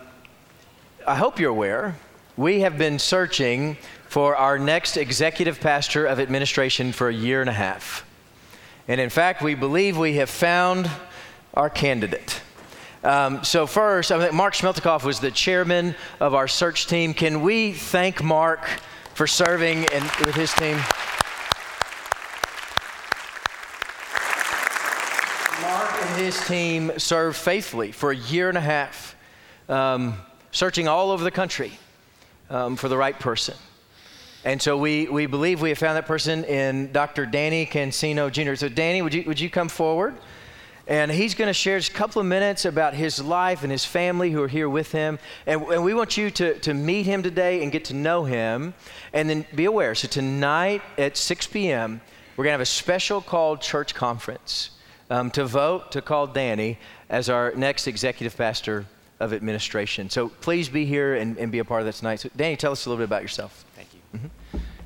I 1.06 1.14
hope 1.14 1.38
you're 1.38 1.52
aware, 1.52 1.94
we 2.36 2.62
have 2.62 2.76
been 2.76 2.98
searching 2.98 3.76
for 4.08 4.34
our 4.34 4.58
next 4.58 4.96
executive 4.96 5.60
pastor 5.60 6.06
of 6.06 6.18
administration 6.18 6.90
for 6.90 7.08
a 7.08 7.14
year 7.14 7.40
and 7.40 7.48
a 7.48 7.52
half. 7.52 8.04
And 8.88 9.00
in 9.00 9.10
fact, 9.10 9.42
we 9.42 9.54
believe 9.54 9.96
we 9.96 10.14
have 10.14 10.28
found 10.28 10.90
our 11.54 11.70
candidate. 11.70 12.40
Um, 13.04 13.44
so, 13.44 13.64
first, 13.64 14.10
I 14.10 14.18
mean, 14.18 14.34
Mark 14.34 14.54
Schmeltikoff 14.54 15.04
was 15.04 15.20
the 15.20 15.30
chairman 15.30 15.94
of 16.18 16.34
our 16.34 16.48
search 16.48 16.88
team. 16.88 17.14
Can 17.14 17.42
we 17.42 17.72
thank 17.72 18.24
Mark 18.24 18.66
for 19.14 19.28
serving 19.28 19.84
in, 19.84 20.02
with 20.26 20.34
his 20.34 20.52
team? 20.54 20.80
Mark 26.30 26.38
and 26.38 26.48
his 26.48 26.48
team 26.48 26.98
served 26.98 27.36
faithfully 27.36 27.90
for 27.90 28.12
a 28.12 28.16
year 28.16 28.48
and 28.48 28.56
a 28.56 28.60
half, 28.60 29.16
um, 29.68 30.14
searching 30.52 30.86
all 30.86 31.10
over 31.10 31.24
the 31.24 31.30
country 31.30 31.72
um, 32.50 32.76
for 32.76 32.88
the 32.88 32.96
right 32.96 33.18
person. 33.18 33.56
And 34.44 34.62
so 34.62 34.76
we, 34.76 35.08
we 35.08 35.26
believe 35.26 35.60
we 35.60 35.70
have 35.70 35.78
found 35.78 35.96
that 35.96 36.06
person 36.06 36.44
in 36.44 36.92
Dr. 36.92 37.26
Danny 37.26 37.66
Cancino 37.66 38.30
Jr. 38.30 38.54
So, 38.54 38.68
Danny, 38.68 39.02
would 39.02 39.12
you, 39.12 39.24
would 39.26 39.40
you 39.40 39.50
come 39.50 39.68
forward? 39.68 40.14
And 40.86 41.10
he's 41.10 41.34
going 41.34 41.48
to 41.48 41.52
share 41.52 41.78
just 41.78 41.90
a 41.90 41.94
couple 41.94 42.20
of 42.20 42.26
minutes 42.26 42.64
about 42.64 42.94
his 42.94 43.20
life 43.20 43.64
and 43.64 43.72
his 43.72 43.84
family 43.84 44.30
who 44.30 44.42
are 44.42 44.48
here 44.48 44.68
with 44.68 44.92
him. 44.92 45.18
And, 45.46 45.62
and 45.62 45.82
we 45.82 45.94
want 45.94 46.16
you 46.16 46.30
to, 46.30 46.58
to 46.60 46.74
meet 46.74 47.06
him 47.06 47.24
today 47.24 47.62
and 47.62 47.72
get 47.72 47.86
to 47.86 47.94
know 47.94 48.24
him. 48.24 48.74
And 49.12 49.28
then 49.28 49.46
be 49.54 49.64
aware 49.64 49.96
so, 49.96 50.06
tonight 50.06 50.82
at 50.96 51.16
6 51.16 51.48
p.m., 51.48 52.00
we're 52.36 52.44
going 52.44 52.52
to 52.52 52.58
have 52.58 52.60
a 52.60 52.66
special 52.66 53.20
called 53.20 53.60
church 53.60 53.94
conference 53.94 54.70
um, 55.10 55.30
to 55.32 55.44
vote 55.44 55.92
to 55.92 56.00
call 56.00 56.26
Danny 56.26 56.78
as 57.08 57.28
our 57.28 57.52
next 57.54 57.86
executive 57.86 58.36
pastor 58.36 58.86
of 59.18 59.32
administration. 59.32 60.08
So 60.08 60.28
please 60.28 60.68
be 60.68 60.86
here 60.86 61.14
and, 61.14 61.36
and 61.36 61.52
be 61.52 61.58
a 61.58 61.64
part 61.64 61.82
of 61.82 61.86
that 61.86 61.94
tonight. 61.94 62.20
So, 62.20 62.30
Danny, 62.34 62.56
tell 62.56 62.72
us 62.72 62.86
a 62.86 62.88
little 62.88 63.00
bit 63.00 63.04
about 63.04 63.22
yourself. 63.22 63.64
Thank 63.74 63.88
you. 63.92 64.30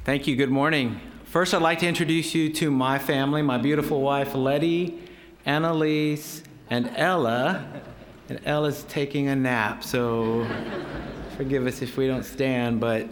Thank 0.05 0.27
you. 0.27 0.35
Good 0.35 0.51
morning. 0.51 1.01
First, 1.25 1.55
I'd 1.55 1.63
like 1.63 1.79
to 1.81 1.87
introduce 1.87 2.35
you 2.35 2.53
to 2.55 2.71
my 2.71 2.99
family, 2.99 3.43
my 3.43 3.59
beautiful 3.59 4.01
wife, 4.01 4.35
Letty, 4.35 4.99
Annalise, 5.47 6.43
and 6.71 6.91
Ella. 6.97 7.65
And 8.29 8.41
Ella's 8.47 8.85
taking 8.85 9.29
a 9.29 9.37
nap, 9.37 9.85
so 9.85 10.47
forgive 11.37 11.67
us 11.67 11.83
if 11.83 11.97
we 11.97 12.07
don't 12.07 12.25
stand. 12.25 12.81
But 12.81 13.09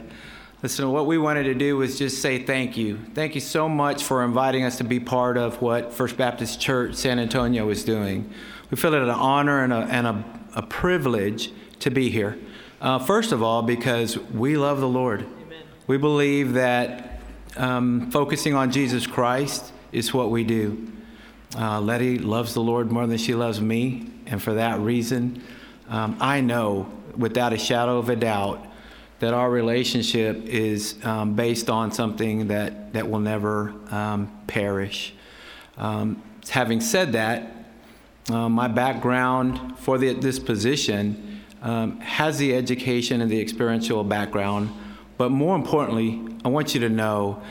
listen, 0.62 0.92
what 0.92 1.06
we 1.06 1.18
wanted 1.18 1.42
to 1.44 1.54
do 1.54 1.76
was 1.76 1.98
just 1.98 2.22
say 2.22 2.38
thank 2.38 2.76
you. 2.76 2.98
Thank 3.14 3.34
you 3.34 3.40
so 3.40 3.68
much 3.68 4.04
for 4.04 4.24
inviting 4.24 4.62
us 4.62 4.78
to 4.78 4.84
be 4.84 5.00
part 5.00 5.36
of 5.36 5.60
what 5.60 5.92
First 5.92 6.16
Baptist 6.16 6.60
Church 6.60 6.94
San 6.94 7.18
Antonio 7.18 7.68
is 7.68 7.84
doing. 7.84 8.32
We 8.70 8.76
feel 8.76 8.94
it 8.94 9.02
an 9.02 9.10
honor 9.10 9.64
and 9.64 9.72
a, 9.72 9.78
and 9.90 10.06
a, 10.06 10.24
a 10.54 10.62
privilege 10.62 11.50
to 11.80 11.90
be 11.90 12.10
here. 12.10 12.38
Uh, 12.80 13.00
first 13.00 13.32
of 13.32 13.42
all, 13.42 13.62
because 13.62 14.16
we 14.16 14.56
love 14.56 14.80
the 14.80 14.88
Lord. 14.88 15.26
We 15.88 15.98
believe 15.98 16.52
that 16.52 17.20
um, 17.56 18.10
focusing 18.12 18.54
on 18.54 18.70
Jesus 18.70 19.06
Christ 19.06 19.72
is 19.90 20.14
what 20.14 20.30
we 20.30 20.44
do. 20.44 20.90
Uh, 21.58 21.80
Letty 21.80 22.18
loves 22.18 22.54
the 22.54 22.62
Lord 22.62 22.90
more 22.90 23.06
than 23.06 23.18
she 23.18 23.34
loves 23.34 23.60
me, 23.60 24.10
and 24.26 24.40
for 24.40 24.54
that 24.54 24.78
reason, 24.78 25.42
um, 25.88 26.16
I 26.20 26.40
know 26.40 26.88
without 27.16 27.52
a 27.52 27.58
shadow 27.58 27.98
of 27.98 28.08
a 28.08 28.16
doubt 28.16 28.64
that 29.22 29.32
our 29.32 29.50
relationship 29.50 30.44
is 30.44 30.96
um, 31.04 31.34
based 31.34 31.70
on 31.70 31.92
something 31.92 32.48
that, 32.48 32.92
that 32.92 33.08
will 33.08 33.20
never 33.20 33.72
um, 33.90 34.30
perish. 34.46 35.14
Um, 35.78 36.22
having 36.50 36.80
said 36.80 37.12
that, 37.12 37.66
uh, 38.30 38.48
my 38.48 38.68
background 38.68 39.78
for 39.78 39.96
the, 39.96 40.12
this 40.12 40.38
position 40.38 41.40
um, 41.62 42.00
has 42.00 42.38
the 42.38 42.54
education 42.54 43.20
and 43.20 43.30
the 43.30 43.40
experiential 43.40 44.04
background 44.04 44.70
but 45.22 45.30
more 45.30 45.54
importantly, 45.54 46.20
I 46.44 46.48
want 46.48 46.74
you 46.74 46.80
to 46.80 46.88
know 46.88 47.42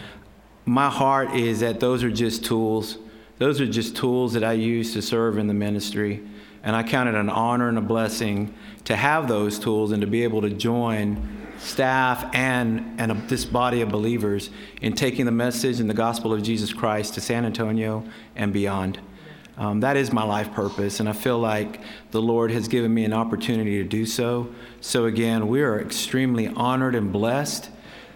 my 0.65 0.89
heart 0.89 1.35
is 1.35 1.61
that 1.61 1.79
those 1.79 2.03
are 2.03 2.11
just 2.11 2.43
tools. 2.43 2.97
Those 3.37 3.61
are 3.61 3.65
just 3.65 3.95
tools 3.95 4.33
that 4.33 4.43
I 4.43 4.51
use 4.51 4.91
to 4.93 5.01
serve 5.01 5.37
in 5.37 5.47
the 5.47 5.53
ministry. 5.53 6.21
And 6.63 6.75
I 6.75 6.83
count 6.83 7.07
it 7.07 7.15
an 7.15 7.29
honor 7.29 7.69
and 7.69 7.77
a 7.77 7.81
blessing 7.81 8.53
to 8.83 8.97
have 8.97 9.29
those 9.29 9.57
tools 9.57 9.93
and 9.93 10.01
to 10.01 10.07
be 10.07 10.23
able 10.23 10.41
to 10.41 10.49
join 10.49 11.40
staff 11.61 12.27
and, 12.33 12.99
and 12.99 13.11
a, 13.11 13.15
this 13.27 13.45
body 13.45 13.81
of 13.81 13.89
believers 13.89 14.49
in 14.81 14.93
taking 14.93 15.25
the 15.25 15.31
message 15.31 15.79
and 15.79 15.89
the 15.89 15.93
gospel 15.93 16.33
of 16.33 16.41
Jesus 16.41 16.73
Christ 16.73 17.13
to 17.13 17.21
San 17.21 17.45
Antonio 17.45 18.03
and 18.35 18.51
beyond. 18.51 18.99
Um, 19.57 19.81
that 19.81 19.95
is 19.95 20.11
my 20.11 20.23
life 20.23 20.51
purpose, 20.53 20.99
and 20.99 21.07
I 21.07 21.13
feel 21.13 21.37
like 21.37 21.81
the 22.09 22.21
Lord 22.21 22.49
has 22.51 22.67
given 22.67 22.91
me 22.91 23.05
an 23.05 23.13
opportunity 23.13 23.77
to 23.77 23.87
do 23.87 24.07
so. 24.07 24.49
So, 24.79 25.05
again, 25.05 25.47
we 25.47 25.61
are 25.61 25.79
extremely 25.79 26.47
honored 26.47 26.95
and 26.95 27.11
blessed 27.11 27.69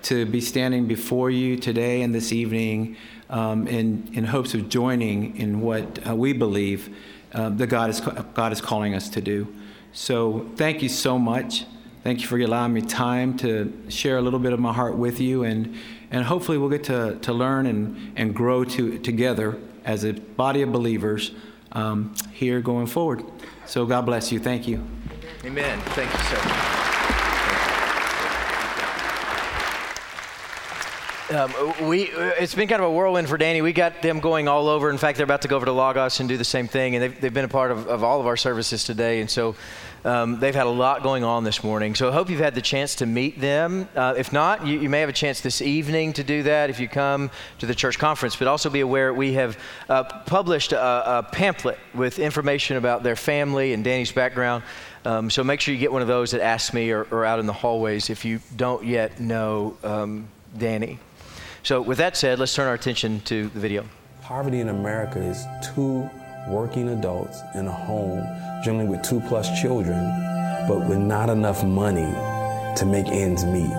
to 0.04 0.26
be 0.26 0.42
standing 0.42 0.88
before 0.88 1.30
you 1.30 1.56
today 1.58 2.02
and 2.02 2.16
this 2.16 2.32
evening 2.32 2.98
um, 3.30 3.68
in, 3.68 4.10
in 4.14 4.26
hopes 4.26 4.54
of 4.56 4.70
joining 4.70 5.38
in 5.38 5.62
what 5.62 6.08
uh, 6.08 6.16
we 6.16 6.34
believe 6.34 6.96
uh, 7.34 7.50
that 7.50 7.68
God 7.68 7.90
is, 7.90 8.00
God 8.34 8.52
is 8.52 8.62
calling 8.62 8.96
us 8.96 9.10
to 9.10 9.22
do. 9.22 9.54
So, 9.94 10.50
thank 10.56 10.82
you 10.82 10.90
so 10.90 11.20
much. 11.20 11.66
Thank 12.06 12.22
you 12.22 12.28
for 12.28 12.38
allowing 12.38 12.72
me 12.72 12.82
time 12.82 13.36
to 13.38 13.74
share 13.90 14.18
a 14.18 14.22
little 14.22 14.38
bit 14.38 14.54
of 14.54 14.60
my 14.60 14.72
heart 14.72 14.96
with 14.96 15.20
you, 15.20 15.44
and, 15.44 15.76
and 16.12 16.24
hopefully, 16.24 16.60
we'll 16.60 16.70
get 16.70 16.84
to, 16.84 17.18
to 17.24 17.34
learn 17.34 17.66
and, 17.66 18.14
and 18.16 18.36
grow 18.36 18.64
to, 18.64 19.00
together 19.00 19.58
as 19.86 20.04
a 20.04 20.14
body 20.14 20.62
of 20.62 20.72
believers 20.72 21.32
um, 21.72 22.14
here 22.32 22.62
going 22.62 22.86
forward. 22.86 23.26
So, 23.66 23.88
God 23.88 24.06
bless 24.06 24.32
you. 24.32 24.38
Thank 24.38 24.68
you. 24.68 24.86
Amen. 25.44 25.82
Thank 25.82 26.14
you, 26.14 26.20
sir. 26.20 26.76
Um, 31.28 31.88
we, 31.90 32.04
it's 32.40 32.54
been 32.54 32.68
kind 32.68 32.84
of 32.84 32.90
a 32.90 32.92
whirlwind 32.92 33.28
for 33.28 33.36
Danny. 33.36 33.64
We 33.64 33.74
got 33.74 34.04
them 34.04 34.20
going 34.20 34.48
all 34.48 34.68
over. 34.68 34.92
In 34.92 35.00
fact, 35.00 35.18
they're 35.18 35.24
about 35.24 35.42
to 35.42 35.48
go 35.48 35.56
over 35.56 35.66
to 35.66 35.72
Lagos 35.72 36.20
and 36.20 36.30
do 36.30 36.38
the 36.38 36.46
same 36.46 36.68
thing. 36.68 36.94
And 36.96 37.02
they've, 37.02 37.20
they've 37.20 37.34
been 37.34 37.46
a 37.46 37.48
part 37.48 37.72
of, 37.72 37.88
of 37.88 38.04
all 38.04 38.20
of 38.20 38.28
our 38.28 38.38
services 38.38 38.84
today. 38.84 39.22
And 39.22 39.30
so 39.30 39.56
um, 40.06 40.40
they've 40.40 40.56
had 40.56 40.68
a 40.68 40.70
lot 40.70 41.02
going 41.02 41.24
on 41.24 41.44
this 41.44 41.64
morning. 41.64 41.96
So 41.96 42.08
I 42.10 42.12
hope 42.12 42.30
you've 42.30 42.40
had 42.40 42.54
the 42.54 42.62
chance 42.62 42.96
to 42.96 43.08
meet 43.08 43.42
them. 43.42 43.90
Uh, 43.96 44.14
if 44.16 44.32
not, 44.32 44.66
you, 44.66 44.80
you, 44.80 44.88
may 44.88 45.00
have 45.00 45.10
a 45.10 45.14
chance 45.14 45.42
this 45.42 45.64
evening 45.64 46.14
to 46.14 46.24
do 46.24 46.44
that 46.44 46.70
if 46.70 46.80
you 46.80 46.88
come 46.88 47.32
to 47.58 47.66
the 47.66 47.74
church 47.74 47.98
conference. 47.98 48.36
But 48.36 48.48
also 48.48 48.70
be 48.70 48.82
aware 48.82 49.14
we 49.14 49.34
have 49.34 49.58
uh, 49.90 50.04
published 50.04 50.74
a, 50.74 51.20
a, 51.20 51.24
pamphlet 51.24 51.80
with 51.96 52.20
information 52.20 52.78
about 52.78 53.02
their 53.02 53.16
family 53.16 53.74
and 53.74 53.84
Danny's 53.84 54.12
background. 54.12 54.64
Um, 55.06 55.32
so 55.32 55.44
make 55.44 55.60
sure 55.60 55.74
you 55.74 55.80
get 55.80 55.92
one 55.92 56.04
of 56.04 56.08
those 56.08 56.32
that 56.32 56.42
Ask 56.42 56.74
Me 56.74 56.92
or, 56.92 57.08
or, 57.10 57.26
out 57.26 57.40
in 57.40 57.48
the 57.48 57.54
hallways 57.54 58.10
if 58.12 58.26
you 58.26 58.40
don't 58.56 58.86
yet 58.86 59.20
know 59.20 59.76
um, 59.84 60.28
Danny. 60.58 61.00
So, 61.64 61.82
with 61.82 61.98
that 61.98 62.16
said, 62.16 62.38
let's 62.38 62.54
turn 62.54 62.68
our 62.68 62.76
attention 62.76 63.22
to 63.22 63.50
the 63.50 63.60
video. 63.60 63.86
Poverty 64.22 64.60
in 64.60 64.70
America 64.70 65.20
is 65.20 65.46
two 65.74 66.08
working 66.48 66.90
adults 66.90 67.42
in 67.56 67.68
a 67.68 67.72
home, 67.72 68.20
generally 68.66 68.90
with 68.90 69.04
two 69.04 69.22
plus 69.22 69.62
children, 69.62 70.00
but 70.68 70.80
with 70.90 70.98
not 70.98 71.30
enough 71.30 71.64
money 71.64 72.12
to 72.76 72.86
make 72.86 73.08
ends 73.08 73.46
meet. 73.46 73.72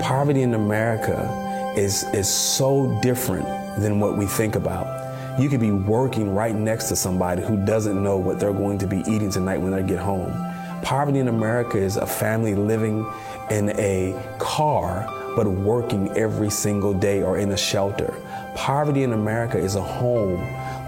Poverty 0.00 0.42
in 0.42 0.54
America 0.54 1.28
is, 1.76 2.04
is 2.14 2.28
so 2.28 3.00
different 3.02 3.44
than 3.80 3.98
what 3.98 4.16
we 4.16 4.26
think 4.26 4.54
about. 4.54 5.40
You 5.40 5.48
could 5.48 5.58
be 5.58 5.72
working 5.72 6.32
right 6.34 6.54
next 6.54 6.88
to 6.90 6.96
somebody 6.96 7.42
who 7.42 7.56
doesn't 7.64 8.00
know 8.00 8.16
what 8.16 8.38
they're 8.38 8.52
going 8.52 8.78
to 8.78 8.86
be 8.86 8.98
eating 9.08 9.30
tonight 9.30 9.58
when 9.58 9.72
they 9.72 9.82
get 9.82 9.98
home. 9.98 10.32
Poverty 10.82 11.18
in 11.18 11.26
America 11.26 11.78
is 11.78 11.96
a 11.96 12.06
family 12.06 12.54
living 12.54 13.04
in 13.50 13.70
a 13.70 14.14
car 14.38 15.08
but 15.34 15.46
working 15.46 16.14
every 16.16 16.50
single 16.50 16.92
day 16.92 17.22
or 17.22 17.38
in 17.38 17.50
a 17.52 17.56
shelter. 17.56 18.14
Poverty 18.54 19.02
in 19.02 19.14
America 19.14 19.58
is 19.58 19.74
a 19.76 19.82
home 19.82 20.38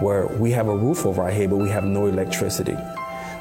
where 0.01 0.27
we 0.27 0.51
have 0.51 0.69
a 0.69 0.77
roof 0.77 1.07
over 1.07 1.23
our 1.23 1.31
head, 1.31 1.51
but 1.51 1.57
we 1.57 1.71
have 1.71 1.85
no 1.85 2.07
electricity. 2.07 2.77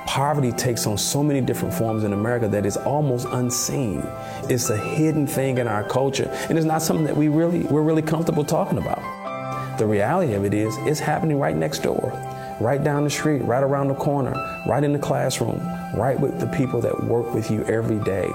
Poverty 0.05 0.51
takes 0.51 0.85
on 0.85 0.97
so 0.97 1.23
many 1.23 1.41
different 1.41 1.73
forms 1.73 2.03
in 2.03 2.13
America 2.13 2.47
that 2.47 2.65
is 2.65 2.77
almost 2.77 3.27
unseen. 3.31 4.03
It's 4.49 4.69
a 4.69 4.77
hidden 4.77 5.25
thing 5.25 5.57
in 5.57 5.67
our 5.67 5.83
culture, 5.83 6.29
and 6.49 6.57
it's 6.57 6.67
not 6.67 6.81
something 6.81 7.05
that 7.05 7.15
we 7.15 7.29
really 7.29 7.63
we're 7.63 7.81
really 7.81 8.01
comfortable 8.01 8.43
talking 8.43 8.77
about. 8.77 9.01
The 9.77 9.87
reality 9.87 10.33
of 10.33 10.45
it 10.45 10.53
is, 10.53 10.75
it's 10.81 10.99
happening 10.99 11.39
right 11.39 11.55
next 11.55 11.79
door, 11.79 12.11
right 12.59 12.83
down 12.83 13.03
the 13.03 13.09
street, 13.09 13.43
right 13.43 13.63
around 13.63 13.87
the 13.87 13.95
corner, 13.95 14.33
right 14.67 14.83
in 14.83 14.93
the 14.93 14.99
classroom, 14.99 15.59
right 15.95 16.19
with 16.19 16.39
the 16.39 16.47
people 16.47 16.79
that 16.81 17.03
work 17.05 17.33
with 17.33 17.49
you 17.49 17.63
every 17.63 17.99
day. 17.99 18.29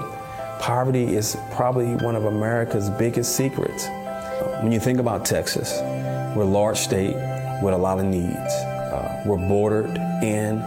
Poverty 0.59 1.15
is 1.15 1.37
probably 1.51 1.95
one 1.95 2.15
of 2.15 2.25
America's 2.25 2.89
biggest 2.89 3.37
secrets. 3.37 3.87
When 4.61 4.71
you 4.73 4.79
think 4.79 4.99
about 4.99 5.25
Texas, 5.25 5.79
we're 6.35 6.41
a 6.41 6.45
large 6.45 6.77
state 6.77 7.15
with 7.63 7.73
a 7.73 7.77
lot 7.77 7.99
of 7.99 8.05
needs. 8.05 8.35
Uh, 8.35 9.23
we're 9.25 9.37
bordered 9.37 9.95
in. 10.21 10.59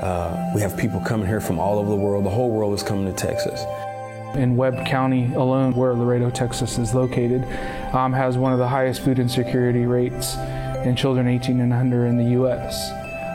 Uh, 0.00 0.52
we 0.54 0.60
have 0.60 0.76
people 0.76 1.00
coming 1.00 1.26
here 1.26 1.40
from 1.40 1.58
all 1.58 1.78
over 1.78 1.90
the 1.90 1.96
world. 1.96 2.24
The 2.24 2.30
whole 2.30 2.50
world 2.50 2.74
is 2.74 2.82
coming 2.82 3.06
to 3.06 3.12
Texas. 3.12 3.64
in 4.34 4.56
Webb 4.56 4.86
County 4.86 5.32
alone, 5.34 5.74
where 5.74 5.94
Laredo, 5.94 6.30
Texas 6.30 6.78
is 6.78 6.94
located, 6.94 7.42
um, 7.94 8.12
has 8.12 8.36
one 8.36 8.52
of 8.52 8.58
the 8.58 8.68
highest 8.68 9.00
food 9.00 9.18
insecurity 9.18 9.86
rates 9.86 10.36
in 10.84 10.94
children 10.94 11.26
18 11.26 11.60
and 11.60 11.72
under 11.72 12.06
in 12.06 12.16
the 12.16 12.30
U.S. 12.32 12.90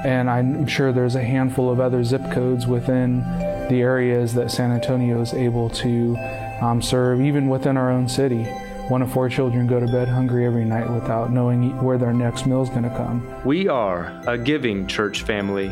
And 0.05 0.29
I'm 0.29 0.67
sure 0.67 0.91
there's 0.91 1.15
a 1.15 1.23
handful 1.23 1.71
of 1.71 1.79
other 1.79 2.03
zip 2.03 2.21
codes 2.31 2.67
within 2.67 3.21
the 3.69 3.81
areas 3.81 4.33
that 4.35 4.51
San 4.51 4.71
Antonio 4.71 5.21
is 5.21 5.33
able 5.33 5.69
to 5.71 6.15
um, 6.61 6.81
serve, 6.81 7.21
even 7.21 7.47
within 7.47 7.75
our 7.75 7.89
own 7.89 8.07
city. 8.07 8.43
One 8.89 9.01
of 9.01 9.11
four 9.11 9.29
children 9.29 9.65
go 9.65 9.79
to 9.79 9.87
bed 9.87 10.09
hungry 10.09 10.45
every 10.45 10.65
night 10.65 10.89
without 10.89 11.31
knowing 11.31 11.81
where 11.81 11.97
their 11.97 12.13
next 12.13 12.45
meal 12.45 12.61
is 12.61 12.69
going 12.69 12.83
to 12.83 12.89
come. 12.89 13.25
We 13.45 13.67
are 13.67 14.21
a 14.27 14.37
giving 14.37 14.87
church 14.87 15.21
family. 15.23 15.69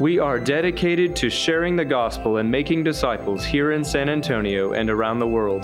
We 0.00 0.18
are 0.18 0.40
dedicated 0.40 1.14
to 1.16 1.30
sharing 1.30 1.76
the 1.76 1.84
gospel 1.84 2.38
and 2.38 2.50
making 2.50 2.82
disciples 2.82 3.44
here 3.44 3.70
in 3.70 3.84
San 3.84 4.08
Antonio 4.08 4.72
and 4.72 4.90
around 4.90 5.20
the 5.20 5.28
world. 5.28 5.62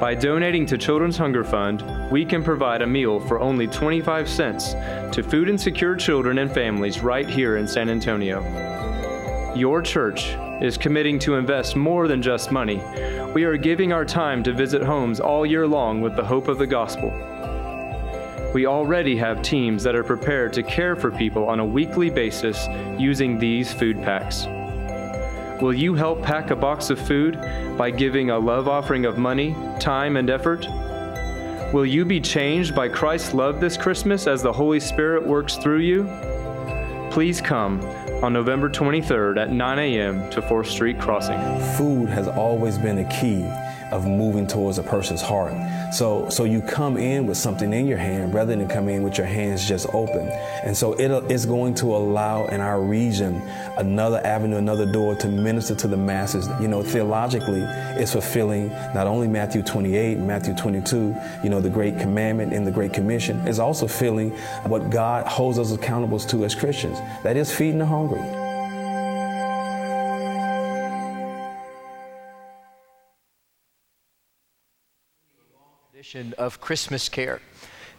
By 0.00 0.14
donating 0.18 0.64
to 0.66 0.78
Children's 0.78 1.18
Hunger 1.18 1.44
Fund, 1.44 1.84
we 2.10 2.24
can 2.24 2.42
provide 2.42 2.80
a 2.80 2.86
meal 2.86 3.20
for 3.20 3.38
only 3.38 3.66
25 3.66 4.26
cents 4.26 4.72
to 5.14 5.22
food 5.22 5.50
insecure 5.50 5.94
children 5.96 6.38
and 6.38 6.50
families 6.50 7.00
right 7.00 7.28
here 7.28 7.58
in 7.58 7.68
San 7.68 7.90
Antonio. 7.90 8.40
Your 9.54 9.82
church 9.82 10.34
is 10.62 10.78
committing 10.78 11.18
to 11.18 11.34
invest 11.34 11.76
more 11.76 12.08
than 12.08 12.22
just 12.22 12.50
money. 12.50 12.82
We 13.34 13.44
are 13.44 13.58
giving 13.58 13.92
our 13.92 14.06
time 14.06 14.42
to 14.44 14.52
visit 14.54 14.82
homes 14.82 15.20
all 15.20 15.44
year 15.44 15.66
long 15.66 16.00
with 16.00 16.16
the 16.16 16.24
hope 16.24 16.48
of 16.48 16.56
the 16.56 16.66
gospel. 16.66 17.10
We 18.56 18.64
already 18.64 19.18
have 19.18 19.42
teams 19.42 19.82
that 19.82 19.94
are 19.94 20.02
prepared 20.02 20.54
to 20.54 20.62
care 20.62 20.96
for 20.96 21.10
people 21.10 21.46
on 21.46 21.60
a 21.60 21.64
weekly 21.66 22.08
basis 22.08 22.66
using 22.98 23.38
these 23.38 23.70
food 23.70 24.02
packs. 24.02 24.46
Will 25.60 25.74
you 25.74 25.92
help 25.92 26.22
pack 26.22 26.48
a 26.48 26.56
box 26.56 26.88
of 26.88 26.98
food 26.98 27.38
by 27.76 27.90
giving 27.90 28.30
a 28.30 28.38
love 28.38 28.66
offering 28.66 29.04
of 29.04 29.18
money, 29.18 29.54
time, 29.78 30.16
and 30.16 30.30
effort? 30.30 30.66
Will 31.74 31.84
you 31.84 32.06
be 32.06 32.18
changed 32.18 32.74
by 32.74 32.88
Christ's 32.88 33.34
love 33.34 33.60
this 33.60 33.76
Christmas 33.76 34.26
as 34.26 34.42
the 34.42 34.54
Holy 34.54 34.80
Spirit 34.80 35.26
works 35.26 35.58
through 35.58 35.80
you? 35.80 36.04
Please 37.10 37.42
come 37.42 37.82
on 38.24 38.32
November 38.32 38.70
23rd 38.70 39.36
at 39.36 39.52
9 39.52 39.78
a.m. 39.78 40.30
to 40.30 40.40
4th 40.40 40.68
Street 40.68 40.98
Crossing. 40.98 41.38
Food 41.76 42.08
has 42.08 42.26
always 42.26 42.78
been 42.78 43.00
a 43.00 43.20
key 43.20 43.46
of 43.90 44.06
moving 44.06 44.46
towards 44.46 44.78
a 44.78 44.82
person's 44.82 45.22
heart. 45.22 45.54
So, 45.92 46.28
so 46.28 46.44
you 46.44 46.60
come 46.60 46.96
in 46.96 47.26
with 47.26 47.36
something 47.36 47.72
in 47.72 47.86
your 47.86 47.98
hand 47.98 48.34
rather 48.34 48.54
than 48.54 48.66
come 48.68 48.88
in 48.88 49.02
with 49.02 49.18
your 49.18 49.26
hands 49.26 49.66
just 49.66 49.86
open. 49.94 50.28
And 50.64 50.76
so 50.76 50.94
it, 50.94 51.10
it's 51.30 51.46
going 51.46 51.74
to 51.76 51.94
allow 51.94 52.46
in 52.46 52.60
our 52.60 52.80
region 52.80 53.40
another 53.78 54.24
avenue, 54.24 54.56
another 54.56 54.90
door 54.90 55.14
to 55.16 55.28
minister 55.28 55.74
to 55.76 55.88
the 55.88 55.96
masses. 55.96 56.48
You 56.60 56.68
know, 56.68 56.82
theologically, 56.82 57.62
it's 58.00 58.12
fulfilling 58.12 58.68
not 58.94 59.06
only 59.06 59.28
Matthew 59.28 59.62
28, 59.62 60.18
Matthew 60.18 60.54
22, 60.54 61.14
you 61.42 61.50
know, 61.50 61.60
the 61.60 61.70
Great 61.70 61.98
Commandment 61.98 62.52
and 62.52 62.66
the 62.66 62.72
Great 62.72 62.92
Commission, 62.92 63.46
is 63.46 63.58
also 63.58 63.86
filling 63.86 64.30
what 64.64 64.90
God 64.90 65.26
holds 65.26 65.58
us 65.58 65.72
accountable 65.72 66.18
to 66.18 66.44
as 66.44 66.54
Christians. 66.54 66.98
That 67.22 67.36
is 67.36 67.54
feeding 67.54 67.78
the 67.78 67.86
hungry. 67.86 68.45
Edition 76.16 76.34
of 76.38 76.60
Christmas 76.62 77.10
Care. 77.10 77.40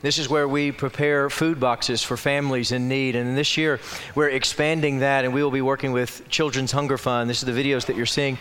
This 0.01 0.18
is 0.18 0.28
where 0.28 0.47
we 0.47 0.72
prepare 0.72 1.30
food 1.30 1.59
boxes 1.59 2.01
for 2.01 2.18
families 2.18 2.72
in 2.72 2.88
need. 2.88 3.15
And 3.15 3.38
this 3.38 3.57
year, 3.57 3.80
we're 4.15 4.30
expanding 4.30 4.99
that, 4.99 5.24
and 5.24 5.34
we 5.36 5.43
will 5.43 5.51
be 5.51 5.61
working 5.61 5.91
with 5.91 6.28
Children's 6.28 6.72
Hunger 6.72 6.97
Fund. 6.97 7.30
This 7.30 7.43
is 7.43 7.45
the 7.45 7.51
videos 7.51 7.86
that 7.86 7.95
you're 7.95 8.07
seeing. 8.07 8.39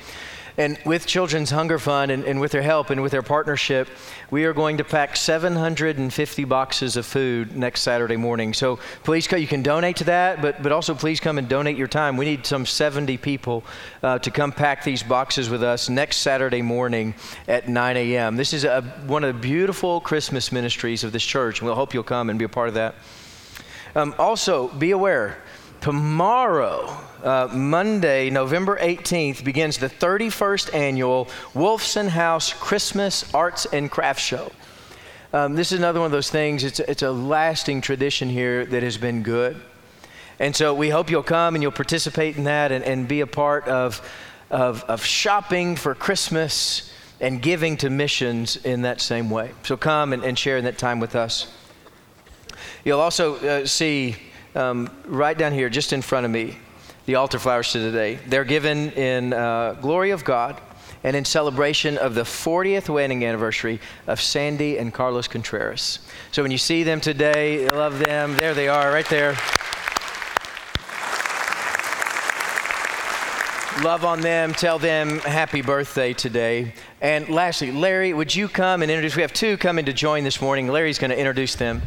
And 0.56 0.78
with 0.86 1.06
Children's 1.06 1.50
Hunger 1.50 1.78
Fund 1.78 2.10
and, 2.10 2.24
and, 2.24 2.40
with 2.40 2.52
their 2.52 2.62
help 2.62 2.88
and 2.88 3.02
with 3.02 3.12
their 3.12 3.22
partnership, 3.22 3.88
we 4.30 4.44
are 4.44 4.52
going 4.52 4.78
to 4.78 4.84
pack 4.84 5.16
750 5.16 6.44
boxes 6.44 6.96
of 6.96 7.06
food 7.06 7.56
next 7.56 7.82
Saturday 7.82 8.16
morning. 8.16 8.54
So 8.54 8.78
please, 9.04 9.30
you 9.30 9.46
can 9.46 9.62
donate 9.62 9.96
to 9.96 10.04
that, 10.04 10.42
but, 10.42 10.62
but 10.62 10.72
also 10.72 10.94
please 10.94 11.20
come 11.20 11.38
and 11.38 11.48
donate 11.48 11.76
your 11.76 11.86
time. 11.86 12.16
We 12.16 12.24
need 12.24 12.44
some 12.44 12.66
70 12.66 13.18
people 13.18 13.64
uh, 14.02 14.18
to 14.20 14.30
come 14.30 14.52
pack 14.52 14.82
these 14.82 15.02
boxes 15.02 15.48
with 15.48 15.62
us 15.62 15.88
next 15.88 16.18
Saturday 16.18 16.62
morning 16.62 17.14
at 17.46 17.68
9 17.68 17.96
a.m. 17.96 18.36
This 18.36 18.52
is 18.52 18.64
a, 18.64 18.82
one 19.06 19.22
of 19.22 19.34
the 19.34 19.40
beautiful 19.40 20.00
Christmas 20.00 20.50
ministries 20.50 21.04
of 21.04 21.12
this 21.12 21.24
church, 21.24 21.60
and 21.60 21.66
we'll 21.66 21.76
hope 21.76 21.94
you'll 21.94 22.02
come 22.02 22.28
and 22.28 22.38
be 22.38 22.44
a 22.44 22.48
part 22.48 22.68
of 22.68 22.74
that. 22.74 22.96
Um, 23.94 24.14
also, 24.18 24.68
be 24.68 24.90
aware 24.90 25.38
tomorrow, 25.80 26.96
uh, 27.22 27.48
Monday, 27.52 28.30
November 28.30 28.78
18th, 28.78 29.44
begins 29.44 29.78
the 29.78 29.88
31st 29.88 30.74
annual 30.74 31.26
Wolfson 31.54 32.08
House 32.08 32.52
Christmas 32.52 33.32
Arts 33.34 33.66
and 33.72 33.90
Crafts 33.90 34.22
Show. 34.22 34.52
Um, 35.32 35.54
this 35.54 35.72
is 35.72 35.78
another 35.78 36.00
one 36.00 36.06
of 36.06 36.12
those 36.12 36.30
things, 36.30 36.64
it's, 36.64 36.80
it's 36.80 37.02
a 37.02 37.10
lasting 37.10 37.80
tradition 37.80 38.28
here 38.28 38.64
that 38.66 38.82
has 38.82 38.96
been 38.96 39.22
good. 39.22 39.56
And 40.38 40.54
so 40.54 40.74
we 40.74 40.90
hope 40.90 41.10
you'll 41.10 41.22
come 41.22 41.54
and 41.54 41.62
you'll 41.62 41.72
participate 41.72 42.36
in 42.36 42.44
that 42.44 42.72
and, 42.72 42.84
and 42.84 43.08
be 43.08 43.20
a 43.20 43.26
part 43.26 43.66
of, 43.68 44.06
of, 44.50 44.84
of 44.84 45.04
shopping 45.04 45.76
for 45.76 45.94
Christmas 45.94 46.92
and 47.20 47.40
giving 47.40 47.76
to 47.78 47.90
missions 47.90 48.56
in 48.56 48.82
that 48.82 49.00
same 49.00 49.30
way. 49.30 49.50
So 49.62 49.76
come 49.76 50.12
and, 50.12 50.22
and 50.22 50.38
share 50.38 50.60
that 50.62 50.78
time 50.78 51.00
with 51.00 51.16
us. 51.16 51.50
You'll 52.84 53.00
also 53.00 53.36
uh, 53.36 53.66
see 53.66 54.16
um, 54.56 54.90
right 55.06 55.36
down 55.36 55.52
here, 55.52 55.68
just 55.68 55.92
in 55.92 56.02
front 56.02 56.24
of 56.24 56.32
me, 56.32 56.56
the 57.04 57.14
altar 57.14 57.38
flowers 57.38 57.72
to 57.72 57.78
today. 57.78 58.18
They're 58.26 58.44
given 58.44 58.90
in 58.92 59.32
uh, 59.32 59.74
glory 59.74 60.10
of 60.10 60.24
God 60.24 60.60
and 61.04 61.14
in 61.14 61.24
celebration 61.24 61.98
of 61.98 62.14
the 62.14 62.22
40th 62.22 62.88
wedding 62.88 63.24
anniversary 63.24 63.80
of 64.06 64.20
Sandy 64.20 64.78
and 64.78 64.92
Carlos 64.92 65.28
Contreras. 65.28 66.00
So 66.32 66.42
when 66.42 66.50
you 66.50 66.58
see 66.58 66.82
them 66.82 67.00
today, 67.00 67.68
love 67.70 67.98
them. 67.98 68.34
There 68.34 68.54
they 68.54 68.68
are, 68.68 68.90
right 68.90 69.08
there. 69.08 69.36
Love 73.84 74.06
on 74.06 74.22
them. 74.22 74.54
Tell 74.54 74.78
them 74.78 75.18
happy 75.18 75.60
birthday 75.60 76.14
today. 76.14 76.72
And 77.02 77.28
lastly, 77.28 77.70
Larry, 77.70 78.14
would 78.14 78.34
you 78.34 78.48
come 78.48 78.80
and 78.80 78.90
introduce? 78.90 79.14
We 79.14 79.22
have 79.22 79.34
two 79.34 79.58
coming 79.58 79.84
to 79.84 79.92
join 79.92 80.24
this 80.24 80.40
morning. 80.40 80.68
Larry's 80.68 80.98
going 80.98 81.10
to 81.10 81.18
introduce 81.18 81.56
them. 81.56 81.82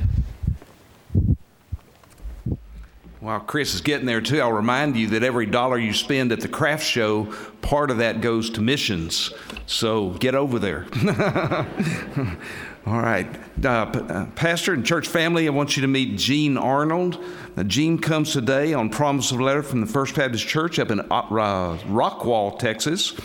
While 3.20 3.42
Chris 3.42 3.74
is 3.74 3.82
getting 3.82 4.06
there 4.06 4.22
too, 4.22 4.40
I'll 4.40 4.54
remind 4.54 4.96
you 4.96 5.08
that 5.08 5.24
every 5.24 5.46
dollar 5.46 5.78
you 5.78 5.94
spend 5.94 6.32
at 6.32 6.40
the 6.40 6.48
craft 6.48 6.86
show, 6.86 7.34
part 7.62 7.92
of 7.92 7.98
that 7.98 8.22
goes 8.22 8.50
to 8.52 8.62
missions. 8.62 9.34
So 9.66 10.12
get 10.12 10.36
over 10.36 10.58
there. 10.58 10.86
All 12.86 13.02
right. 13.02 13.28
Uh, 13.62 13.68
uh, 13.68 14.26
Pastor 14.36 14.74
and 14.74 14.86
church 14.86 15.10
family, 15.10 15.48
I 15.48 15.52
want 15.52 15.76
you 15.76 15.82
to 15.82 15.88
meet 15.88 16.18
Jean 16.18 16.56
Arnold. 16.58 17.22
Now, 17.58 17.64
Jean 17.64 17.98
comes 17.98 18.32
today 18.32 18.74
on 18.74 18.90
promise 18.90 19.32
of 19.34 19.42
letter 19.42 19.64
from 19.64 19.82
the 19.82 19.88
First 19.88 20.16
Baptist 20.16 20.48
Church 20.48 20.80
up 20.80 20.90
in 20.90 21.02
uh, 21.02 21.24
Rockwall, 21.28 22.58
Texas, 22.58 23.16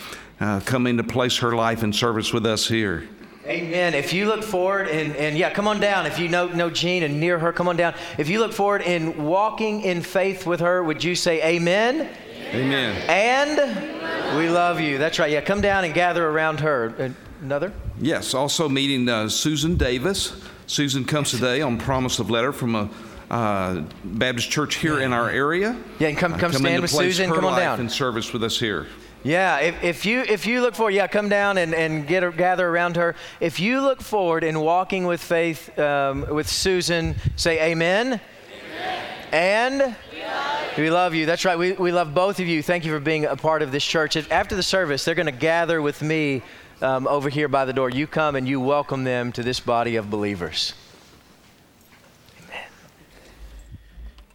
uh, 0.41 0.59
coming 0.65 0.97
to 0.97 1.05
place 1.05 1.39
her 1.39 1.55
life 1.55 1.85
in 1.85 1.93
service 1.93 2.33
with 2.33 2.47
us 2.47 2.67
here. 2.67 3.09
Amen. 3.47 3.93
If 3.93 4.15
you 4.15 4.25
look 4.25 4.43
forward 4.43 4.89
and, 4.89 5.15
and 5.17 5.37
yeah, 5.37 5.51
come 5.51 5.69
on 5.69 5.79
down. 5.79 6.07
If 6.07 6.19
you 6.19 6.29
know, 6.29 6.49
know 6.49 6.71
Jean 6.71 7.03
and 7.03 7.21
near 7.21 7.39
her, 7.39 7.53
come 7.53 7.69
on 7.69 7.77
down. 7.77 7.95
If 8.17 8.31
you 8.31 8.39
look 8.39 8.55
forward 8.55 8.81
in 8.81 9.23
walking 9.23 9.83
in 9.83 10.01
faith 10.01 10.47
with 10.47 10.61
her, 10.61 10.83
would 10.83 11.05
you 11.05 11.15
say 11.15 11.55
amen? 11.55 12.09
Amen. 12.55 12.97
And 13.07 14.39
we 14.39 14.49
love 14.49 14.81
you. 14.81 14.97
That's 14.97 15.19
right. 15.19 15.31
Yeah, 15.31 15.43
come 15.43 15.61
down 15.61 15.85
and 15.85 15.93
gather 15.93 16.27
around 16.27 16.61
her. 16.61 17.15
Another? 17.43 17.71
Yes. 18.01 18.33
Also 18.33 18.67
meeting 18.67 19.07
uh, 19.11 19.29
Susan 19.29 19.77
Davis. 19.77 20.43
Susan 20.67 21.05
comes 21.05 21.31
today 21.31 21.61
on 21.61 21.77
promise 21.77 22.19
of 22.21 22.31
letter 22.31 22.53
from 22.53 22.75
a 22.75 22.91
uh, 23.31 23.83
Baptist 24.05 24.51
church 24.51 24.77
here 24.77 25.01
in 25.01 25.13
our 25.13 25.29
area. 25.29 25.77
Yeah, 25.99 26.09
and 26.09 26.17
come, 26.17 26.39
come, 26.39 26.51
uh, 26.51 26.55
stand 26.55 26.81
with 26.81 26.91
Susan. 26.91 27.31
Come 27.31 27.45
on 27.45 27.59
down. 27.59 27.79
In 27.81 27.91
service 27.91 28.33
with 28.33 28.43
us 28.43 28.59
here. 28.59 28.87
Yeah, 29.25 29.59
if, 29.61 29.83
if, 29.83 30.05
you 30.05 30.21
if 30.21 30.47
you 30.47 30.61
look 30.61 30.75
forward, 30.75 30.93
yeah, 30.93 31.07
come 31.07 31.31
down 31.31 31.57
and, 31.57 31.75
and 31.75 32.07
get 32.07 32.37
gather 32.37 32.69
around 32.69 32.97
her. 32.97 33.17
If 33.41 33.59
you 33.59 33.81
look 33.81 34.03
forward 34.03 34.45
in 34.45 34.61
walking 34.61 35.07
with 35.07 35.23
faith 35.23 35.77
um, 35.79 36.27
with 36.29 36.47
Susan, 36.47 37.17
say 37.35 37.73
amen. 37.73 38.21
amen. 38.21 39.05
And 39.33 39.97
we 40.13 40.23
love, 40.23 40.79
we 40.79 40.91
love 40.91 41.15
you. 41.15 41.25
That's 41.25 41.47
right. 41.47 41.59
We, 41.59 41.73
we 41.73 41.91
love 41.91 42.13
both 42.13 42.39
of 42.39 42.47
you. 42.47 42.63
Thank 42.63 42.85
you 42.85 42.93
for 42.93 43.01
being 43.01 43.25
a 43.25 43.35
part 43.35 43.63
of 43.63 43.73
this 43.73 43.83
church. 43.85 44.15
After 44.31 44.57
the 44.57 44.63
service, 44.63 45.07
they're 45.07 45.15
going 45.15 45.25
to 45.25 45.33
gather 45.33 45.81
with 45.81 46.03
me 46.03 46.43
um, 46.83 47.07
over 47.07 47.31
here 47.31 47.49
by 47.49 47.65
the 47.65 47.73
door. 47.73 47.89
You 47.89 48.07
come 48.07 48.37
and 48.37 48.47
you 48.47 48.61
welcome 48.61 49.05
them 49.05 49.33
to 49.33 49.43
this 49.43 49.59
body 49.59 49.97
of 49.97 50.11
believers. 50.11 50.75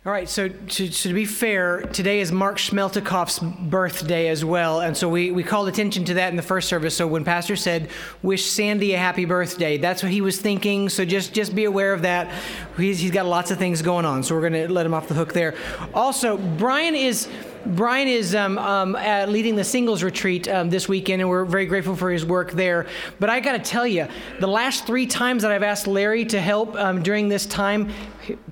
All 0.06 0.14
right, 0.14 0.30
so 0.30 0.48
to, 0.48 0.90
to, 0.90 1.14
be 1.14 1.26
fair, 1.26 1.82
today 1.82 2.22
is 2.22 2.32
Mark 2.32 2.56
Schmeltikoff's 2.56 3.40
birthday 3.40 4.30
as 4.30 4.46
well. 4.46 4.80
And 4.80 4.96
so 4.96 5.10
we, 5.10 5.30
we 5.32 5.44
called 5.44 5.68
attention 5.68 6.06
to 6.06 6.14
that 6.14 6.30
in 6.30 6.38
the 6.38 6.42
first 6.42 6.70
service. 6.70 6.96
So 6.96 7.06
when 7.06 7.26
Pastor 7.26 7.58
said, 7.58 7.90
wish 8.24 8.46
Sandy 8.46 8.94
a 8.94 8.98
happy 8.98 9.26
birthday, 9.26 9.78
that's 9.78 10.02
what 10.02 10.14
he 10.14 10.22
was 10.22 10.40
thinking. 10.40 10.88
So 10.88 11.04
just, 11.04 11.34
just 11.34 11.54
be 11.54 11.66
aware 11.66 11.92
of 11.92 12.04
that. 12.04 12.34
he's, 12.78 13.00
he's 13.00 13.12
got 13.12 13.26
lots 13.26 13.52
of 13.52 13.58
things 13.58 13.82
going 13.82 14.06
on, 14.06 14.24
so 14.24 14.36
we're 14.36 14.50
going 14.50 14.68
to 14.68 14.72
let 14.72 14.86
him 14.86 14.94
off 14.94 15.10
the 15.10 15.16
hook 15.16 15.34
there. 15.34 15.54
Also, 15.94 16.38
Brian 16.38 16.96
is 16.96 17.28
Brian 17.66 18.08
is 18.08 18.36
um, 18.36 18.58
um, 18.58 18.94
leading 19.32 19.56
the 19.56 19.64
singles 19.64 20.04
retreat 20.04 20.48
um, 20.48 20.70
this 20.70 20.88
weekend, 20.88 21.22
and 21.22 21.30
we're 21.30 21.46
very 21.46 21.66
grateful 21.66 21.96
for 21.96 22.10
his 22.10 22.26
work 22.26 22.52
there. 22.52 22.88
But 23.20 23.30
I 23.30 23.40
got 23.40 23.54
to 23.54 23.60
tell 23.60 23.86
you, 23.86 24.08
the 24.40 24.48
last 24.48 24.86
three 24.88 25.06
times 25.06 25.44
that 25.44 25.52
I've 25.52 25.64
asked 25.64 25.88
Larry 25.88 26.26
to 26.26 26.40
help 26.40 26.76
um, 26.76 27.04
during 27.04 27.28
this 27.30 27.46
time, 27.46 27.92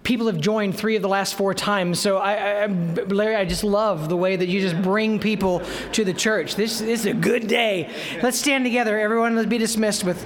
people 0.04 0.28
have 0.28 0.40
joined 0.40 0.78
three 0.78 0.96
of 0.96 1.02
the 1.02 1.10
last 1.10 1.36
four 1.36 1.54
times. 1.54 2.00
So, 2.00 2.18
I, 2.18 2.64
I, 2.64 2.66
Larry, 2.66 3.36
I 3.36 3.46
just 3.46 3.64
love 3.64 4.10
the 4.10 4.18
way 4.18 4.36
that 4.36 4.48
you 4.48 4.60
just 4.60 4.82
bring 4.82 5.20
people 5.20 5.62
to 5.94 6.04
the 6.04 6.14
church. 6.14 6.56
This, 6.56 6.80
this 6.80 7.02
is 7.02 7.06
a 7.06 7.14
good 7.14 7.48
day. 7.48 7.94
Let's 8.22 8.38
stand 8.38 8.66
together, 8.66 9.00
everyone. 9.00 9.36
Let's 9.36 9.50
be 9.50 9.58
dismissed 9.58 10.04
with. 10.04 10.26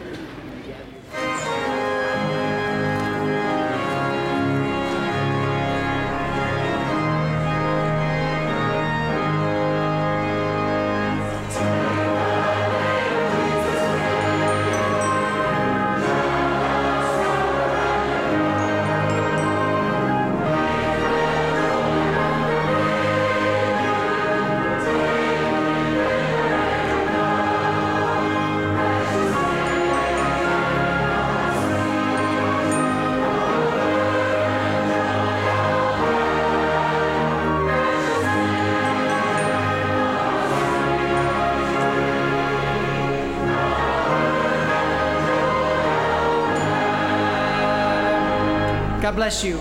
God 49.12 49.18
bless 49.18 49.44
you. 49.44 49.61